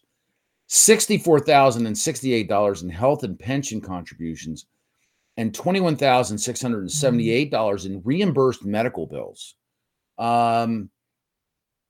$64,068 0.71 2.83
in 2.83 2.89
health 2.89 3.23
and 3.23 3.37
pension 3.37 3.79
contributions, 3.81 4.65
and 5.35 5.51
$21,678 5.53 7.85
in 7.85 8.01
reimbursed 8.03 8.65
medical 8.65 9.05
bills. 9.05 9.55
Um, 10.17 10.89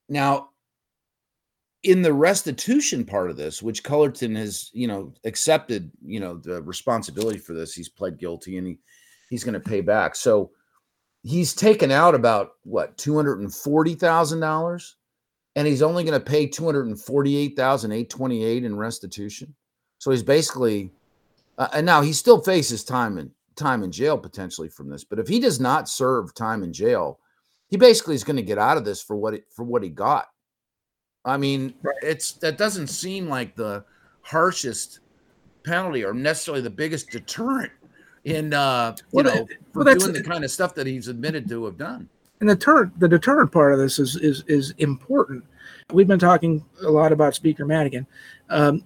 now, 0.09 0.49
in 1.83 2.01
the 2.01 2.13
restitution 2.13 3.05
part 3.05 3.29
of 3.29 3.37
this, 3.37 3.61
which 3.61 3.83
Cullerton 3.83 4.35
has, 4.35 4.71
you 4.73 4.87
know, 4.87 5.13
accepted, 5.25 5.91
you 6.03 6.19
know, 6.19 6.37
the 6.37 6.63
responsibility 6.63 7.37
for 7.37 7.53
this, 7.53 7.73
he's 7.73 7.89
pled 7.89 8.17
guilty 8.19 8.57
and 8.57 8.65
he 8.67 8.79
he's 9.29 9.43
going 9.43 9.53
to 9.53 9.59
pay 9.59 9.81
back. 9.81 10.15
So 10.15 10.49
he's 11.23 11.53
taken 11.53 11.91
out 11.91 12.15
about 12.15 12.53
what 12.63 12.97
two 12.97 13.15
hundred 13.15 13.47
and 15.55 15.67
forty 15.67 15.67
thousand 15.67 15.67
dollars 15.67 15.67
and 15.67 15.67
he's 15.67 15.81
only 15.81 16.03
going 16.03 16.19
to 16.19 16.25
pay 16.25 16.47
248,828 16.47 18.63
in 18.63 18.75
restitution. 18.75 19.55
So 19.97 20.11
he's 20.11 20.23
basically 20.23 20.91
uh, 21.57 21.67
and 21.73 21.85
now 21.85 22.01
he 22.01 22.13
still 22.13 22.41
faces 22.41 22.83
time 22.83 23.17
in 23.17 23.31
time 23.55 23.83
in 23.83 23.91
jail 23.91 24.17
potentially 24.17 24.69
from 24.69 24.89
this, 24.89 25.03
but 25.03 25.19
if 25.19 25.27
he 25.27 25.39
does 25.39 25.59
not 25.59 25.89
serve 25.89 26.33
time 26.33 26.63
in 26.63 26.73
jail, 26.73 27.19
he 27.67 27.77
basically 27.77 28.15
is 28.15 28.23
going 28.23 28.37
to 28.37 28.41
get 28.41 28.57
out 28.57 28.77
of 28.77 28.85
this 28.85 29.01
for 29.01 29.15
what 29.15 29.35
it, 29.35 29.45
for 29.51 29.63
what 29.63 29.83
he 29.83 29.89
got. 29.89 30.27
I 31.23 31.37
mean, 31.37 31.75
it's 32.01 32.31
that 32.33 32.57
doesn't 32.57 32.87
seem 32.87 33.27
like 33.27 33.55
the 33.55 33.85
harshest 34.21 34.99
penalty 35.63 36.03
or 36.03 36.13
necessarily 36.13 36.61
the 36.61 36.69
biggest 36.69 37.09
deterrent 37.09 37.71
in 38.23 38.53
uh 38.53 38.95
you 38.97 39.23
well, 39.23 39.25
know 39.25 39.47
for 39.73 39.83
well, 39.83 39.95
doing 39.95 40.13
the 40.13 40.23
kind 40.23 40.43
of 40.43 40.51
stuff 40.51 40.75
that 40.75 40.87
he's 40.87 41.07
admitted 41.07 41.47
to 41.49 41.65
have 41.65 41.77
done 41.77 42.09
and 42.41 42.49
the 42.49 42.55
deterrent 42.55 42.99
the 42.99 43.07
deterrent 43.07 43.51
part 43.51 43.71
of 43.71 43.79
this 43.79 43.99
is 43.99 44.17
is 44.17 44.43
is 44.47 44.71
important. 44.79 45.45
We've 45.93 46.07
been 46.07 46.19
talking 46.19 46.65
a 46.83 46.89
lot 46.89 47.11
about 47.11 47.35
Speaker 47.35 47.65
Madigan. 47.65 48.05
Um, 48.49 48.83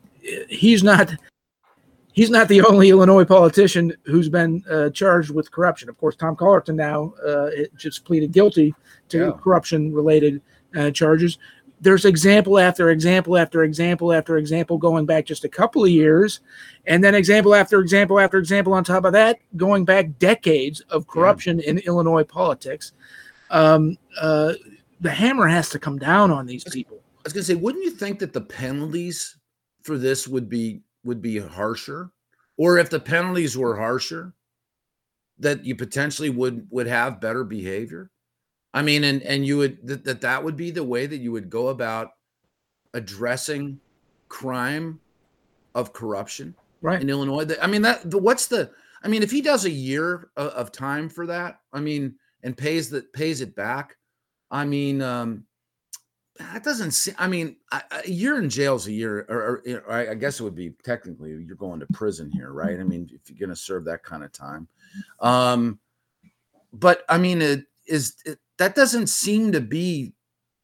he's 0.50 0.84
not 0.84 1.16
he's 2.12 2.30
not 2.30 2.50
the 2.50 2.62
only 2.62 2.90
Illinois 2.90 3.26
politician 3.26 3.94
who's 4.06 4.30
been 4.30 4.64
uh, 4.70 4.90
charged 4.90 5.32
with 5.32 5.52
corruption. 5.52 5.90
Of 5.90 5.98
course, 5.98 6.16
Tom 6.16 6.36
Cullerton 6.36 6.76
now 6.76 7.14
uh, 7.26 7.50
just 7.78 8.06
pleaded 8.06 8.34
guilty 8.34 8.76
to 9.10 9.18
yeah. 9.18 9.32
corruption 9.42 9.94
related 9.94 10.42
uh, 10.76 10.92
charges. 10.92 11.40
There's 11.82 12.06
example 12.06 12.58
after 12.58 12.90
example 12.90 13.38
after 13.38 13.64
example 13.64 14.12
after 14.12 14.38
example 14.38 14.78
going 14.78 15.06
back 15.06 15.26
just 15.26 15.46
a 15.46 15.50
couple 15.50 15.84
of 15.84 15.90
years, 15.90 16.42
and 16.88 17.02
then 17.02 17.16
example 17.16 17.56
after 17.56 17.80
example 17.80 18.20
after 18.20 18.38
example 18.38 18.74
on 18.74 18.84
top 18.84 19.06
of 19.06 19.14
that 19.14 19.40
going 19.56 19.86
back 19.86 20.20
decades 20.20 20.82
of 20.90 21.08
corruption 21.08 21.60
yeah. 21.60 21.70
in 21.70 21.78
Illinois 21.80 22.24
politics 22.24 22.92
um, 23.50 23.98
uh, 24.20 24.54
the 25.02 25.12
hammer 25.12 25.48
has 25.48 25.70
to 25.70 25.80
come 25.80 25.98
down 25.98 26.32
on 26.32 26.46
these 26.46 26.64
people. 26.64 27.02
I 27.20 27.22
was 27.26 27.34
gonna 27.34 27.44
say, 27.44 27.56
wouldn't 27.56 27.84
you 27.84 27.92
think 27.92 28.20
that 28.20 28.34
the 28.34 28.42
penalties 28.42 29.38
for 29.84 29.98
this 29.98 30.28
would 30.28 30.50
be 30.50 30.82
would 31.04 31.22
be 31.22 31.40
harsher, 31.40 32.12
or 32.58 32.78
if 32.78 32.90
the 32.90 33.00
penalties 33.00 33.58
were 33.58 33.76
harsher, 33.76 34.34
that 35.40 35.66
you 35.66 35.76
potentially 35.76 36.30
would 36.30 36.68
would 36.70 36.88
have 36.88 37.22
better 37.22 37.44
behavior? 37.44 38.12
I 38.74 38.82
mean, 38.82 39.04
and 39.06 39.22
and 39.24 39.46
you 39.46 39.58
would 39.58 39.86
that 39.88 40.04
that, 40.04 40.22
that 40.22 40.44
would 40.44 40.56
be 40.56 40.72
the 40.72 40.84
way 40.84 41.06
that 41.06 41.18
you 41.18 41.32
would 41.32 41.50
go 41.50 41.70
about 41.70 42.10
addressing 42.94 43.80
crime 44.30 45.00
of 45.76 45.94
corruption 45.94 46.56
right 46.82 47.02
in 47.02 47.10
Illinois. 47.10 47.46
I 47.62 47.68
mean, 47.68 47.82
that 47.84 48.10
the, 48.10 48.18
what's 48.18 48.48
the 48.48 48.72
I 49.04 49.08
mean, 49.08 49.24
if 49.24 49.32
he 49.32 49.42
does 49.42 49.66
a 49.66 49.70
year 49.70 50.30
of, 50.36 50.48
of 50.50 50.72
time 50.72 51.10
for 51.10 51.28
that, 51.28 51.60
I 51.74 51.80
mean, 51.80 52.16
and 52.46 52.56
pays 52.56 52.90
that 52.92 53.12
pays 53.12 53.42
it 53.42 53.56
back. 53.56 53.98
I 54.52 54.64
mean, 54.64 55.02
um, 55.02 55.44
that 56.38 56.64
doesn't 56.64 56.92
seem. 56.92 57.16
I 57.18 57.28
mean, 57.28 57.58
a, 57.74 57.82
a 58.06 58.10
year 58.10 58.38
in 58.38 58.50
jail 58.50 58.76
is 58.76 58.88
a 58.88 58.92
year, 58.92 59.26
or, 59.28 59.62
or, 59.68 59.84
or, 59.88 59.92
I 59.92 60.14
guess 60.14 60.40
it 60.40 60.44
would 60.44 60.56
be 60.56 60.70
technically 60.84 61.32
you're 61.32 61.56
going 61.56 61.80
to 61.80 61.88
prison 61.92 62.32
here, 62.32 62.54
right? 62.54 62.80
I 62.80 62.84
mean, 62.84 63.10
if 63.12 63.30
you're 63.30 63.40
going 63.40 63.56
to 63.56 63.62
serve 63.62 63.84
that 63.86 64.04
kind 64.04 64.24
of 64.24 64.32
time, 64.32 64.68
um, 65.20 65.80
but 66.72 67.04
I 67.10 67.18
mean, 67.18 67.42
it 67.42 67.66
is 67.88 68.16
it, 68.26 68.38
that 68.60 68.76
doesn't 68.76 69.08
seem 69.08 69.52
to 69.52 69.62
be 69.62 70.14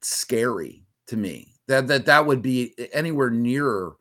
scary 0.01 0.85
to 1.07 1.17
me. 1.17 1.55
That 1.67 1.87
that 1.87 2.05
that 2.05 2.25
would 2.25 2.43
be 2.43 2.75
anywhere 2.93 3.31
near 3.31 3.93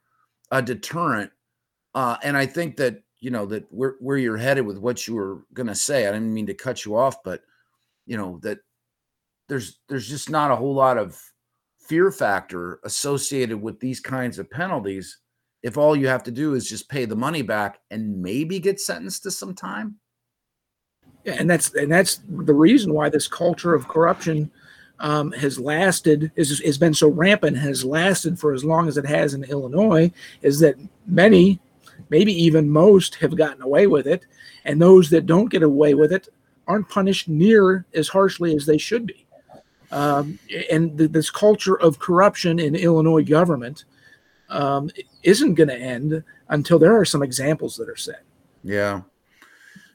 a 0.50 0.60
deterrent, 0.60 1.30
uh, 1.94 2.16
and 2.22 2.36
I 2.36 2.44
think 2.44 2.76
that 2.76 3.02
you 3.20 3.30
know 3.30 3.46
that 3.46 3.64
where 3.72 3.94
where 4.00 4.18
you're 4.18 4.36
headed 4.36 4.66
with 4.66 4.76
what 4.76 5.06
you 5.06 5.14
were 5.14 5.44
going 5.54 5.68
to 5.68 5.74
say. 5.74 6.06
I 6.06 6.12
didn't 6.12 6.34
mean 6.34 6.46
to 6.46 6.54
cut 6.54 6.84
you 6.84 6.94
off, 6.94 7.22
but 7.22 7.42
you 8.10 8.16
know 8.16 8.40
that 8.42 8.58
there's 9.48 9.78
there's 9.88 10.08
just 10.08 10.28
not 10.28 10.50
a 10.50 10.56
whole 10.56 10.74
lot 10.74 10.98
of 10.98 11.18
fear 11.88 12.10
factor 12.10 12.80
associated 12.84 13.56
with 13.56 13.78
these 13.78 14.00
kinds 14.00 14.38
of 14.38 14.50
penalties 14.50 15.18
if 15.62 15.78
all 15.78 15.94
you 15.94 16.08
have 16.08 16.24
to 16.24 16.32
do 16.32 16.54
is 16.54 16.68
just 16.68 16.88
pay 16.88 17.04
the 17.04 17.14
money 17.14 17.42
back 17.42 17.78
and 17.90 18.20
maybe 18.20 18.58
get 18.58 18.80
sentenced 18.80 19.22
to 19.22 19.30
some 19.30 19.54
time 19.54 19.94
yeah, 21.24 21.36
and 21.38 21.48
that's 21.48 21.72
and 21.74 21.90
that's 21.90 22.20
the 22.28 22.54
reason 22.54 22.92
why 22.92 23.08
this 23.08 23.28
culture 23.28 23.74
of 23.74 23.86
corruption 23.86 24.50
um, 24.98 25.32
has 25.32 25.58
lasted, 25.58 26.30
is, 26.36 26.60
has 26.60 26.76
been 26.76 26.92
so 26.92 27.08
rampant, 27.08 27.56
has 27.56 27.84
lasted 27.84 28.38
for 28.38 28.52
as 28.52 28.64
long 28.64 28.86
as 28.86 28.98
it 28.98 29.06
has 29.06 29.32
in 29.32 29.44
Illinois, 29.44 30.12
is 30.42 30.60
that 30.60 30.74
many, 31.06 31.58
maybe 32.10 32.32
even 32.32 32.68
most, 32.68 33.14
have 33.14 33.34
gotten 33.34 33.62
away 33.62 33.86
with 33.86 34.06
it. 34.06 34.26
And 34.66 34.80
those 34.80 35.08
that 35.08 35.24
don't 35.24 35.50
get 35.50 35.62
away 35.62 35.94
with 35.94 36.12
it 36.12 36.28
aren't 36.70 36.88
punished 36.88 37.28
near 37.28 37.84
as 37.94 38.08
harshly 38.08 38.54
as 38.54 38.64
they 38.64 38.78
should 38.78 39.06
be. 39.06 39.26
Um, 39.90 40.38
and 40.70 40.96
th- 40.96 41.10
this 41.10 41.30
culture 41.30 41.78
of 41.80 41.98
corruption 41.98 42.60
in 42.60 42.76
Illinois 42.76 43.24
government 43.24 43.84
um, 44.48 44.88
isn't 45.24 45.54
going 45.54 45.68
to 45.68 45.76
end 45.76 46.22
until 46.48 46.78
there 46.78 46.96
are 46.96 47.04
some 47.04 47.24
examples 47.24 47.76
that 47.76 47.88
are 47.88 47.96
set. 47.96 48.22
Yeah. 48.62 49.02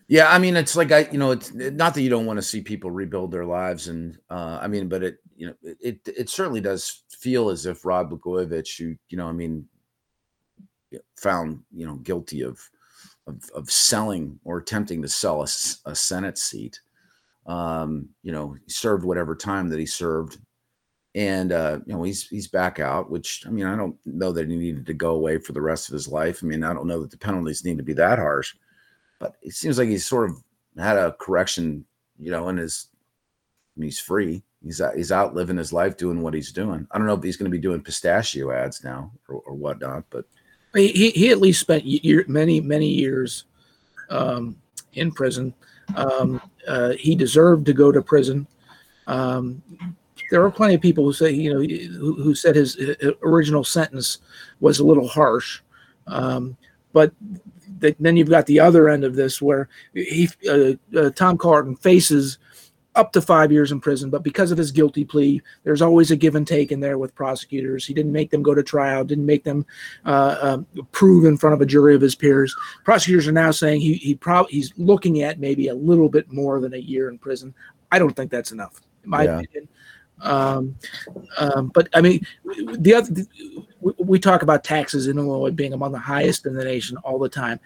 Yeah, 0.08 0.30
I 0.30 0.38
mean, 0.38 0.56
it's 0.56 0.76
like 0.76 0.92
I, 0.92 1.08
you 1.12 1.18
know, 1.18 1.32
it's 1.32 1.52
not 1.54 1.94
that 1.94 2.02
you 2.02 2.10
don't 2.10 2.28
want 2.28 2.38
to 2.38 2.44
see 2.44 2.62
people 2.62 2.92
rebuild 2.92 3.32
their 3.32 3.46
lives, 3.46 3.88
and 3.88 4.16
uh, 4.30 4.60
I 4.62 4.68
mean, 4.68 4.88
but 4.88 5.02
it, 5.02 5.18
you 5.36 5.48
know, 5.48 5.56
it 5.64 6.00
it 6.06 6.30
certainly 6.30 6.62
does 6.62 7.02
feel 7.10 7.50
as 7.50 7.66
if 7.66 7.84
Rod 7.84 8.12
Blagojevich, 8.12 8.78
who, 8.78 8.96
you 9.10 9.18
know, 9.18 9.28
I 9.28 9.32
mean, 9.32 9.68
found 11.18 11.64
you 11.74 11.88
know 11.88 11.96
guilty 11.96 12.42
of 12.42 12.60
of, 13.28 13.50
of 13.56 13.72
selling 13.72 14.40
or 14.44 14.58
attempting 14.58 15.02
to 15.02 15.08
sell 15.08 15.42
a, 15.42 15.48
a 15.86 15.96
Senate 15.96 16.38
seat, 16.38 16.80
um, 17.48 18.10
you 18.24 18.32
know, 18.32 18.56
he 18.66 18.72
served 18.72 19.04
whatever 19.04 19.36
time 19.36 19.70
that 19.70 19.80
he 19.80 19.86
served, 19.86 20.40
and 21.14 21.52
uh, 21.52 21.80
you 21.86 21.94
know, 21.94 22.04
he's 22.04 22.28
he's 22.28 22.48
back 22.48 22.80
out. 22.80 23.10
Which 23.10 23.44
I 23.46 23.50
mean, 23.50 23.66
I 23.66 23.76
don't 23.76 23.96
know 24.06 24.32
that 24.32 24.50
he 24.50 24.56
needed 24.56 24.86
to 24.88 24.94
go 24.94 25.12
away 25.12 25.38
for 25.38 25.54
the 25.54 25.62
rest 25.62 25.88
of 25.90 25.94
his 25.94 26.08
life. 26.08 26.42
I 26.44 26.48
mean, 26.48 26.64
I 26.64 26.74
don't 26.74 26.88
know 26.88 27.02
that 27.02 27.12
the 27.12 27.18
penalties 27.18 27.64
need 27.64 27.78
to 27.78 27.84
be 27.84 27.94
that 27.94 28.20
harsh 28.20 28.54
but 29.20 29.36
it 29.42 29.54
seems 29.54 29.78
like 29.78 29.90
he's 29.90 30.06
sort 30.06 30.30
of 30.30 30.44
had 30.78 30.98
a 30.98 31.14
correction, 31.14 31.86
you 32.20 32.32
know, 32.32 32.50
in 32.50 32.58
his 32.58 32.90
I 33.76 33.80
mean, 33.80 33.88
he's 33.88 34.00
free. 34.00 34.44
He's 34.64 34.82
out, 34.82 34.96
he's 34.96 35.12
out 35.12 35.36
living 35.36 35.58
his 35.58 35.74
life 35.74 35.98
doing 35.98 36.22
what 36.22 36.34
he's 36.34 36.52
doing. 36.52 36.88
I 36.92 36.98
don't 36.98 37.08
know 37.08 37.14
if 37.14 37.24
he's 37.24 37.38
going 37.38 37.52
to 37.52 37.56
be 37.56 37.62
doing 37.62 37.82
pistachio 37.82 38.52
ads 38.52 38.84
now 38.84 39.12
or, 39.28 39.42
or 39.46 39.54
whatnot, 39.54 40.06
but 40.10 40.26
he, 40.76 41.12
he 41.12 41.30
at 41.30 41.40
least 41.40 41.60
spent 41.60 41.86
year, 41.86 42.26
many 42.28 42.60
many 42.62 42.88
years 42.88 43.46
um, 44.10 44.56
in 44.94 45.12
prison. 45.12 45.54
Um, 45.96 46.42
uh, 46.68 46.92
he 46.94 47.16
deserved 47.16 47.66
to 47.68 47.74
go 47.74 47.92
to 47.92 48.02
prison. 48.02 48.48
Um, 49.08 49.62
there 50.32 50.44
are 50.44 50.52
plenty 50.52 50.74
of 50.74 50.82
people 50.82 51.04
who 51.04 51.14
say 51.14 51.32
you 51.32 51.54
know 51.54 51.62
who, 52.00 52.16
who 52.16 52.36
said 52.36 52.56
his, 52.56 52.76
his, 52.76 52.96
original 53.24 53.64
sentence 53.64 54.20
was 54.60 54.80
a 54.80 54.86
little 54.86 55.08
harsh, 55.08 55.62
um, 56.08 56.58
but 56.94 57.14
the, 57.80 57.96
then 58.00 58.18
you've 58.18 58.30
got 58.30 58.46
the 58.46 58.60
other 58.60 58.90
end 58.90 59.04
of 59.04 59.16
this 59.16 59.42
where 59.42 59.70
he 59.94 60.30
uh, 60.50 60.72
uh, 60.98 61.10
Tom 61.12 61.38
Cullerton 61.38 61.76
faces 61.76 62.40
up 62.96 63.12
to 63.12 63.22
five 63.22 63.52
years 63.52 63.72
in 63.72 63.80
prison, 63.82 64.10
but 64.10 64.24
because 64.24 64.52
of 64.52 64.58
his 64.58 64.72
guilty 64.72 65.04
plea, 65.04 65.42
there's 65.64 65.82
always 65.82 66.12
a 66.12 66.16
give 66.16 66.36
and 66.36 66.48
take 66.48 66.72
in 66.72 66.80
there 66.80 66.98
with 66.98 67.14
prosecutors. 67.14 67.86
He 67.86 67.94
didn't 67.94 68.14
make 68.14 68.32
them 68.32 68.42
go 68.42 68.54
to 68.54 68.64
trial, 68.64 69.04
didn't 69.04 69.26
make 69.26 69.44
them 69.44 69.66
uh, 70.06 70.38
um, 70.42 70.68
prove 70.92 71.26
in 71.26 71.38
front 71.38 71.54
of 71.54 71.62
a 71.62 71.66
jury 71.66 71.94
of 71.96 72.02
his 72.02 72.16
peers. 72.16 72.56
Prosecutors 72.84 73.28
are 73.28 73.34
now 73.34 73.52
saying 73.52 73.82
he 73.82 73.96
he 73.96 74.16
probably 74.16 74.54
he's 74.54 74.74
looking 74.78 75.22
at 75.22 75.40
maybe 75.40 75.68
a 75.68 75.76
little 75.76 76.10
bit 76.10 76.32
more 76.32 76.60
than 76.60 76.74
a 76.74 76.78
year 76.78 77.10
in 77.10 77.18
prison. 77.18 77.54
I 77.92 78.00
don't 78.00 78.16
think 78.16 78.32
that's 78.32 78.52
enough, 78.52 78.82
in 79.04 79.10
my 79.10 79.24
yeah. 79.24 79.40
opinion. 79.40 79.68
Um, 80.22 80.76
um, 81.38 81.72
but 81.74 81.90
I 81.94 82.02
mean, 82.02 82.26
the 82.78 82.94
other 82.96 83.26
we, 83.82 83.94
we 83.98 84.20
talk 84.20 84.42
about 84.42 84.64
taxes 84.64 85.08
in 85.08 85.18
Illinois 85.18 85.52
being 85.52 85.74
among 85.74 85.92
the 85.92 86.00
highest 86.00 86.46
in 86.46 86.56
the 86.56 86.64
nation 86.64 86.98
all 86.98 87.20
the 87.20 87.30
time. 87.30 87.60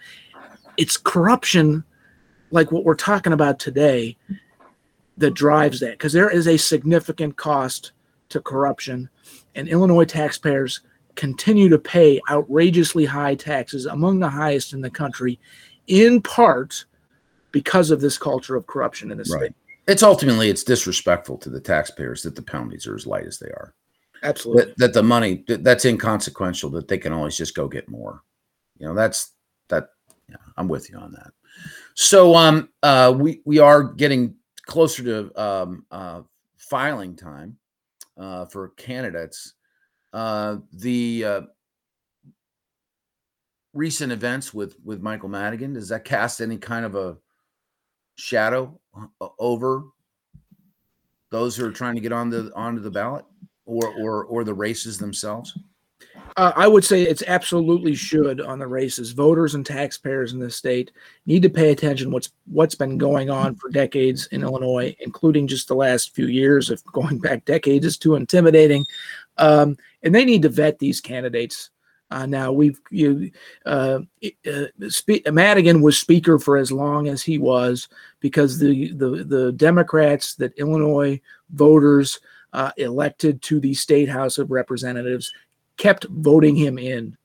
It's 0.76 0.96
corruption, 0.96 1.84
like 2.50 2.72
what 2.72 2.84
we're 2.84 2.94
talking 2.94 3.32
about 3.32 3.58
today, 3.58 4.16
that 5.20 5.34
drives 5.34 5.80
that 5.80 5.92
because 5.92 6.12
there 6.12 6.30
is 6.30 6.48
a 6.48 6.56
significant 6.56 7.36
cost 7.36 7.92
to 8.30 8.40
corruption, 8.40 9.08
and 9.54 9.68
Illinois 9.68 10.04
taxpayers 10.04 10.80
continue 11.16 11.68
to 11.68 11.78
pay 11.78 12.20
outrageously 12.30 13.04
high 13.04 13.34
taxes, 13.34 13.86
among 13.86 14.18
the 14.18 14.28
highest 14.28 14.72
in 14.72 14.80
the 14.80 14.90
country, 14.90 15.38
in 15.86 16.20
part 16.22 16.84
because 17.52 17.90
of 17.90 18.00
this 18.00 18.16
culture 18.16 18.56
of 18.56 18.66
corruption 18.66 19.10
in 19.10 19.18
the 19.18 19.24
right. 19.30 19.40
state. 19.40 19.54
It's 19.86 20.02
ultimately 20.02 20.48
it's 20.48 20.64
disrespectful 20.64 21.36
to 21.38 21.50
the 21.50 21.60
taxpayers 21.60 22.22
that 22.22 22.36
the 22.36 22.42
penalties 22.42 22.86
are 22.86 22.94
as 22.94 23.06
light 23.06 23.26
as 23.26 23.38
they 23.38 23.48
are. 23.48 23.74
Absolutely. 24.22 24.64
That, 24.64 24.78
that 24.78 24.92
the 24.92 25.02
money 25.02 25.44
that, 25.48 25.64
that's 25.64 25.84
inconsequential 25.84 26.70
that 26.70 26.88
they 26.88 26.98
can 26.98 27.12
always 27.12 27.36
just 27.36 27.54
go 27.54 27.66
get 27.68 27.88
more. 27.88 28.22
You 28.78 28.86
know, 28.86 28.94
that's 28.94 29.32
that 29.68 29.88
yeah, 30.28 30.36
I'm 30.56 30.68
with 30.68 30.90
you 30.90 30.98
on 30.98 31.12
that. 31.12 31.32
So 31.94 32.34
um 32.36 32.68
uh 32.82 33.14
we 33.16 33.40
we 33.44 33.58
are 33.58 33.82
getting 33.82 34.36
closer 34.70 35.02
to 35.02 35.42
um 35.42 35.84
uh 35.90 36.22
filing 36.56 37.16
time 37.16 37.56
uh 38.16 38.46
for 38.46 38.68
candidates. 38.70 39.54
Uh 40.12 40.58
the 40.72 41.24
uh 41.24 41.40
recent 43.72 44.12
events 44.12 44.54
with 44.54 44.76
with 44.84 45.02
Michael 45.02 45.28
Madigan, 45.28 45.72
does 45.72 45.88
that 45.88 46.04
cast 46.04 46.40
any 46.40 46.56
kind 46.56 46.84
of 46.84 46.94
a 46.94 47.16
shadow 48.14 48.78
uh, 49.20 49.28
over 49.40 49.82
those 51.30 51.56
who 51.56 51.66
are 51.66 51.72
trying 51.72 51.96
to 51.96 52.00
get 52.00 52.12
on 52.12 52.30
the 52.30 52.52
onto 52.54 52.80
the 52.80 52.90
ballot 52.90 53.24
or 53.66 53.92
or 53.98 54.24
or 54.24 54.44
the 54.44 54.54
races 54.54 54.98
themselves? 54.98 55.58
Uh, 56.36 56.52
I 56.54 56.68
would 56.68 56.84
say 56.84 57.02
it's 57.02 57.24
absolutely 57.26 57.94
should 57.94 58.40
on 58.40 58.58
the 58.58 58.66
races. 58.66 59.12
Voters 59.12 59.54
and 59.54 59.64
taxpayers 59.64 60.32
in 60.32 60.38
this 60.38 60.56
state 60.56 60.92
need 61.26 61.42
to 61.42 61.50
pay 61.50 61.70
attention 61.70 62.10
what's 62.10 62.30
what's 62.46 62.74
been 62.74 62.98
going 62.98 63.30
on 63.30 63.54
for 63.54 63.68
decades 63.68 64.26
in 64.28 64.42
Illinois, 64.42 64.94
including 65.00 65.46
just 65.46 65.68
the 65.68 65.74
last 65.74 66.14
few 66.14 66.26
years. 66.26 66.70
If 66.70 66.84
going 66.84 67.18
back 67.20 67.44
decades 67.44 67.84
is 67.86 67.98
too 67.98 68.14
intimidating, 68.14 68.86
um, 69.38 69.76
and 70.02 70.14
they 70.14 70.24
need 70.24 70.42
to 70.42 70.48
vet 70.48 70.78
these 70.78 71.00
candidates. 71.00 71.70
Uh, 72.12 72.26
now 72.26 72.50
we've 72.50 72.80
you 72.90 73.30
uh, 73.66 74.00
uh, 74.46 74.64
Spe- 74.88 75.26
Madigan 75.30 75.80
was 75.80 75.98
speaker 75.98 76.38
for 76.38 76.56
as 76.56 76.72
long 76.72 77.06
as 77.08 77.22
he 77.22 77.38
was 77.38 77.88
because 78.20 78.58
the 78.58 78.92
the 78.92 79.24
the 79.24 79.52
Democrats 79.52 80.34
that 80.34 80.58
Illinois 80.58 81.20
voters 81.50 82.18
uh, 82.52 82.72
elected 82.76 83.42
to 83.42 83.60
the 83.60 83.74
state 83.74 84.08
House 84.08 84.38
of 84.38 84.50
Representatives 84.50 85.32
kept 85.80 86.04
voting 86.10 86.54
him 86.54 86.78
in 86.78 87.16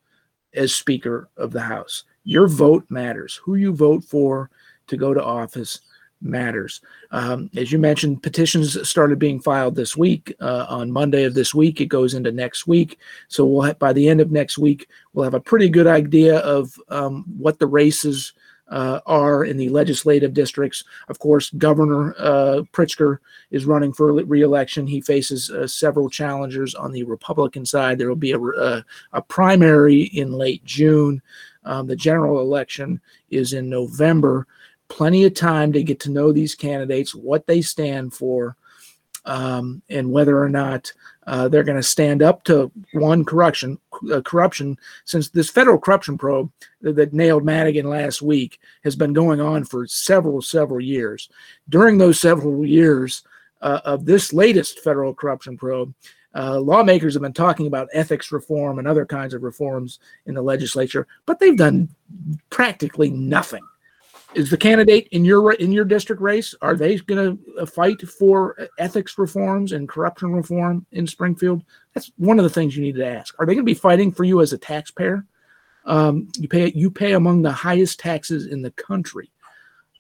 as 0.53 0.73
Speaker 0.73 1.27
of 1.35 1.51
the 1.51 1.59
House. 1.59 2.05
Your 2.23 2.47
vote 2.47 2.85
matters. 2.87 3.35
Who 3.43 3.55
you 3.55 3.73
vote 3.73 4.05
for 4.05 4.49
to 4.87 4.95
go 4.95 5.13
to 5.13 5.21
office 5.21 5.81
matters. 6.21 6.79
Um, 7.11 7.49
as 7.57 7.73
you 7.73 7.79
mentioned, 7.79 8.23
petitions 8.23 8.87
started 8.87 9.19
being 9.19 9.41
filed 9.41 9.75
this 9.75 9.97
week. 9.97 10.33
Uh, 10.39 10.65
on 10.69 10.89
Monday 10.89 11.25
of 11.25 11.33
this 11.33 11.53
week, 11.53 11.81
it 11.81 11.87
goes 11.87 12.13
into 12.13 12.31
next 12.31 12.65
week. 12.65 12.97
So 13.27 13.45
we'll 13.45 13.63
have, 13.63 13.77
by 13.77 13.91
the 13.91 14.07
end 14.07 14.21
of 14.21 14.31
next 14.31 14.57
week, 14.57 14.87
we'll 15.11 15.25
have 15.25 15.33
a 15.33 15.39
pretty 15.41 15.67
good 15.67 15.85
idea 15.85 16.37
of 16.37 16.79
um, 16.87 17.25
what 17.37 17.59
the 17.59 17.67
races 17.67 18.31
uh, 18.69 18.99
are 19.05 19.45
in 19.45 19.57
the 19.57 19.69
legislative 19.69 20.33
districts. 20.33 20.83
Of 21.07 21.19
course, 21.19 21.51
Governor 21.51 22.15
uh, 22.17 22.61
Pritzker 22.73 23.19
is 23.51 23.65
running 23.65 23.93
for 23.93 24.13
reelection. 24.13 24.87
He 24.87 25.01
faces 25.01 25.49
uh, 25.49 25.67
several 25.67 26.09
challengers 26.09 26.75
on 26.75 26.91
the 26.91 27.03
Republican 27.03 27.65
side. 27.65 27.97
There 27.97 28.09
will 28.09 28.15
be 28.15 28.31
a, 28.31 28.39
a, 28.39 28.85
a 29.13 29.21
primary 29.21 30.03
in 30.03 30.31
late 30.31 30.63
June. 30.65 31.21
Um, 31.63 31.87
the 31.87 31.95
general 31.95 32.41
election 32.41 33.01
is 33.29 33.53
in 33.53 33.69
November. 33.69 34.47
Plenty 34.87 35.25
of 35.25 35.33
time 35.33 35.73
to 35.73 35.83
get 35.83 35.99
to 36.01 36.11
know 36.11 36.31
these 36.31 36.55
candidates, 36.55 37.15
what 37.15 37.47
they 37.47 37.61
stand 37.61 38.13
for, 38.13 38.55
um, 39.25 39.81
and 39.89 40.11
whether 40.11 40.41
or 40.41 40.49
not 40.49 40.91
uh, 41.27 41.47
they're 41.47 41.63
going 41.63 41.75
to 41.77 41.83
stand 41.83 42.21
up 42.21 42.43
to 42.43 42.71
one 42.93 43.25
corruption 43.25 43.79
uh, 44.11 44.21
corruption 44.21 44.77
since 45.05 45.29
this 45.29 45.49
federal 45.49 45.79
corruption 45.79 46.17
probe 46.17 46.51
that, 46.81 46.95
that, 46.95 47.13
nailed 47.13 47.45
Madigan 47.45 47.89
last 47.89 48.21
week 48.21 48.59
has 48.83 48.95
been 48.95 49.13
going 49.13 49.41
on 49.41 49.63
for 49.63 49.87
several 49.87 50.41
several 50.41 50.81
years. 50.81 51.29
During 51.69 51.97
those 51.97 52.19
several 52.19 52.65
years 52.65 53.23
uh, 53.61 53.81
of 53.85 54.05
this 54.05 54.33
latest 54.33 54.79
federal 54.79 55.13
corruption 55.13 55.57
probe, 55.57 55.93
uh, 56.35 56.59
lawmakers 56.59 57.13
have 57.13 57.23
been 57.23 57.33
talking 57.33 57.67
about 57.67 57.87
ethics 57.93 58.31
reform 58.31 58.77
and 58.77 58.87
other 58.87 59.05
kinds 59.05 59.33
of 59.33 59.43
reforms 59.43 59.99
in 60.25 60.35
the 60.35 60.41
legislature, 60.41 61.07
but 61.25 61.39
they've 61.39 61.57
done 61.57 61.89
practically 62.49 63.09
nothing 63.09 63.65
is 64.35 64.49
the 64.49 64.57
candidate 64.57 65.07
in 65.11 65.23
your 65.25 65.53
in 65.53 65.71
your 65.71 65.85
district 65.85 66.21
race 66.21 66.53
are 66.61 66.75
they 66.75 66.97
going 66.97 67.37
to 67.37 67.57
uh, 67.61 67.65
fight 67.65 68.01
for 68.01 68.69
ethics 68.77 69.17
reforms 69.17 69.71
and 69.71 69.89
corruption 69.89 70.33
reform 70.33 70.85
in 70.91 71.07
springfield? 71.07 71.63
That's 71.93 72.11
one 72.17 72.37
of 72.37 72.43
the 72.43 72.49
things 72.49 72.75
you 72.75 72.83
need 72.83 72.95
to 72.95 73.05
ask. 73.05 73.33
Are 73.39 73.45
they 73.45 73.53
going 73.53 73.65
to 73.65 73.71
be 73.71 73.73
fighting 73.73 74.11
for 74.11 74.25
you 74.25 74.41
as 74.41 74.53
a 74.53 74.57
taxpayer? 74.57 75.25
Um, 75.85 76.27
you 76.37 76.47
pay 76.47 76.71
you 76.75 76.91
pay 76.91 77.13
among 77.13 77.41
the 77.41 77.51
highest 77.51 77.99
taxes 77.99 78.47
in 78.47 78.61
the 78.61 78.71
country. 78.71 79.31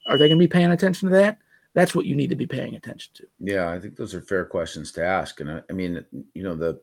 Are 0.07 0.17
they 0.17 0.27
going 0.27 0.39
to 0.39 0.43
be 0.43 0.47
paying 0.47 0.71
attention 0.71 1.09
to 1.09 1.15
that? 1.15 1.37
That's 1.73 1.93
what 1.93 2.05
you 2.05 2.15
need 2.15 2.29
to 2.29 2.35
be 2.35 2.47
paying 2.47 2.75
attention 2.75 3.11
to. 3.15 3.27
Yeah 3.39 3.69
i 3.69 3.79
think 3.79 3.95
those 3.95 4.13
are 4.13 4.21
fair 4.21 4.45
questions 4.45 4.91
to 4.93 5.05
ask 5.05 5.39
and 5.39 5.51
i, 5.51 5.61
I 5.69 5.73
mean 5.73 6.03
you 6.33 6.43
know 6.43 6.55
the 6.55 6.79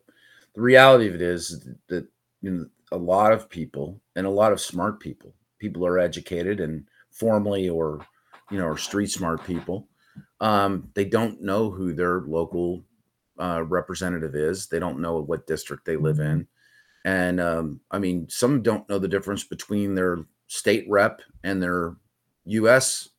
the 0.54 0.60
reality 0.60 1.08
of 1.08 1.14
it 1.14 1.22
is 1.22 1.66
that 1.88 2.06
you 2.42 2.50
know 2.50 2.66
a 2.92 2.96
lot 2.96 3.32
of 3.32 3.48
people 3.48 3.98
and 4.16 4.26
a 4.26 4.30
lot 4.30 4.52
of 4.52 4.60
smart 4.60 5.00
people 5.00 5.34
people 5.58 5.86
are 5.86 5.98
educated 5.98 6.60
and 6.60 6.86
formally 7.12 7.68
or 7.68 8.04
you 8.50 8.58
know 8.58 8.66
or 8.66 8.78
street 8.78 9.10
smart 9.10 9.44
people 9.44 9.88
um, 10.42 10.90
they 10.94 11.04
don't 11.04 11.40
know 11.40 11.70
who 11.70 11.92
their 11.92 12.22
local 12.22 12.84
uh, 13.38 13.62
representative 13.62 14.34
is. 14.34 14.66
They 14.66 14.80
don't 14.80 15.00
know 15.00 15.20
what 15.20 15.46
district 15.46 15.84
they 15.84 15.96
live 15.96 16.18
in, 16.18 16.46
and 17.04 17.40
um, 17.40 17.80
I 17.90 17.98
mean, 17.98 18.28
some 18.28 18.60
don't 18.60 18.88
know 18.88 18.98
the 18.98 19.08
difference 19.08 19.44
between 19.44 19.94
their 19.94 20.18
state 20.48 20.84
rep 20.88 21.22
and 21.44 21.62
their 21.62 21.94
U.S. 22.46 23.10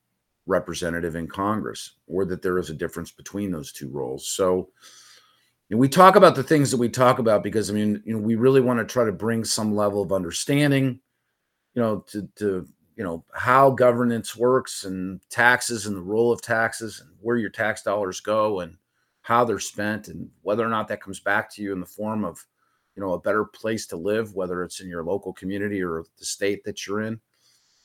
representative 0.46 1.16
in 1.16 1.28
Congress, 1.28 1.96
or 2.08 2.26
that 2.26 2.42
there 2.42 2.58
is 2.58 2.70
a 2.70 2.76
difference 2.76 3.12
between 3.12 3.52
those 3.52 3.72
two 3.72 3.90
roles. 3.90 4.30
So. 4.30 4.70
And 5.70 5.80
we 5.80 5.90
talk 5.90 6.18
about 6.18 6.36
the 6.36 6.44
things 6.44 6.70
that 6.70 6.78
we 6.78 6.90
talk 6.90 7.18
about 7.18 7.42
because 7.42 7.72
I 7.72 7.74
mean, 7.74 8.04
you 8.06 8.14
know, 8.14 8.20
we 8.20 8.36
really 8.36 8.62
want 8.62 8.80
to 8.80 8.86
try 8.86 9.06
to 9.06 9.12
bring 9.12 9.44
some 9.44 9.74
level 9.74 10.04
of 10.04 10.12
understanding, 10.12 11.00
you 11.74 11.82
know, 11.82 12.06
to 12.10 12.30
to 12.36 12.68
you 12.96 13.04
know 13.04 13.24
how 13.34 13.70
governance 13.70 14.36
works 14.36 14.86
and 14.86 15.20
taxes 15.30 15.86
and 15.86 15.96
the 15.96 16.02
role 16.02 16.32
of 16.32 16.42
taxes 16.42 17.02
and 17.02 17.10
where 17.22 17.38
your 17.38 17.50
tax 17.50 17.82
dollars 17.82 18.20
go 18.20 18.60
and 18.60 18.78
how 19.22 19.44
they're 19.44 19.60
spent 19.60 20.10
and 20.10 20.30
whether 20.42 20.66
or 20.66 20.70
not 20.70 20.88
that 20.88 21.02
comes 21.02 21.20
back 21.20 21.52
to 21.54 21.62
you 21.62 21.72
in 21.72 21.80
the 21.80 21.86
form 21.86 22.24
of 22.24 22.44
you 22.96 23.02
know 23.02 23.14
a 23.14 23.20
better 23.20 23.46
place 23.46 23.88
to 23.88 23.96
live 23.96 24.36
whether 24.36 24.64
it's 24.64 24.80
in 24.80 24.88
your 24.88 25.04
local 25.04 25.34
community 25.34 25.82
or 25.82 26.04
the 26.20 26.26
state 26.26 26.64
that 26.64 26.86
you're 26.86 27.02
in. 27.02 27.20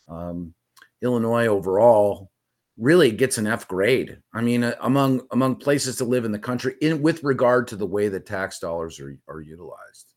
Um, 0.08 0.54
illinois 1.02 1.46
overall 1.46 2.30
really 2.76 3.10
gets 3.10 3.38
an 3.38 3.46
f 3.46 3.66
grade. 3.66 4.18
I 4.34 4.40
mean 4.40 4.64
uh, 4.64 4.74
among 4.80 5.22
among 5.30 5.56
places 5.56 5.96
to 5.96 6.04
live 6.04 6.24
in 6.24 6.32
the 6.32 6.38
country 6.38 6.74
in 6.80 7.00
with 7.02 7.24
regard 7.24 7.66
to 7.68 7.76
the 7.76 7.86
way 7.86 8.08
that 8.08 8.26
tax 8.26 8.58
dollars 8.58 9.00
are, 9.00 9.18
are 9.28 9.40
utilized 9.40 10.14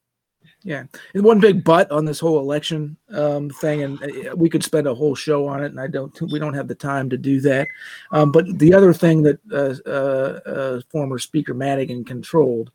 yeah, 0.63 0.83
and 1.13 1.23
one 1.23 1.39
big 1.39 1.63
but 1.63 1.89
on 1.91 2.05
this 2.05 2.19
whole 2.19 2.39
election 2.39 2.95
um, 3.09 3.49
thing, 3.49 3.81
and 3.81 4.03
uh, 4.03 4.35
we 4.35 4.49
could 4.49 4.63
spend 4.63 4.87
a 4.87 4.93
whole 4.93 5.15
show 5.15 5.47
on 5.47 5.63
it, 5.63 5.67
and 5.67 5.79
I 5.79 5.87
don't. 5.87 6.19
We 6.21 6.37
don't 6.37 6.53
have 6.53 6.67
the 6.67 6.75
time 6.75 7.09
to 7.09 7.17
do 7.17 7.41
that. 7.41 7.67
Um, 8.11 8.31
but 8.31 8.59
the 8.59 8.73
other 8.73 8.93
thing 8.93 9.23
that 9.23 9.39
uh, 9.51 9.89
uh, 9.89 10.39
uh, 10.49 10.81
former 10.89 11.17
Speaker 11.17 11.55
Madigan 11.55 12.05
controlled 12.05 12.71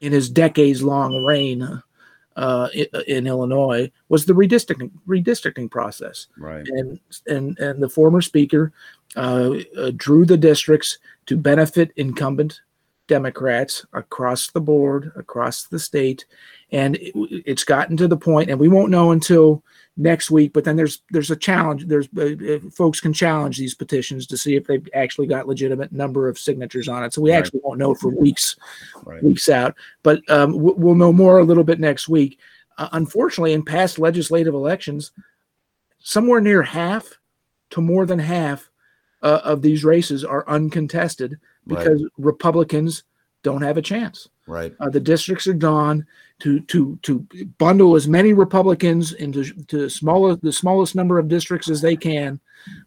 in 0.00 0.12
his 0.12 0.30
decades-long 0.30 1.24
reign 1.24 1.82
uh, 2.36 2.68
in, 2.72 2.86
in, 3.08 3.26
Illinois 3.26 3.90
was 4.08 4.24
the 4.24 4.32
redistricting 4.32 4.90
redistricting 5.08 5.68
process. 5.68 6.28
Right. 6.38 6.66
And 6.68 7.00
and 7.26 7.58
and 7.58 7.82
the 7.82 7.88
former 7.88 8.20
Speaker 8.20 8.72
uh, 9.16 9.56
drew 9.96 10.24
the 10.24 10.36
districts 10.36 10.98
to 11.26 11.36
benefit 11.36 11.90
incumbent 11.96 12.60
Democrats 13.10 13.84
across 13.92 14.52
the 14.52 14.60
board, 14.60 15.10
across 15.16 15.64
the 15.64 15.80
state, 15.80 16.26
and 16.72 16.96
it, 16.96 17.12
it's 17.46 17.64
gotten 17.64 17.96
to 17.98 18.08
the 18.08 18.16
point, 18.16 18.50
and 18.50 18.58
we 18.58 18.68
won't 18.68 18.90
know 18.90 19.10
until 19.10 19.62
next 19.96 20.30
week. 20.30 20.52
But 20.52 20.64
then 20.64 20.76
there's 20.76 21.02
there's 21.10 21.30
a 21.30 21.36
challenge. 21.36 21.86
There's 21.86 22.08
uh, 22.16 22.34
uh 22.54 22.70
folks 22.70 23.00
can 23.00 23.12
challenge 23.12 23.58
these 23.58 23.74
petitions 23.74 24.26
to 24.28 24.36
see 24.36 24.56
if 24.56 24.66
they've 24.66 24.88
actually 24.94 25.26
got 25.26 25.48
legitimate 25.48 25.92
number 25.92 26.28
of 26.28 26.38
signatures 26.38 26.88
on 26.88 27.04
it. 27.04 27.12
So 27.12 27.22
we 27.22 27.30
right. 27.30 27.38
actually 27.38 27.60
won't 27.62 27.78
know 27.78 27.94
for 27.94 28.08
weeks, 28.08 28.56
right. 29.04 29.22
weeks 29.22 29.48
out. 29.48 29.74
But 30.02 30.28
um, 30.30 30.54
we'll 30.56 30.94
know 30.94 31.12
more 31.12 31.38
a 31.38 31.44
little 31.44 31.64
bit 31.64 31.80
next 31.80 32.08
week. 32.08 32.38
Uh, 32.78 32.88
unfortunately, 32.92 33.52
in 33.52 33.64
past 33.64 33.98
legislative 33.98 34.54
elections, 34.54 35.12
somewhere 35.98 36.40
near 36.40 36.62
half 36.62 37.18
to 37.70 37.80
more 37.80 38.06
than 38.06 38.18
half 38.18 38.70
uh, 39.22 39.40
of 39.44 39.62
these 39.62 39.84
races 39.84 40.24
are 40.24 40.48
uncontested 40.48 41.38
because 41.66 42.02
right. 42.02 42.12
Republicans 42.18 43.04
don't 43.42 43.62
have 43.62 43.76
a 43.76 43.82
chance. 43.82 44.28
Right. 44.46 44.74
Uh, 44.80 44.90
the 44.90 45.00
districts 45.00 45.46
are 45.46 45.54
gone 45.54 46.06
to 46.40 46.60
to 46.60 46.98
to 47.02 47.26
bundle 47.58 47.94
as 47.96 48.08
many 48.08 48.32
Republicans 48.32 49.12
into 49.12 49.44
to 49.64 49.88
smaller 49.88 50.36
the 50.36 50.52
smallest 50.52 50.94
number 50.94 51.18
of 51.18 51.28
districts 51.28 51.70
as 51.70 51.80
they 51.80 51.96
can, 51.96 52.40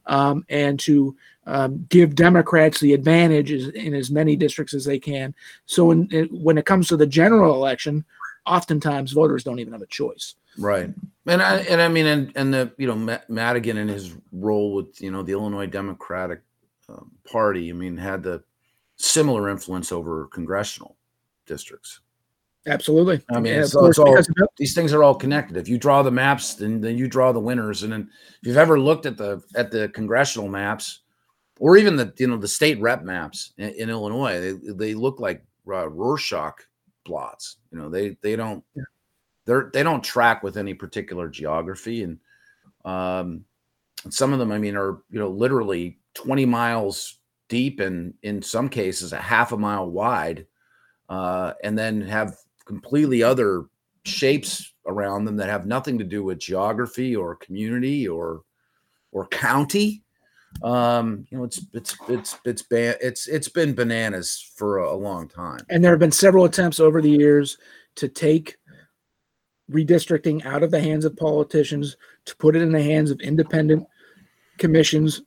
um, 0.07 0.45
and 0.49 0.79
to 0.81 1.15
um, 1.45 1.85
give 1.89 2.15
Democrats 2.15 2.79
the 2.79 2.93
advantage 2.93 3.51
in 3.51 3.93
as 3.93 4.11
many 4.11 4.35
districts 4.35 4.73
as 4.73 4.85
they 4.85 4.99
can. 4.99 5.33
So 5.65 5.91
in, 5.91 6.09
when 6.31 6.57
it 6.57 6.65
comes 6.65 6.87
to 6.87 6.97
the 6.97 7.07
general 7.07 7.53
election, 7.53 8.05
oftentimes 8.45 9.11
voters 9.11 9.43
don't 9.43 9.59
even 9.59 9.73
have 9.73 9.81
a 9.81 9.87
choice. 9.87 10.35
Right. 10.57 10.89
And 11.25 11.41
I 11.41 11.57
and 11.59 11.81
I 11.81 11.87
mean 11.87 12.05
and 12.05 12.31
and 12.35 12.53
the 12.53 12.71
you 12.77 12.87
know 12.87 13.19
Madigan 13.27 13.77
and 13.77 13.89
his 13.89 14.13
role 14.31 14.73
with 14.73 15.01
you 15.01 15.11
know 15.11 15.23
the 15.23 15.31
Illinois 15.31 15.67
Democratic 15.67 16.41
um, 16.89 17.11
Party. 17.29 17.69
I 17.69 17.73
mean 17.73 17.97
had 17.97 18.23
the 18.23 18.43
similar 18.97 19.49
influence 19.49 19.91
over 19.91 20.27
congressional 20.27 20.97
districts. 21.45 22.01
Absolutely. 22.65 23.21
I 23.29 23.39
mean, 23.39 23.53
yeah, 23.55 23.65
so 23.65 23.85
it's 23.87 23.99
all, 23.99 24.17
these 24.57 24.73
things 24.73 24.93
are 24.93 25.03
all 25.03 25.15
connected. 25.15 25.57
If 25.57 25.67
you 25.67 25.77
draw 25.77 26.01
the 26.01 26.11
maps, 26.11 26.53
then 26.53 26.79
then 26.79 26.97
you 26.97 27.07
draw 27.09 27.33
the 27.33 27.39
winners. 27.39 27.83
And 27.83 27.91
then 27.91 28.09
if 28.41 28.47
you've 28.47 28.57
ever 28.57 28.79
looked 28.79 29.05
at 29.05 29.17
the 29.17 29.41
at 29.55 29.69
the 29.69 29.89
congressional 29.89 30.47
maps, 30.47 31.01
or 31.59 31.75
even 31.75 31.97
the 31.97 32.13
you 32.17 32.27
know 32.27 32.37
the 32.37 32.47
state 32.47 32.79
rep 32.79 33.03
maps 33.03 33.51
in, 33.57 33.69
in 33.71 33.89
Illinois, 33.89 34.39
they 34.39 34.71
they 34.73 34.93
look 34.93 35.19
like 35.19 35.43
uh, 35.67 35.89
Rorschach 35.89 36.65
plots. 37.05 37.57
You 37.71 37.79
know, 37.79 37.89
they 37.89 38.17
they 38.21 38.37
don't 38.37 38.63
yeah. 38.75 38.83
they're 39.45 39.69
they 39.73 39.83
don't 39.83 40.03
track 40.03 40.41
with 40.41 40.55
any 40.55 40.73
particular 40.73 41.27
geography, 41.27 42.03
and 42.03 42.17
um, 42.85 43.43
some 44.09 44.31
of 44.31 44.39
them, 44.39 44.53
I 44.53 44.57
mean, 44.57 44.77
are 44.77 45.01
you 45.09 45.19
know 45.19 45.29
literally 45.29 45.99
twenty 46.13 46.45
miles 46.45 47.19
deep 47.49 47.81
and 47.81 48.13
in 48.23 48.41
some 48.41 48.69
cases 48.69 49.11
a 49.11 49.17
half 49.17 49.51
a 49.51 49.57
mile 49.57 49.89
wide, 49.89 50.45
uh, 51.09 51.53
and 51.61 51.77
then 51.77 51.99
have 52.01 52.37
completely 52.65 53.23
other 53.23 53.65
shapes 54.05 54.73
around 54.85 55.25
them 55.25 55.37
that 55.37 55.49
have 55.49 55.65
nothing 55.65 55.97
to 55.97 56.03
do 56.03 56.23
with 56.23 56.39
geography 56.39 57.15
or 57.15 57.35
community 57.35 58.07
or 58.07 58.41
or 59.11 59.27
county. 59.27 60.03
Um, 60.61 61.25
you 61.29 61.37
know, 61.37 61.43
it's 61.43 61.65
it's 61.73 61.95
it's 62.07 62.37
it's 62.45 62.61
ba- 62.61 63.05
it's 63.05 63.27
it's 63.27 63.49
been 63.49 63.73
bananas 63.73 64.51
for 64.55 64.79
a, 64.79 64.93
a 64.93 64.95
long 64.95 65.27
time. 65.27 65.59
And 65.69 65.83
there 65.83 65.91
have 65.91 65.99
been 65.99 66.11
several 66.11 66.45
attempts 66.45 66.79
over 66.79 67.01
the 67.01 67.09
years 67.09 67.57
to 67.95 68.07
take 68.07 68.57
redistricting 69.71 70.45
out 70.45 70.63
of 70.63 70.71
the 70.71 70.81
hands 70.81 71.05
of 71.05 71.15
politicians 71.15 71.97
to 72.25 72.35
put 72.35 72.55
it 72.55 72.61
in 72.61 72.71
the 72.71 72.83
hands 72.83 73.11
of 73.11 73.19
independent 73.21 73.87
commissions 74.57 75.21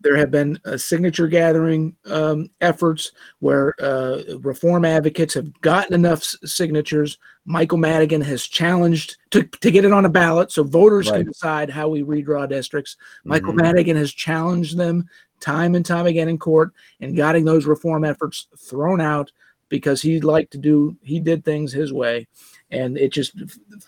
there 0.00 0.16
have 0.16 0.30
been 0.30 0.58
uh, 0.64 0.76
signature 0.76 1.26
gathering 1.26 1.96
um, 2.06 2.50
efforts 2.60 3.12
where 3.40 3.74
uh, 3.80 4.22
reform 4.40 4.84
advocates 4.84 5.34
have 5.34 5.60
gotten 5.62 5.94
enough 5.94 6.20
s- 6.20 6.36
signatures. 6.44 7.18
Michael 7.46 7.78
Madigan 7.78 8.20
has 8.20 8.46
challenged 8.46 9.16
to, 9.30 9.42
to 9.42 9.70
get 9.70 9.84
it 9.84 9.92
on 9.92 10.04
a 10.04 10.10
ballot 10.10 10.52
so 10.52 10.62
voters 10.62 11.10
right. 11.10 11.18
can 11.18 11.26
decide 11.26 11.70
how 11.70 11.88
we 11.88 12.02
redraw 12.02 12.48
districts. 12.48 12.96
Michael 13.24 13.52
mm-hmm. 13.52 13.62
Madigan 13.62 13.96
has 13.96 14.12
challenged 14.12 14.76
them 14.76 15.08
time 15.40 15.74
and 15.74 15.84
time 15.84 16.06
again 16.06 16.28
in 16.28 16.38
court 16.38 16.72
and 17.00 17.16
getting 17.16 17.44
those 17.44 17.66
reform 17.66 18.04
efforts 18.04 18.46
thrown 18.58 19.00
out 19.00 19.32
because 19.68 20.02
he'd 20.02 20.24
like 20.24 20.50
to 20.50 20.58
do, 20.58 20.96
he 21.02 21.18
did 21.18 21.44
things 21.44 21.72
his 21.72 21.92
way. 21.92 22.26
And 22.70 22.96
it 22.98 23.12
just 23.12 23.34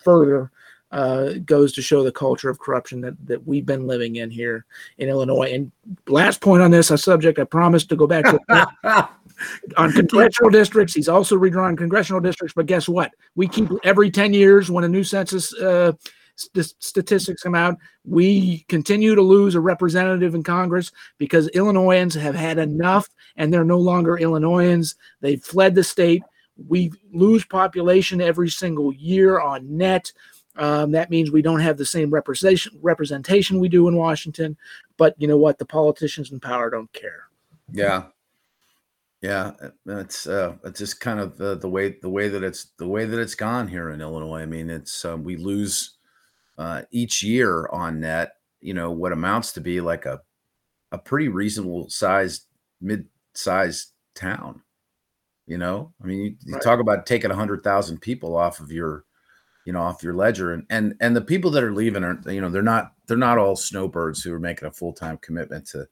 further 0.03 0.51
uh, 0.91 1.33
goes 1.45 1.73
to 1.73 1.81
show 1.81 2.03
the 2.03 2.11
culture 2.11 2.49
of 2.49 2.59
corruption 2.59 3.01
that, 3.01 3.13
that 3.25 3.45
we've 3.45 3.65
been 3.65 3.87
living 3.87 4.17
in 4.17 4.29
here 4.29 4.65
in 4.97 5.09
Illinois. 5.09 5.51
And 5.53 5.71
last 6.07 6.41
point 6.41 6.61
on 6.61 6.71
this, 6.71 6.91
a 6.91 6.97
subject 6.97 7.39
I 7.39 7.43
promised 7.43 7.89
to 7.89 7.95
go 7.95 8.07
back 8.07 8.25
to 8.25 9.09
on 9.77 9.91
congressional 9.91 10.49
districts. 10.49 10.93
He's 10.93 11.09
also 11.09 11.37
redrawing 11.37 11.77
congressional 11.77 12.21
districts, 12.21 12.53
but 12.55 12.65
guess 12.65 12.87
what? 12.87 13.11
We 13.35 13.47
keep 13.47 13.69
every 13.83 14.09
10 14.09 14.33
years 14.33 14.71
when 14.71 14.83
a 14.83 14.89
new 14.89 15.03
census 15.03 15.53
uh, 15.55 15.91
st- 16.37 16.75
statistics 16.79 17.43
come 17.43 17.55
out, 17.55 17.77
we 18.05 18.59
continue 18.69 19.15
to 19.15 19.21
lose 19.21 19.55
a 19.55 19.59
representative 19.59 20.35
in 20.35 20.43
Congress 20.43 20.91
because 21.17 21.49
Illinoisans 21.49 22.15
have 22.15 22.35
had 22.35 22.57
enough 22.57 23.09
and 23.35 23.53
they're 23.53 23.65
no 23.65 23.79
longer 23.79 24.17
Illinoisans. 24.17 24.95
They've 25.21 25.43
fled 25.43 25.75
the 25.75 25.83
state. 25.83 26.23
We 26.67 26.91
lose 27.11 27.45
population 27.45 28.21
every 28.21 28.49
single 28.49 28.93
year 28.93 29.39
on 29.39 29.77
net. 29.77 30.11
Um, 30.57 30.91
that 30.91 31.09
means 31.09 31.31
we 31.31 31.41
don't 31.41 31.59
have 31.59 31.77
the 31.77 31.85
same 31.85 32.09
representation 32.09 32.77
representation 32.81 33.59
we 33.59 33.69
do 33.69 33.87
in 33.87 33.95
Washington. 33.95 34.57
But 34.97 35.15
you 35.17 35.27
know 35.27 35.37
what? 35.37 35.59
The 35.59 35.65
politicians 35.65 36.31
in 36.31 36.39
power 36.39 36.69
don't 36.69 36.91
care. 36.93 37.25
Yeah, 37.71 38.05
yeah. 39.21 39.51
It's 39.85 40.27
uh, 40.27 40.55
it's 40.63 40.79
just 40.79 40.99
kind 40.99 41.19
of 41.19 41.37
the, 41.37 41.55
the 41.57 41.69
way 41.69 41.97
the 42.01 42.09
way 42.09 42.27
that 42.29 42.43
it's 42.43 42.71
the 42.77 42.87
way 42.87 43.05
that 43.05 43.19
it's 43.19 43.35
gone 43.35 43.67
here 43.67 43.91
in 43.91 44.01
Illinois. 44.01 44.41
I 44.41 44.45
mean, 44.45 44.69
it's 44.69 45.05
uh, 45.05 45.17
we 45.17 45.35
lose 45.35 45.97
uh, 46.57 46.81
each 46.91 47.21
year 47.23 47.67
on 47.67 47.99
net. 47.99 48.33
You 48.59 48.73
know 48.73 48.91
what 48.91 49.11
amounts 49.11 49.51
to 49.53 49.61
be 49.61 49.79
like 49.81 50.05
a 50.05 50.21
a 50.91 50.97
pretty 50.97 51.27
reasonable 51.27 51.89
sized 51.89 52.45
mid 52.81 53.05
sized 53.33 53.91
town. 54.15 54.61
You 55.45 55.57
know, 55.57 55.93
I 56.01 56.07
mean, 56.07 56.19
you, 56.19 56.35
you 56.45 56.53
right. 56.55 56.63
talk 56.63 56.79
about 56.79 57.05
taking 57.05 57.31
a 57.31 57.35
hundred 57.35 57.63
thousand 57.63 58.01
people 58.01 58.35
off 58.35 58.59
of 58.59 58.71
your 58.71 59.05
you 59.67 59.73
know 59.73 59.81
off 59.81 60.01
your 60.01 60.13
ledger 60.13 60.53
and 60.53 60.65
and 60.69 60.95
and 61.01 61.13
the 61.13 61.21
people 61.21 61.51
that 61.51 61.61
are 61.61 61.73
leaving 61.73 62.01
are 62.01 62.17
you 62.27 62.39
know 62.39 62.49
they're 62.49 62.63
not 62.63 62.93
they're 63.05 63.17
not 63.17 63.37
all 63.37 63.53
snowbirds 63.53 64.23
who 64.23 64.33
are 64.33 64.39
making 64.39 64.65
a 64.65 64.71
full-time 64.71 65.17
commitment 65.17 65.67
to 65.67 65.85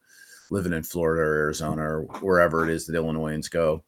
living 0.50 0.72
in 0.72 0.82
Florida 0.82 1.22
or 1.22 1.36
Arizona 1.36 1.82
or 1.82 2.02
wherever 2.22 2.64
it 2.64 2.74
is 2.74 2.86
that 2.86 2.96
Illinoisans 2.96 3.50
go. 3.50 3.84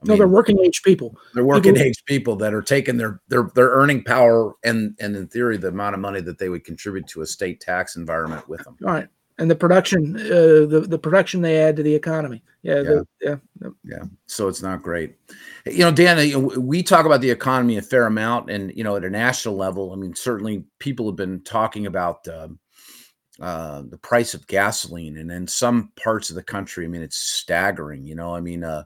I 0.00 0.06
no, 0.06 0.12
mean, 0.12 0.18
they're 0.18 0.28
working 0.28 0.60
age 0.60 0.82
people. 0.82 1.16
They're 1.34 1.44
working 1.44 1.74
people, 1.74 1.88
age 1.88 2.04
people 2.06 2.36
that 2.36 2.54
are 2.54 2.62
taking 2.62 2.96
their 2.96 3.20
their 3.26 3.50
their 3.56 3.70
earning 3.70 4.04
power 4.04 4.54
and 4.62 4.96
and 5.00 5.16
in 5.16 5.26
theory 5.26 5.56
the 5.56 5.68
amount 5.68 5.94
of 5.94 6.00
money 6.00 6.20
that 6.20 6.38
they 6.38 6.48
would 6.48 6.64
contribute 6.64 7.08
to 7.08 7.22
a 7.22 7.26
state 7.26 7.60
tax 7.60 7.96
environment 7.96 8.48
with 8.48 8.62
them. 8.62 8.76
All 8.84 8.92
right. 8.92 9.08
and 9.38 9.50
the 9.50 9.56
production, 9.56 10.14
uh, 10.16 10.66
the 10.70 10.86
the 10.88 10.98
production 10.98 11.42
they 11.42 11.58
add 11.58 11.74
to 11.76 11.82
the 11.82 11.94
economy. 11.94 12.44
Yeah, 12.62 12.82
Yeah. 13.20 13.36
the- 13.60 13.74
yeah. 13.84 14.04
So 14.26 14.48
it's 14.48 14.62
not 14.62 14.82
great. 14.82 15.16
You 15.66 15.78
know, 15.80 15.90
Dan, 15.90 16.18
uh, 16.18 16.20
you 16.22 16.40
know, 16.40 16.60
we 16.60 16.82
talk 16.82 17.06
about 17.06 17.20
the 17.20 17.30
economy 17.30 17.76
a 17.78 17.82
fair 17.82 18.06
amount, 18.06 18.50
and 18.50 18.72
you 18.76 18.84
know, 18.84 18.96
at 18.96 19.04
a 19.04 19.10
national 19.10 19.56
level, 19.56 19.92
I 19.92 19.96
mean, 19.96 20.14
certainly 20.14 20.64
people 20.78 21.06
have 21.06 21.16
been 21.16 21.42
talking 21.42 21.86
about 21.86 22.26
um, 22.28 22.58
uh, 23.40 23.82
the 23.88 23.98
price 23.98 24.34
of 24.34 24.46
gasoline, 24.46 25.16
and 25.16 25.30
in 25.32 25.46
some 25.48 25.90
parts 25.96 26.30
of 26.30 26.36
the 26.36 26.42
country, 26.42 26.84
I 26.84 26.88
mean, 26.88 27.02
it's 27.02 27.18
staggering. 27.18 28.04
You 28.04 28.14
know, 28.14 28.34
I 28.34 28.40
mean, 28.40 28.62
uh, 28.62 28.84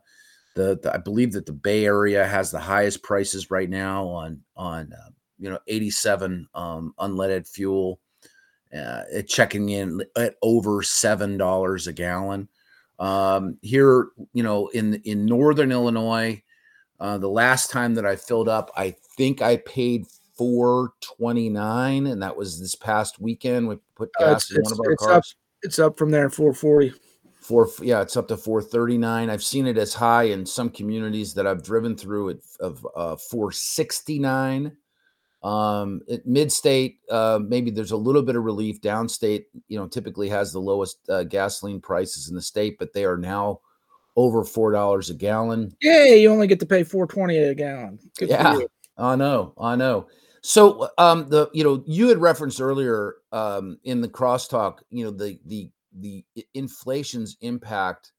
the, 0.55 0.79
the 0.83 0.95
I 0.95 0.99
believe 0.99 1.33
that 1.33 1.45
the 1.47 1.53
Bay 1.53 1.85
Area 1.85 2.27
has 2.27 2.51
the 2.51 2.61
highest 2.61 3.03
prices 3.03 3.51
right 3.51 3.68
now 3.68 4.07
on 4.09 4.41
on 4.57 4.93
uh, 4.93 5.11
you 5.39 5.51
know 5.51 5.59
87 5.66 6.49
um, 6.55 6.95
unleaded 6.99 7.47
fuel, 7.47 8.01
uh, 8.74 9.03
checking 9.29 9.68
in 9.68 10.03
at 10.16 10.37
over 10.43 10.83
seven 10.83 11.37
dollars 11.37 11.87
a 11.89 11.93
gallon. 11.93 12.49
Um, 12.99 13.59
here, 13.62 14.09
you 14.32 14.42
know, 14.42 14.68
in 14.68 14.94
in 15.05 15.26
northern 15.26 15.70
Illinois, 15.72 16.42
uh, 17.01 17.18
the 17.18 17.28
last 17.28 17.70
time 17.70 17.94
that 17.94 18.07
I 18.07 18.16
filled 18.16 18.49
up, 18.49 18.70
I 18.76 18.94
think 19.16 19.42
I 19.42 19.59
paid 19.59 20.07
four 20.36 20.92
twenty 21.01 21.49
nine, 21.49 22.07
and 22.07 22.22
that 22.22 22.36
was 22.36 22.61
this 22.61 22.74
past 22.74 23.20
weekend. 23.20 23.68
We 23.68 23.76
put 23.94 24.11
Uh, 24.20 24.32
gas 24.32 24.51
it's, 24.51 24.57
in 24.57 24.62
one 24.62 24.72
of 24.72 24.80
our 24.80 24.92
it's 24.92 25.03
up. 25.03 25.09
cars. 25.09 25.36
It's 25.62 25.78
up 25.78 25.99
from 25.99 26.11
there, 26.11 26.30
440. 26.30 26.92
Four, 27.40 27.68
yeah, 27.80 28.03
it's 28.03 28.16
up 28.16 28.28
to 28.28 28.36
four 28.36 28.61
thirty 28.61 28.99
nine. 28.99 29.30
I've 29.30 29.42
seen 29.44 29.66
it 29.66 29.78
as 29.78 29.94
high 29.94 30.24
in 30.24 30.44
some 30.44 30.68
communities 30.68 31.32
that 31.34 31.47
I've 31.47 31.62
driven 31.62 31.97
through 31.97 32.30
it 32.30 32.42
of 32.61 32.86
uh, 32.97 33.16
four 33.16 33.53
sixty 33.53 34.18
nine. 34.18 34.76
Um, 35.47 36.01
at 36.11 36.26
mid-state, 36.26 36.99
uh, 37.09 37.38
maybe 37.40 37.70
there's 37.70 37.92
a 37.92 37.97
little 37.97 38.22
bit 38.22 38.34
of 38.34 38.42
relief. 38.42 38.80
Downstate, 38.80 39.44
you 39.68 39.78
know, 39.78 39.86
typically 39.86 40.28
has 40.28 40.53
the 40.53 40.59
lowest 40.59 40.99
uh, 41.09 41.22
gasoline 41.22 41.80
prices 41.80 42.28
in 42.28 42.34
the 42.34 42.42
state, 42.42 42.76
but 42.80 42.92
they 42.92 43.05
are 43.05 43.16
now 43.16 43.61
over 44.16 44.42
four 44.42 44.72
dollars 44.72 45.09
a 45.09 45.14
gallon. 45.14 45.76
Yeah, 45.80 46.07
You 46.07 46.32
only 46.32 46.49
get 46.49 46.59
to 46.61 46.66
pay 46.66 46.82
420 46.82 47.36
a 47.36 47.55
gallon. 47.55 47.99
Good 48.18 48.30
Yeah. 48.30 48.59
I 48.99 49.14
know, 49.14 49.53
I 49.61 49.76
know. 49.76 50.09
So, 50.40 50.88
um, 50.99 51.28
the 51.28 51.49
you 51.53 51.62
know, 51.62 51.84
you 51.86 52.09
had 52.09 52.18
referenced 52.18 52.61
earlier, 52.61 53.16
um, 53.30 53.78
in 53.84 54.01
the 54.01 54.09
crosstalk, 54.09 54.78
you 54.90 55.05
know, 55.05 55.11
the 55.12 55.38
the 55.47 55.70
the 56.01 56.24
inflation's 56.55 57.36
impact 57.40 58.12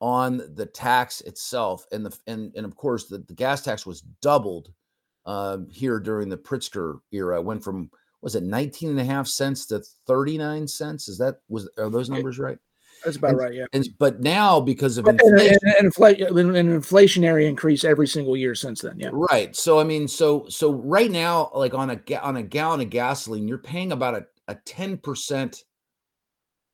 on 0.00 0.42
the 0.54 0.66
tax 0.66 1.20
itself, 1.20 1.86
and 1.92 2.04
the 2.04 2.18
and 2.26 2.52
and 2.56 2.66
of 2.66 2.74
course 2.74 3.06
the, 3.06 3.18
the 3.18 3.34
gas 3.34 3.62
tax 3.62 3.86
was 3.86 4.00
doubled 4.22 4.72
um, 5.26 5.68
here 5.70 6.00
during 6.00 6.28
the 6.28 6.36
Pritzker 6.36 7.00
era. 7.12 7.38
It 7.38 7.44
went 7.44 7.64
from 7.64 7.90
was 8.22 8.34
it 8.34 8.42
19 8.42 8.90
and 8.90 9.00
a 9.00 9.04
half 9.04 9.26
cents 9.26 9.66
to 9.66 9.82
39 10.06 10.66
cents? 10.66 11.08
Is 11.08 11.18
that 11.18 11.36
was 11.48 11.68
are 11.78 11.90
those 11.90 12.08
numbers 12.08 12.38
right? 12.38 12.58
That's 13.04 13.16
about 13.16 13.30
And- 13.30 13.38
right. 13.38 13.54
Yeah. 13.54 13.66
And 13.72 13.86
but 13.98 14.20
now 14.20 14.60
because 14.60 14.96
of 14.96 15.06
inflation, 15.06 15.58
and, 15.78 16.56
an 16.56 16.80
inflationary 16.80 17.46
increase 17.46 17.84
every 17.84 18.06
single 18.08 18.36
year 18.36 18.54
since 18.54 18.80
then. 18.80 18.98
Yeah. 18.98 19.10
Right. 19.12 19.54
So 19.54 19.78
I 19.78 19.84
mean, 19.84 20.08
so 20.08 20.46
so 20.48 20.72
right 20.72 21.10
now, 21.10 21.50
like 21.54 21.74
on 21.74 21.90
a 21.90 22.16
on 22.20 22.36
a 22.36 22.42
gallon 22.42 22.80
of 22.80 22.90
gasoline, 22.90 23.46
you're 23.46 23.58
paying 23.58 23.92
about 23.92 24.14
a 24.14 24.26
a 24.48 24.54
ten 24.64 24.96
percent 24.96 25.64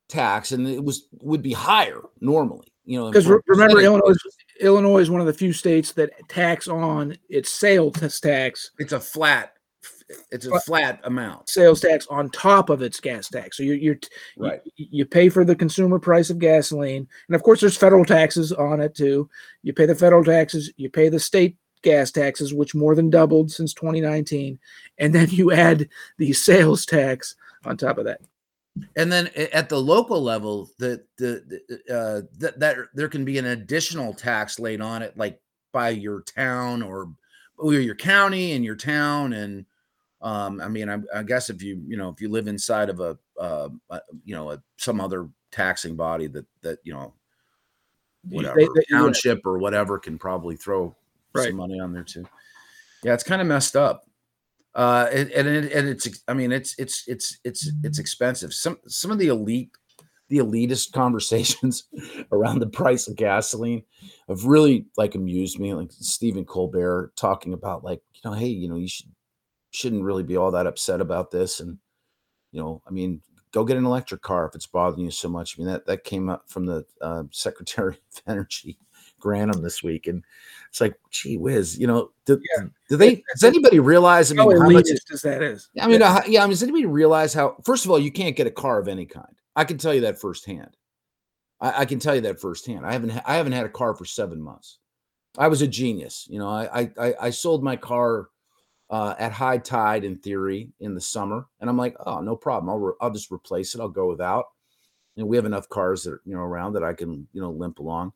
tax, 0.08 0.52
and 0.52 0.68
it 0.68 0.82
was 0.82 1.08
would 1.22 1.42
be 1.42 1.52
higher 1.52 2.00
normally. 2.20 2.68
You 2.90 2.98
know, 2.98 3.06
Because 3.08 3.24
from 3.24 3.40
remember, 3.46 3.76
percentage 3.76 3.84
Illinois. 4.02 4.14
Illinois 4.60 4.98
is 4.98 5.10
one 5.12 5.20
of 5.20 5.28
the 5.28 5.32
few 5.32 5.52
states 5.52 5.92
that 5.92 6.10
tax 6.28 6.66
on 6.66 7.16
its 7.28 7.48
sales 7.48 8.18
tax. 8.18 8.72
It's 8.80 8.90
a 8.92 8.98
flat. 8.98 9.52
It's 10.32 10.46
a 10.46 10.58
flat 10.58 10.98
amount. 11.04 11.48
Sales 11.48 11.80
tax 11.80 12.08
on 12.10 12.30
top 12.30 12.68
of 12.68 12.82
its 12.82 12.98
gas 12.98 13.28
tax. 13.28 13.56
So 13.56 13.62
you're, 13.62 13.76
you're 13.76 13.94
t- 13.94 14.08
you- 14.36 14.42
Right. 14.44 14.60
You, 14.74 15.06
pay 15.06 15.28
for 15.28 15.44
the 15.44 15.54
consumer 15.54 16.00
price 16.00 16.30
of 16.30 16.40
gasoline, 16.40 17.06
and 17.28 17.36
of 17.36 17.44
course, 17.44 17.60
there's 17.60 17.76
federal 17.76 18.04
taxes 18.04 18.50
on 18.52 18.80
it 18.80 18.96
too. 18.96 19.30
You 19.62 19.72
pay 19.72 19.86
the 19.86 19.94
federal 19.94 20.24
taxes. 20.24 20.72
You 20.76 20.90
pay 20.90 21.08
the 21.10 21.20
state 21.20 21.56
gas 21.82 22.10
taxes, 22.10 22.52
which 22.52 22.74
more 22.74 22.96
than 22.96 23.08
doubled 23.08 23.52
since 23.52 23.72
2019, 23.72 24.58
and 24.98 25.14
then 25.14 25.28
you 25.30 25.52
add 25.52 25.88
the 26.18 26.32
sales 26.48 26.84
tax 26.84 27.36
on 27.64 27.76
top 27.76 27.98
of 27.98 28.04
that. 28.06 28.20
And 28.96 29.10
then 29.10 29.28
at 29.52 29.68
the 29.68 29.78
local 29.80 30.22
level, 30.22 30.70
the 30.78 31.02
the, 31.18 31.60
the 31.86 31.94
uh, 31.94 32.22
that 32.38 32.60
that 32.60 32.76
there 32.94 33.08
can 33.08 33.24
be 33.24 33.38
an 33.38 33.46
additional 33.46 34.14
tax 34.14 34.58
laid 34.58 34.80
on 34.80 35.02
it, 35.02 35.16
like 35.16 35.40
by 35.72 35.90
your 35.90 36.22
town 36.22 36.82
or, 36.82 37.12
or 37.58 37.74
your 37.74 37.94
county 37.94 38.52
and 38.52 38.64
your 38.64 38.76
town. 38.76 39.32
And 39.32 39.66
um, 40.22 40.60
I 40.60 40.68
mean, 40.68 40.88
I, 40.88 40.98
I 41.14 41.22
guess 41.22 41.50
if 41.50 41.62
you 41.62 41.82
you 41.86 41.96
know 41.96 42.08
if 42.10 42.20
you 42.20 42.28
live 42.28 42.46
inside 42.48 42.88
of 42.90 43.00
a 43.00 43.18
uh, 43.38 43.68
uh, 43.90 44.00
you 44.24 44.34
know 44.34 44.50
a, 44.52 44.62
some 44.76 45.00
other 45.00 45.28
taxing 45.50 45.96
body 45.96 46.28
that 46.28 46.46
that 46.62 46.78
you 46.84 46.92
know 46.92 47.12
whatever 48.28 48.56
they- 48.60 48.66
they- 48.66 48.84
township 48.96 49.44
or 49.44 49.58
whatever 49.58 49.98
can 49.98 50.18
probably 50.18 50.56
throw 50.56 50.94
Right. 51.32 51.46
some 51.48 51.56
money 51.56 51.78
on 51.78 51.92
there 51.92 52.02
too. 52.04 52.24
Yeah, 53.04 53.14
it's 53.14 53.22
kind 53.24 53.40
of 53.40 53.46
messed 53.46 53.76
up. 53.76 54.04
Uh, 54.74 55.08
and 55.12 55.30
and, 55.30 55.48
and 55.66 55.88
it's 55.88 56.22
I 56.28 56.34
mean 56.34 56.52
it's 56.52 56.74
it's 56.78 57.04
it's 57.08 57.38
it's 57.44 57.70
it's 57.82 57.98
expensive. 57.98 58.54
Some 58.54 58.78
some 58.86 59.10
of 59.10 59.18
the 59.18 59.28
elite 59.28 59.70
the 60.28 60.38
elitist 60.38 60.92
conversations 60.94 61.84
around 62.30 62.60
the 62.60 62.68
price 62.68 63.08
of 63.08 63.16
gasoline 63.16 63.82
have 64.28 64.44
really 64.44 64.86
like 64.96 65.14
amused 65.14 65.58
me. 65.58 65.74
Like 65.74 65.90
Stephen 65.92 66.44
Colbert 66.44 67.12
talking 67.16 67.52
about 67.52 67.84
like 67.84 68.00
you 68.14 68.30
know 68.30 68.36
hey 68.36 68.48
you 68.48 68.68
know 68.68 68.76
you 68.76 68.88
should 68.88 69.10
shouldn't 69.72 70.04
really 70.04 70.22
be 70.24 70.36
all 70.36 70.50
that 70.50 70.66
upset 70.66 71.00
about 71.00 71.30
this 71.30 71.60
and 71.60 71.78
you 72.52 72.60
know 72.60 72.82
I 72.86 72.90
mean 72.90 73.22
go 73.52 73.64
get 73.64 73.76
an 73.76 73.86
electric 73.86 74.22
car 74.22 74.46
if 74.46 74.54
it's 74.54 74.66
bothering 74.66 75.04
you 75.04 75.10
so 75.10 75.28
much. 75.28 75.56
I 75.58 75.62
mean 75.62 75.72
that 75.72 75.86
that 75.86 76.04
came 76.04 76.28
up 76.28 76.44
from 76.48 76.66
the 76.66 76.84
uh, 77.00 77.24
Secretary 77.32 77.98
of 78.16 78.22
Energy 78.28 78.78
Granholm 79.20 79.62
this 79.62 79.82
week, 79.82 80.06
and 80.06 80.24
it's 80.68 80.80
like, 80.80 80.94
gee 81.10 81.36
whiz, 81.36 81.78
you 81.78 81.86
know, 81.86 82.10
do, 82.24 82.40
do 82.88 82.96
they? 82.96 83.22
Does 83.34 83.44
anybody 83.44 83.78
realize? 83.78 84.32
I 84.32 84.34
mean, 84.34 84.56
how 84.56 84.68
much? 84.68 84.88
as 85.12 85.22
that 85.22 85.42
is. 85.42 85.68
I 85.80 85.86
mean, 85.86 86.02
uh, 86.02 86.22
yeah. 86.26 86.40
I 86.40 86.44
mean, 86.44 86.50
does 86.50 86.62
anybody 86.62 86.86
realize 86.86 87.34
how? 87.34 87.56
First 87.64 87.84
of 87.84 87.90
all, 87.90 87.98
you 87.98 88.10
can't 88.10 88.36
get 88.36 88.46
a 88.46 88.50
car 88.50 88.78
of 88.78 88.88
any 88.88 89.06
kind. 89.06 89.34
I 89.56 89.64
can 89.64 89.78
tell 89.78 89.94
you 89.94 90.02
that 90.02 90.20
firsthand. 90.20 90.76
I, 91.60 91.82
I 91.82 91.84
can 91.84 91.98
tell 91.98 92.14
you 92.14 92.20
that 92.22 92.40
firsthand. 92.40 92.86
I 92.86 92.92
haven't. 92.92 93.10
I 93.26 93.36
haven't 93.36 93.52
had 93.52 93.66
a 93.66 93.70
car 93.70 93.94
for 93.94 94.04
seven 94.04 94.40
months. 94.40 94.78
I 95.38 95.48
was 95.48 95.62
a 95.62 95.68
genius. 95.68 96.26
You 96.30 96.38
know, 96.38 96.48
I 96.48 96.80
I 96.80 96.90
I, 96.98 97.14
I 97.22 97.30
sold 97.30 97.62
my 97.62 97.76
car 97.76 98.28
uh, 98.90 99.14
at 99.18 99.32
high 99.32 99.58
tide 99.58 100.04
in 100.04 100.16
theory 100.16 100.68
in 100.80 100.94
the 100.94 101.00
summer, 101.00 101.46
and 101.60 101.70
I'm 101.70 101.76
like, 101.76 101.94
oh, 102.04 102.20
no 102.20 102.34
problem. 102.34 102.68
I'll 102.68 102.78
re- 102.78 102.94
I'll 103.00 103.12
just 103.12 103.30
replace 103.30 103.74
it. 103.74 103.80
I'll 103.80 103.88
go 103.88 104.08
without. 104.08 104.46
And 105.16 105.28
we 105.28 105.36
have 105.36 105.46
enough 105.46 105.68
cars 105.68 106.02
that 106.04 106.12
are, 106.12 106.22
you 106.24 106.34
know 106.34 106.40
around 106.40 106.72
that 106.74 106.84
I 106.84 106.92
can 106.92 107.26
you 107.32 107.40
know 107.40 107.50
limp 107.50 107.78
along. 107.78 108.12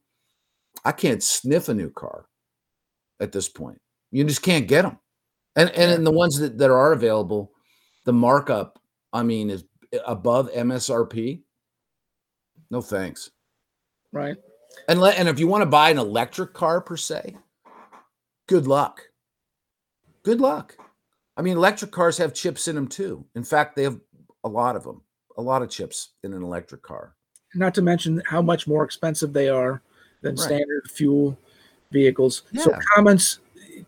I 0.85 0.93
can't 0.93 1.23
sniff 1.23 1.69
a 1.69 1.75
new 1.75 1.91
car 1.91 2.27
at 3.21 3.33
this 3.33 3.49
point. 3.49 3.81
You 4.11 4.25
just 4.25 4.43
can't 4.43 4.69
get 4.69 4.83
them. 4.83 4.99
And 5.57 5.71
and 5.71 5.93
in 5.93 6.05
the 6.05 6.11
ones 6.11 6.39
that, 6.39 6.59
that 6.59 6.71
are 6.71 6.93
available, 6.93 7.53
the 8.05 8.13
markup, 8.13 8.79
I 9.13 9.23
mean, 9.23 9.51
is 9.51 9.65
above 10.07 10.51
MSRP. 10.53 11.43
No 12.71 12.81
thanks. 12.81 13.31
Right. 14.13 14.37
And 14.89 15.01
let, 15.01 15.19
and 15.19 15.29
if 15.29 15.39
you 15.39 15.47
want 15.47 15.63
to 15.63 15.67
buy 15.67 15.91
an 15.91 15.99
electric 15.99 16.53
car 16.53 16.81
per 16.81 16.97
se, 16.97 17.37
good 18.49 18.67
luck. 18.67 19.01
Good 20.25 20.41
luck. 20.41 20.77
I 21.37 21.43
mean, 21.43 21.57
electric 21.57 21.91
cars 21.91 22.19
have 22.19 22.35
chips 22.35 22.69
in 22.69 22.75
them 22.75 22.89
too. 22.89 23.25
In 23.35 23.45
fact, 23.45 23.77
they 23.77 23.83
have 23.85 24.01
a 24.45 24.49
lot 24.49 24.77
of 24.77 24.85
them, 24.85 25.03
a 25.37 25.43
lot 25.43 25.63
of 25.63 25.71
chips 25.71 26.15
in 26.23 26.33
an 26.33 26.43
electric 26.43 26.83
car. 26.83 27.15
Not 27.55 27.75
to 27.75 27.83
mention 27.83 28.23
how 28.27 28.43
much 28.43 28.67
more 28.67 28.85
expensive 28.85 29.33
they 29.33 29.49
are 29.49 29.83
than 30.25 30.35
Right. 30.35 30.45
standard 30.45 30.91
fuel 30.91 31.39
vehicles. 31.93 32.43
So 32.61 32.77
comments 32.95 33.39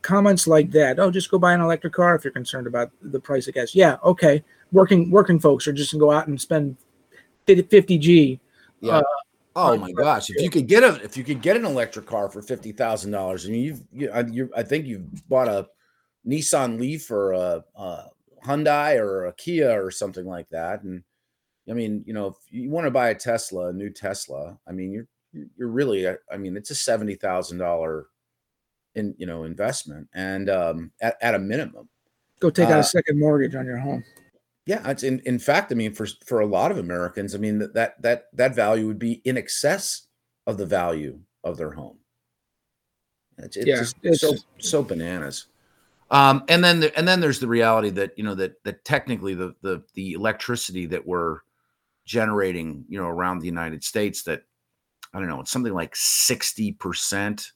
comments 0.02 0.46
like 0.46 0.70
that, 0.72 0.98
oh, 1.00 1.10
just 1.10 1.30
go 1.30 1.38
buy 1.38 1.54
an 1.54 1.60
electric 1.60 1.92
car 1.92 2.14
if 2.14 2.22
you're 2.24 2.32
concerned 2.32 2.66
about 2.66 2.90
the 3.02 3.18
price 3.18 3.48
of 3.48 3.54
gas. 3.54 3.74
Yeah, 3.74 3.96
okay. 4.04 4.44
Working 4.72 5.10
working 5.10 5.40
folks 5.40 5.66
are 5.66 5.72
just 5.72 5.92
gonna 5.92 6.00
go 6.00 6.10
out 6.12 6.28
and 6.28 6.40
spend 6.40 6.76
50 7.46 7.98
G. 7.98 8.40
Yeah. 8.80 8.98
uh, 8.98 9.02
Oh 9.58 9.74
my 9.78 9.90
gosh! 9.90 10.28
If 10.28 10.42
you 10.42 10.50
could 10.50 10.66
get 10.66 10.84
a 10.84 11.02
if 11.02 11.16
you 11.16 11.24
could 11.24 11.40
get 11.40 11.56
an 11.56 11.64
electric 11.64 12.04
car 12.04 12.28
for 12.28 12.42
fifty 12.42 12.72
thousand 12.72 13.10
dollars, 13.12 13.46
I 13.46 13.48
mean, 13.50 13.62
you've 13.64 13.82
you, 13.90 14.10
I- 14.10 14.20
you 14.26 14.50
I 14.54 14.62
think 14.62 14.84
you've 14.84 15.26
bought 15.30 15.48
a 15.48 15.66
Nissan 16.28 16.78
Leaf 16.78 17.10
or 17.10 17.32
a, 17.32 17.64
a 17.74 18.04
Hyundai 18.44 18.98
or 19.00 19.24
a 19.26 19.32
Kia 19.32 19.82
or 19.82 19.90
something 19.90 20.26
like 20.26 20.46
that, 20.50 20.82
and 20.82 21.02
I 21.70 21.72
mean, 21.72 22.04
you 22.06 22.12
know, 22.12 22.26
if 22.26 22.34
you 22.50 22.68
want 22.68 22.86
to 22.86 22.90
buy 22.90 23.08
a 23.08 23.14
Tesla, 23.14 23.68
a 23.70 23.72
new 23.72 23.88
Tesla, 23.88 24.58
I 24.68 24.72
mean, 24.72 24.92
you're 24.92 25.08
you're 25.56 25.68
really, 25.68 26.08
I 26.08 26.16
I 26.30 26.36
mean, 26.36 26.56
it's 26.56 26.70
a 26.70 26.74
seventy 26.74 27.14
thousand 27.14 27.58
dollar 27.58 28.06
in 28.94 29.14
you 29.18 29.26
know 29.26 29.44
investment, 29.44 30.08
and 30.14 30.48
um, 30.50 30.90
at 31.00 31.16
at 31.20 31.34
a 31.34 31.38
minimum, 31.38 31.88
Go 32.40 32.50
take 32.50 32.68
out 32.68 32.76
Uh, 32.78 32.80
a 32.80 32.84
second 32.84 33.18
mortgage 33.18 33.54
on 33.54 33.66
your 33.66 33.78
home. 33.78 34.04
yeah, 34.66 34.88
it's 34.90 35.02
in 35.02 35.20
in 35.20 35.38
fact, 35.38 35.70
I 35.72 35.74
mean, 35.74 35.92
for 35.94 36.06
for 36.24 36.40
a 36.40 36.46
lot 36.46 36.70
of 36.70 36.78
Americans, 36.78 37.34
I 37.34 37.38
mean 37.38 37.58
that 37.58 37.74
that 37.74 38.02
that 38.02 38.24
that 38.34 38.54
value 38.54 38.86
would 38.86 38.98
be 38.98 39.20
in 39.24 39.36
excess 39.36 40.06
of 40.46 40.58
the 40.58 40.66
value 40.66 41.20
of 41.44 41.56
their 41.56 41.70
home. 41.72 41.98
It's, 43.38 43.56
it's 43.56 43.66
Yeah, 43.66 43.76
just 43.78 43.96
it's- 44.02 44.20
so 44.20 44.34
so 44.58 44.82
bananas. 44.82 45.46
Um, 46.08 46.44
and 46.48 46.62
then 46.62 46.78
the, 46.80 46.96
and 46.96 47.06
then 47.06 47.18
there's 47.20 47.40
the 47.40 47.48
reality 47.48 47.90
that 47.90 48.16
you 48.16 48.22
know 48.24 48.34
that 48.36 48.62
that 48.64 48.84
technically 48.84 49.34
the 49.34 49.54
the 49.62 49.82
the 49.94 50.12
electricity 50.12 50.86
that 50.86 51.04
we're 51.04 51.40
generating, 52.04 52.84
you 52.88 52.96
know, 53.00 53.08
around 53.08 53.40
the 53.40 53.46
United 53.46 53.82
States 53.82 54.22
that 54.22 54.42
I 55.16 55.18
don't 55.18 55.28
know, 55.28 55.40
it's 55.40 55.50
something 55.50 55.72
like 55.72 55.94
60% 55.94 57.50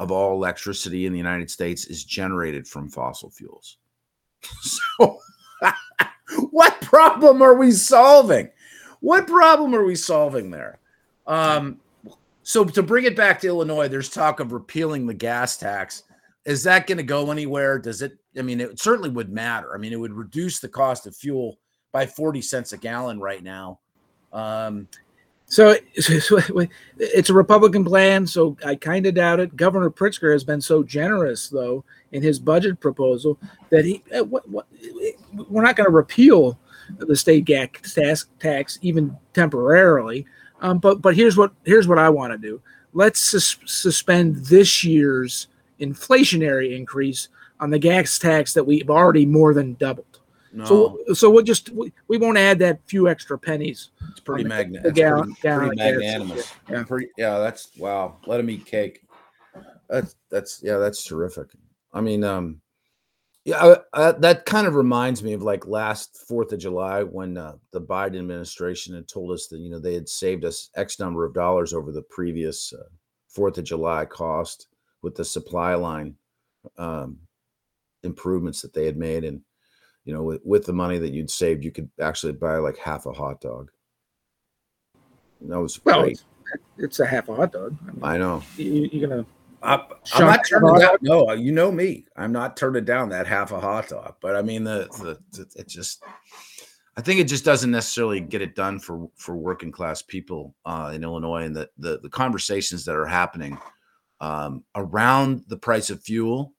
of 0.00 0.10
all 0.10 0.32
electricity 0.32 1.04
in 1.04 1.12
the 1.12 1.18
United 1.18 1.50
States 1.50 1.84
is 1.84 2.02
generated 2.02 2.66
from 2.66 2.88
fossil 2.88 3.30
fuels. 3.30 3.76
so 4.62 5.18
what 6.50 6.80
problem 6.80 7.42
are 7.42 7.56
we 7.56 7.72
solving? 7.72 8.48
What 9.00 9.26
problem 9.26 9.74
are 9.74 9.84
we 9.84 9.96
solving 9.96 10.50
there? 10.50 10.78
Um, 11.26 11.78
so 12.42 12.64
to 12.64 12.82
bring 12.82 13.04
it 13.04 13.16
back 13.16 13.38
to 13.40 13.48
Illinois, 13.48 13.88
there's 13.88 14.08
talk 14.08 14.40
of 14.40 14.52
repealing 14.52 15.06
the 15.06 15.12
gas 15.12 15.58
tax. 15.58 16.04
Is 16.46 16.62
that 16.62 16.86
going 16.86 16.96
to 16.96 17.04
go 17.04 17.30
anywhere? 17.30 17.78
Does 17.78 18.00
it? 18.00 18.16
I 18.38 18.40
mean, 18.40 18.62
it 18.62 18.80
certainly 18.80 19.10
would 19.10 19.30
matter. 19.30 19.74
I 19.74 19.78
mean, 19.78 19.92
it 19.92 20.00
would 20.00 20.14
reduce 20.14 20.58
the 20.58 20.68
cost 20.68 21.06
of 21.06 21.14
fuel 21.14 21.58
by 21.92 22.06
40 22.06 22.40
cents 22.40 22.72
a 22.72 22.78
gallon 22.78 23.20
right 23.20 23.42
now. 23.42 23.80
Um, 24.32 24.88
so, 25.46 25.76
it's 25.94 27.30
a 27.30 27.34
Republican 27.34 27.84
plan, 27.84 28.26
so 28.26 28.56
I 28.64 28.74
kind 28.74 29.06
of 29.06 29.14
doubt 29.14 29.40
it. 29.40 29.56
Governor 29.56 29.90
Pritzker 29.90 30.32
has 30.32 30.44
been 30.44 30.60
so 30.60 30.82
generous, 30.82 31.48
though, 31.48 31.84
in 32.12 32.22
his 32.22 32.38
budget 32.38 32.80
proposal 32.80 33.38
that 33.70 33.84
he 33.84 34.02
uh, 34.16 34.24
what, 34.24 34.48
what, 34.48 34.66
we're 35.48 35.62
not 35.62 35.76
going 35.76 35.86
to 35.86 35.92
repeal 35.92 36.58
the 36.98 37.16
state 37.16 37.46
tax, 37.46 38.26
tax 38.38 38.78
even 38.82 39.16
temporarily. 39.32 40.26
Um, 40.60 40.78
but 40.78 41.02
but 41.02 41.14
here's 41.14 41.36
what 41.36 41.52
here's 41.64 41.88
what 41.88 41.98
I 41.98 42.08
want 42.08 42.32
to 42.32 42.38
do. 42.38 42.60
Let's 42.92 43.20
sus- 43.20 43.58
suspend 43.64 44.36
this 44.36 44.84
year's 44.84 45.48
inflationary 45.80 46.76
increase 46.76 47.28
on 47.60 47.70
the 47.70 47.78
gas 47.78 48.18
tax 48.18 48.54
that 48.54 48.64
we've 48.64 48.90
already 48.90 49.26
more 49.26 49.52
than 49.52 49.74
doubled. 49.74 50.20
No. 50.54 50.64
So 50.64 50.98
so 51.14 51.30
we'll 51.30 51.42
just 51.42 51.70
we, 51.70 51.92
we 52.06 52.16
won't 52.16 52.38
add 52.38 52.60
that 52.60 52.78
few 52.86 53.08
extra 53.08 53.36
pennies. 53.36 53.90
It's 54.10 54.20
pretty 54.20 54.44
magna- 54.44 54.82
pretty, 54.82 55.02
pretty 55.02 55.76
magnanimous. 55.76 56.54
Yeah. 56.70 56.84
Pretty, 56.84 57.08
yeah, 57.18 57.38
that's 57.38 57.76
wow. 57.76 58.18
Let 58.26 58.38
him 58.38 58.48
eat 58.48 58.64
cake. 58.64 59.00
That's 59.88 60.14
that's 60.30 60.60
yeah, 60.62 60.78
that's 60.78 61.02
terrific. 61.02 61.48
I 61.92 62.00
mean, 62.00 62.22
um, 62.22 62.60
yeah, 63.44 63.76
I, 63.92 64.08
I, 64.08 64.12
that 64.12 64.46
kind 64.46 64.68
of 64.68 64.76
reminds 64.76 65.24
me 65.24 65.32
of 65.32 65.42
like 65.42 65.66
last 65.66 66.24
Fourth 66.28 66.52
of 66.52 66.60
July 66.60 67.02
when 67.02 67.36
uh, 67.36 67.54
the 67.72 67.80
Biden 67.80 68.18
administration 68.18 68.94
had 68.94 69.08
told 69.08 69.32
us 69.32 69.48
that 69.48 69.58
you 69.58 69.70
know 69.70 69.80
they 69.80 69.94
had 69.94 70.08
saved 70.08 70.44
us 70.44 70.70
X 70.76 71.00
number 71.00 71.24
of 71.24 71.34
dollars 71.34 71.74
over 71.74 71.90
the 71.90 72.02
previous 72.02 72.72
uh, 72.72 72.84
Fourth 73.28 73.58
of 73.58 73.64
July 73.64 74.04
cost 74.04 74.68
with 75.02 75.16
the 75.16 75.24
supply 75.24 75.74
line 75.74 76.14
um, 76.78 77.18
improvements 78.04 78.62
that 78.62 78.72
they 78.72 78.86
had 78.86 78.96
made, 78.96 79.24
and 79.24 79.40
you 80.04 80.12
know, 80.12 80.22
with, 80.22 80.40
with 80.44 80.66
the 80.66 80.72
money 80.72 80.98
that 80.98 81.12
you'd 81.12 81.30
saved, 81.30 81.64
you 81.64 81.70
could 81.70 81.88
actually 82.00 82.32
buy 82.32 82.56
like 82.58 82.76
half 82.76 83.06
a 83.06 83.12
hot 83.12 83.40
dog. 83.40 83.70
And 85.40 85.50
that 85.50 85.60
was 85.60 85.82
well, 85.84 86.02
great. 86.02 86.22
It's, 86.78 87.00
a 87.00 87.06
half 87.06 87.28
a 87.28 87.34
hot 87.34 87.52
dog. 87.52 87.76
I, 87.82 87.92
mean, 87.92 88.00
I 88.02 88.16
know. 88.18 88.42
You, 88.56 89.04
are 89.04 89.08
gonna. 89.08 89.26
I, 89.62 89.86
I'm 90.14 90.26
not 90.26 90.40
turning 90.46 90.78
down. 90.78 90.98
No, 91.00 91.32
you 91.32 91.52
know 91.52 91.72
me. 91.72 92.04
I'm 92.16 92.32
not 92.32 92.56
turning 92.56 92.84
down 92.84 93.08
that 93.10 93.26
half 93.26 93.52
a 93.52 93.60
hot 93.60 93.88
dog. 93.88 94.16
But 94.20 94.36
I 94.36 94.42
mean, 94.42 94.64
the, 94.64 94.88
the, 94.98 95.18
the 95.36 95.60
it 95.60 95.68
just. 95.68 96.02
I 96.96 97.00
think 97.00 97.18
it 97.18 97.24
just 97.24 97.44
doesn't 97.44 97.72
necessarily 97.72 98.20
get 98.20 98.42
it 98.42 98.54
done 98.54 98.78
for 98.78 99.08
for 99.16 99.36
working 99.36 99.72
class 99.72 100.00
people 100.02 100.54
uh, 100.64 100.92
in 100.94 101.02
Illinois, 101.02 101.44
and 101.44 101.56
the, 101.56 101.68
the 101.78 101.98
the 102.00 102.10
conversations 102.10 102.84
that 102.84 102.94
are 102.94 103.06
happening 103.06 103.58
um, 104.20 104.62
around 104.76 105.44
the 105.48 105.56
price 105.56 105.90
of 105.90 106.02
fuel 106.02 106.52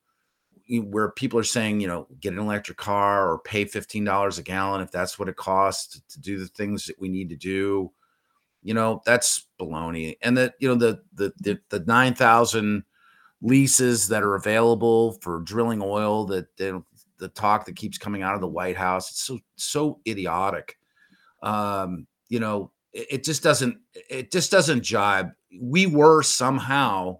where 0.68 1.12
people 1.12 1.40
are 1.40 1.44
saying, 1.44 1.80
you 1.80 1.88
know, 1.88 2.08
get 2.20 2.34
an 2.34 2.40
electric 2.40 2.78
car 2.78 3.32
or 3.32 3.40
pay 3.40 3.66
$15 3.66 4.40
a 4.40 4.42
gallon 4.42 4.82
if 4.82 4.92
that's 4.92 5.20
what 5.20 5.30
it 5.30 5.36
costs 5.36 6.02
to, 6.10 6.20
do 6.20 6.40
the 6.40 6.48
things 6.48 6.86
that 6.86 7.00
we 7.00 7.08
need 7.08 7.30
to 7.30 7.36
do. 7.36 7.92
You 8.64 8.74
know, 8.74 9.02
that's 9.06 9.48
baloney. 9.60 10.18
And 10.24 10.36
that, 10.38 10.56
you 10.60 10.68
know, 10.68 10.76
the 10.76 11.02
the 11.14 11.32
the, 11.40 11.60
the 11.70 11.82
9,000 11.82 12.84
leases 13.42 14.08
that 14.08 14.24
are 14.24 14.36
available 14.36 15.14
for 15.22 15.42
drilling 15.42 15.82
oil 15.84 16.26
that 16.26 16.48
the 16.58 17.28
talk 17.30 17.66
that 17.66 17.76
keeps 17.76 17.98
coming 17.98 18.24
out 18.24 18.34
of 18.34 18.42
the 18.42 18.48
White 18.48 18.78
House, 18.78 19.12
it's 19.12 19.22
so 19.22 19.40
so 19.56 20.00
idiotic. 20.08 20.78
Um, 21.44 22.08
you 22.28 22.40
know, 22.40 22.72
it, 22.92 23.08
it 23.12 23.24
just 23.24 23.44
doesn't 23.44 23.78
it 23.94 24.32
just 24.32 24.52
doesn't 24.52 24.82
jibe. 24.82 25.30
We 25.62 25.86
were 25.86 26.24
somehow 26.24 27.20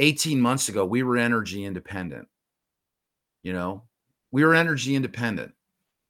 18 0.00 0.40
months 0.40 0.68
ago, 0.68 0.84
we 0.84 1.04
were 1.04 1.16
energy 1.16 1.64
independent 1.64 2.26
you 3.44 3.52
know, 3.52 3.84
we 4.32 4.42
were 4.42 4.56
energy 4.56 4.96
independent. 4.96 5.52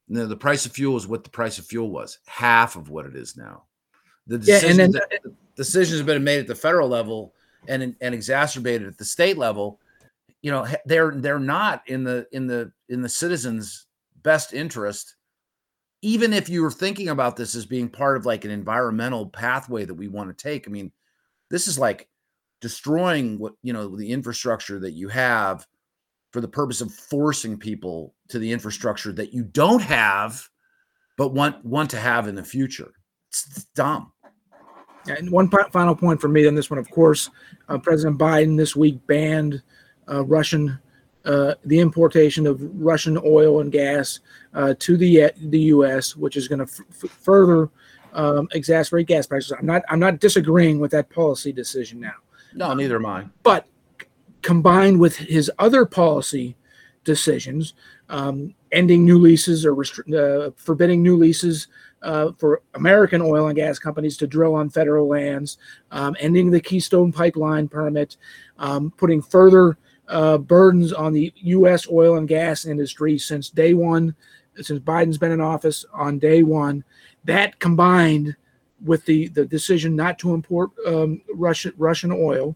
The, 0.08 0.26
the 0.26 0.36
price 0.36 0.64
of 0.64 0.72
fuel 0.72 0.96
is 0.96 1.06
what 1.06 1.24
the 1.24 1.30
price 1.30 1.58
of 1.58 1.66
fuel 1.66 1.90
was, 1.90 2.18
half 2.26 2.76
of 2.76 2.88
what 2.88 3.04
it 3.04 3.14
is 3.14 3.36
now. 3.36 3.64
The 4.26 4.38
decisions, 4.38 4.78
yeah, 4.78 4.84
and 4.84 4.94
then, 4.94 5.02
that, 5.10 5.34
decisions 5.56 5.98
have 5.98 6.06
been 6.06 6.24
made 6.24 6.40
at 6.40 6.46
the 6.46 6.54
federal 6.54 6.88
level 6.88 7.34
and 7.68 7.94
and 8.00 8.14
exacerbated 8.14 8.86
at 8.88 8.96
the 8.96 9.04
state 9.04 9.36
level. 9.36 9.80
You 10.40 10.52
know, 10.52 10.66
they're 10.86 11.12
they're 11.16 11.38
not 11.38 11.82
in 11.86 12.04
the 12.04 12.26
in 12.32 12.46
the 12.46 12.72
in 12.88 13.02
the 13.02 13.08
citizens' 13.08 13.86
best 14.22 14.54
interest. 14.54 15.16
Even 16.02 16.34
if 16.34 16.50
you 16.50 16.62
were 16.62 16.70
thinking 16.70 17.08
about 17.08 17.36
this 17.36 17.54
as 17.54 17.64
being 17.64 17.88
part 17.88 18.18
of 18.18 18.26
like 18.26 18.44
an 18.44 18.50
environmental 18.50 19.26
pathway 19.26 19.86
that 19.86 19.94
we 19.94 20.08
want 20.08 20.28
to 20.28 20.42
take, 20.42 20.68
I 20.68 20.70
mean, 20.70 20.92
this 21.50 21.66
is 21.66 21.78
like 21.78 22.08
destroying 22.60 23.38
what 23.38 23.54
you 23.62 23.72
know 23.72 23.96
the 23.96 24.10
infrastructure 24.10 24.78
that 24.80 24.92
you 24.92 25.08
have 25.08 25.66
for 26.34 26.40
the 26.40 26.48
purpose 26.48 26.80
of 26.80 26.92
forcing 26.92 27.56
people 27.56 28.12
to 28.26 28.40
the 28.40 28.50
infrastructure 28.50 29.12
that 29.12 29.32
you 29.32 29.44
don't 29.44 29.80
have 29.80 30.50
but 31.16 31.28
want 31.28 31.64
want 31.64 31.88
to 31.88 31.96
have 31.96 32.26
in 32.26 32.34
the 32.34 32.42
future. 32.42 32.92
It's, 33.28 33.46
it's 33.46 33.64
dumb. 33.66 34.10
And 35.06 35.30
one 35.30 35.48
final 35.70 35.94
point 35.94 36.20
for 36.20 36.26
me 36.26 36.44
on 36.48 36.56
this 36.56 36.70
one, 36.70 36.80
of 36.80 36.90
course, 36.90 37.30
uh, 37.68 37.78
President 37.78 38.18
Biden 38.18 38.56
this 38.56 38.74
week 38.74 38.98
banned 39.06 39.62
uh, 40.10 40.24
Russian 40.24 40.76
uh, 41.24 41.54
the 41.66 41.78
importation 41.78 42.48
of 42.48 42.60
Russian 42.84 43.16
oil 43.24 43.60
and 43.60 43.70
gas 43.70 44.18
uh, 44.54 44.74
to 44.80 44.96
the 44.96 45.30
the 45.36 45.60
U.S., 45.60 46.16
which 46.16 46.36
is 46.36 46.48
going 46.48 46.58
to 46.58 46.64
f- 46.64 47.10
further 47.10 47.70
um, 48.12 48.48
exacerbate 48.48 49.06
gas 49.06 49.28
prices. 49.28 49.52
I'm 49.52 49.66
not 49.66 49.82
I'm 49.88 50.00
not 50.00 50.18
disagreeing 50.18 50.80
with 50.80 50.90
that 50.90 51.10
policy 51.10 51.52
decision 51.52 52.00
now. 52.00 52.14
No, 52.54 52.74
neither 52.74 52.96
am 52.96 53.06
I. 53.06 53.26
But 53.44 53.68
combined 54.44 55.00
with 55.00 55.16
his 55.16 55.50
other 55.58 55.86
policy 55.86 56.54
decisions, 57.02 57.72
um, 58.10 58.54
ending 58.72 59.04
new 59.04 59.18
leases 59.18 59.64
or 59.64 59.74
restri- 59.74 60.14
uh, 60.14 60.50
forbidding 60.54 61.02
new 61.02 61.16
leases 61.16 61.68
uh, 62.02 62.30
for 62.38 62.60
American 62.74 63.22
oil 63.22 63.46
and 63.46 63.56
gas 63.56 63.78
companies 63.78 64.18
to 64.18 64.26
drill 64.26 64.54
on 64.54 64.68
federal 64.68 65.08
lands, 65.08 65.56
um, 65.90 66.14
ending 66.20 66.50
the 66.50 66.60
Keystone 66.60 67.10
Pipeline 67.10 67.68
permit, 67.68 68.18
um, 68.58 68.92
putting 68.98 69.22
further 69.22 69.78
uh, 70.08 70.36
burdens 70.36 70.92
on 70.92 71.14
the 71.14 71.32
U.S. 71.36 71.88
oil 71.90 72.18
and 72.18 72.28
gas 72.28 72.66
industry 72.66 73.16
since 73.16 73.48
day 73.48 73.72
one, 73.72 74.14
since 74.60 74.78
Biden's 74.78 75.16
been 75.16 75.32
in 75.32 75.40
office 75.40 75.86
on 75.94 76.18
day 76.18 76.42
one. 76.42 76.84
That 77.24 77.58
combined 77.58 78.36
with 78.84 79.06
the, 79.06 79.28
the 79.28 79.46
decision 79.46 79.96
not 79.96 80.18
to 80.18 80.34
import 80.34 80.70
um, 80.86 81.22
Russian 81.34 81.72
Russian 81.78 82.12
oil, 82.12 82.54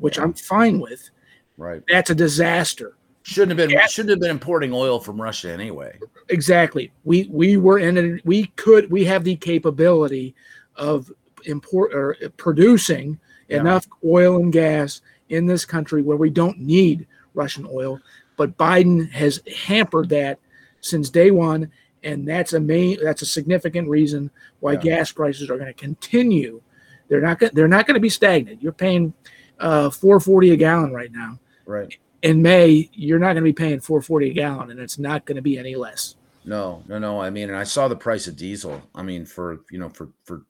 which 0.00 0.18
I'm 0.18 0.32
fine 0.32 0.80
with, 0.80 1.10
Right. 1.58 1.82
That's 1.88 2.08
a 2.08 2.14
disaster. 2.14 2.94
Shouldn't 3.24 3.58
have 3.58 3.68
been 3.68 3.78
shouldn't 3.88 4.10
have 4.10 4.20
been 4.20 4.30
importing 4.30 4.72
oil 4.72 5.00
from 5.00 5.20
Russia 5.20 5.52
anyway. 5.52 5.98
Exactly. 6.30 6.90
We 7.04 7.28
we 7.30 7.58
were 7.58 7.78
in 7.78 7.98
it. 7.98 8.24
We 8.24 8.46
could 8.56 8.90
we 8.90 9.04
have 9.04 9.22
the 9.22 9.36
capability 9.36 10.34
of 10.76 11.12
import 11.44 11.92
or 11.92 12.16
producing 12.38 13.18
yeah. 13.48 13.60
enough 13.60 13.86
oil 14.02 14.36
and 14.36 14.50
gas 14.50 15.02
in 15.28 15.44
this 15.44 15.66
country 15.66 16.00
where 16.00 16.16
we 16.16 16.30
don't 16.30 16.58
need 16.58 17.06
Russian 17.34 17.68
oil. 17.70 18.00
But 18.36 18.56
Biden 18.56 19.10
has 19.10 19.42
hampered 19.66 20.08
that 20.10 20.38
since 20.80 21.10
day 21.10 21.30
one, 21.30 21.70
and 22.02 22.26
that's 22.26 22.54
a 22.54 22.60
main 22.60 22.98
that's 23.02 23.22
a 23.22 23.26
significant 23.26 23.88
reason 23.88 24.30
why 24.60 24.72
yeah. 24.72 24.80
gas 24.80 25.12
prices 25.12 25.50
are 25.50 25.56
going 25.56 25.66
to 25.66 25.74
continue. 25.74 26.62
They're 27.08 27.20
not 27.20 27.40
they're 27.52 27.68
not 27.68 27.86
going 27.86 27.96
to 27.96 28.00
be 28.00 28.08
stagnant. 28.08 28.62
You're 28.62 28.72
paying 28.72 29.12
uh, 29.58 29.90
440 29.90 30.52
a 30.52 30.56
gallon 30.56 30.92
right 30.92 31.12
now. 31.12 31.38
Right. 31.68 31.94
In 32.22 32.40
May, 32.40 32.88
you're 32.94 33.18
not 33.18 33.34
going 33.34 33.36
to 33.36 33.42
be 33.42 33.52
paying 33.52 33.78
440 33.78 34.30
a 34.30 34.32
gallon, 34.32 34.70
and 34.70 34.80
it's 34.80 34.98
not 34.98 35.26
going 35.26 35.36
to 35.36 35.42
be 35.42 35.58
any 35.58 35.76
less. 35.76 36.14
No, 36.46 36.82
no, 36.88 36.98
no. 36.98 37.20
I 37.20 37.28
mean, 37.28 37.50
and 37.50 37.58
I 37.58 37.64
saw 37.64 37.88
the 37.88 37.94
price 37.94 38.26
of 38.26 38.36
diesel. 38.36 38.82
I 38.94 39.02
mean, 39.02 39.26
for 39.26 39.60
you 39.70 39.78
know, 39.78 39.90
for 39.90 40.08
for 40.24 40.46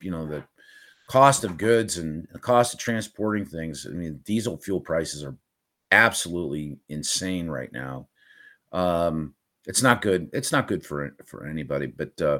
you 0.00 0.10
know 0.10 0.26
the 0.26 0.42
cost 1.06 1.44
of 1.44 1.58
goods 1.58 1.98
and 1.98 2.26
the 2.32 2.38
cost 2.38 2.72
of 2.72 2.80
transporting 2.80 3.44
things. 3.44 3.86
I 3.86 3.92
mean, 3.92 4.22
diesel 4.24 4.56
fuel 4.56 4.80
prices 4.80 5.22
are 5.22 5.36
absolutely 5.92 6.78
insane 6.88 7.48
right 7.48 7.70
now. 7.70 8.08
Um, 8.72 9.34
it's 9.66 9.82
not 9.82 10.00
good. 10.00 10.30
It's 10.32 10.50
not 10.50 10.66
good 10.66 10.84
for 10.84 11.14
for 11.26 11.46
anybody. 11.46 11.88
But 11.88 12.22
uh, 12.22 12.38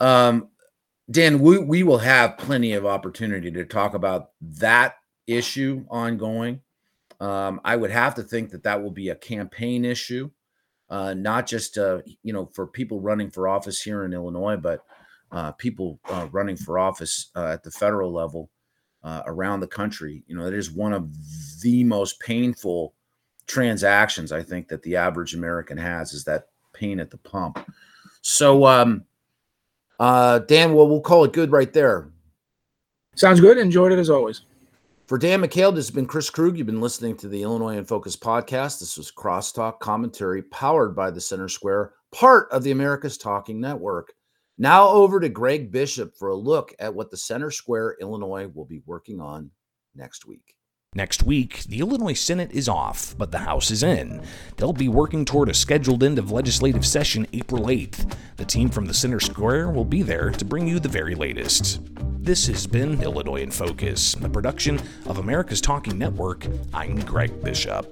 um, 0.00 0.48
Dan, 1.10 1.38
we 1.40 1.58
we 1.58 1.82
will 1.82 1.98
have 1.98 2.38
plenty 2.38 2.72
of 2.72 2.86
opportunity 2.86 3.50
to 3.50 3.66
talk 3.66 3.92
about 3.92 4.30
that 4.40 4.94
issue 5.26 5.84
ongoing. 5.90 6.62
Um, 7.20 7.60
I 7.64 7.76
would 7.76 7.90
have 7.90 8.14
to 8.14 8.22
think 8.22 8.50
that 8.50 8.62
that 8.62 8.82
will 8.82 8.90
be 8.90 9.10
a 9.10 9.14
campaign 9.14 9.84
issue, 9.84 10.30
uh, 10.88 11.14
not 11.14 11.46
just 11.46 11.76
uh, 11.76 12.00
you 12.22 12.32
know 12.32 12.46
for 12.54 12.66
people 12.66 13.00
running 13.00 13.30
for 13.30 13.46
office 13.46 13.80
here 13.80 14.04
in 14.04 14.14
Illinois, 14.14 14.56
but 14.56 14.84
uh, 15.32 15.52
people 15.52 16.00
uh, 16.06 16.28
running 16.32 16.56
for 16.56 16.78
office 16.78 17.30
uh, 17.36 17.48
at 17.48 17.62
the 17.62 17.70
federal 17.70 18.12
level 18.12 18.50
uh, 19.04 19.22
around 19.26 19.60
the 19.60 19.66
country. 19.66 20.24
You 20.26 20.36
know, 20.36 20.46
it 20.46 20.54
is 20.54 20.70
one 20.70 20.92
of 20.92 21.10
the 21.60 21.84
most 21.84 22.18
painful 22.20 22.94
transactions 23.46 24.32
I 24.32 24.42
think 24.42 24.68
that 24.68 24.82
the 24.82 24.96
average 24.96 25.34
American 25.34 25.76
has 25.76 26.14
is 26.14 26.24
that 26.24 26.48
pain 26.72 27.00
at 27.00 27.10
the 27.10 27.18
pump. 27.18 27.58
So, 28.22 28.64
um, 28.66 29.04
Dan, 29.98 30.74
well, 30.74 30.88
we'll 30.88 31.00
call 31.00 31.24
it 31.24 31.32
good 31.32 31.52
right 31.52 31.72
there. 31.72 32.08
Sounds 33.14 33.40
good. 33.40 33.58
Enjoyed 33.58 33.92
it 33.92 33.98
as 33.98 34.08
always. 34.08 34.42
For 35.10 35.18
Dan 35.18 35.42
McCaleb, 35.42 35.74
this 35.74 35.88
has 35.88 35.90
been 35.90 36.06
Chris 36.06 36.30
Krug. 36.30 36.56
You've 36.56 36.68
been 36.68 36.80
listening 36.80 37.16
to 37.16 37.26
the 37.26 37.42
Illinois 37.42 37.76
in 37.76 37.84
Focus 37.84 38.14
podcast. 38.14 38.78
This 38.78 38.96
was 38.96 39.10
Crosstalk 39.10 39.80
commentary 39.80 40.40
powered 40.40 40.94
by 40.94 41.10
the 41.10 41.20
Center 41.20 41.48
Square, 41.48 41.94
part 42.12 42.48
of 42.52 42.62
the 42.62 42.70
America's 42.70 43.18
Talking 43.18 43.60
Network. 43.60 44.12
Now 44.56 44.86
over 44.86 45.18
to 45.18 45.28
Greg 45.28 45.72
Bishop 45.72 46.16
for 46.16 46.28
a 46.28 46.36
look 46.36 46.72
at 46.78 46.94
what 46.94 47.10
the 47.10 47.16
Center 47.16 47.50
Square, 47.50 47.96
Illinois 48.00 48.46
will 48.54 48.66
be 48.66 48.82
working 48.86 49.20
on 49.20 49.50
next 49.96 50.26
week. 50.26 50.54
Next 50.96 51.22
week, 51.22 51.62
the 51.68 51.78
Illinois 51.78 52.14
Senate 52.14 52.50
is 52.50 52.68
off, 52.68 53.14
but 53.16 53.30
the 53.30 53.38
House 53.38 53.70
is 53.70 53.84
in. 53.84 54.20
They'll 54.56 54.72
be 54.72 54.88
working 54.88 55.24
toward 55.24 55.48
a 55.48 55.54
scheduled 55.54 56.02
end 56.02 56.18
of 56.18 56.32
legislative 56.32 56.84
session 56.84 57.28
April 57.32 57.66
8th. 57.66 58.12
The 58.38 58.44
team 58.44 58.68
from 58.68 58.86
the 58.86 58.94
Center 58.94 59.20
Square 59.20 59.70
will 59.70 59.84
be 59.84 60.02
there 60.02 60.30
to 60.30 60.44
bring 60.44 60.66
you 60.66 60.80
the 60.80 60.88
very 60.88 61.14
latest. 61.14 61.78
This 62.20 62.48
has 62.48 62.66
been 62.66 63.00
Illinois 63.04 63.42
in 63.42 63.52
Focus, 63.52 64.16
the 64.16 64.28
production 64.28 64.80
of 65.06 65.18
America's 65.18 65.60
Talking 65.60 65.96
Network. 65.96 66.48
I'm 66.74 66.98
Greg 67.02 67.40
Bishop. 67.40 67.86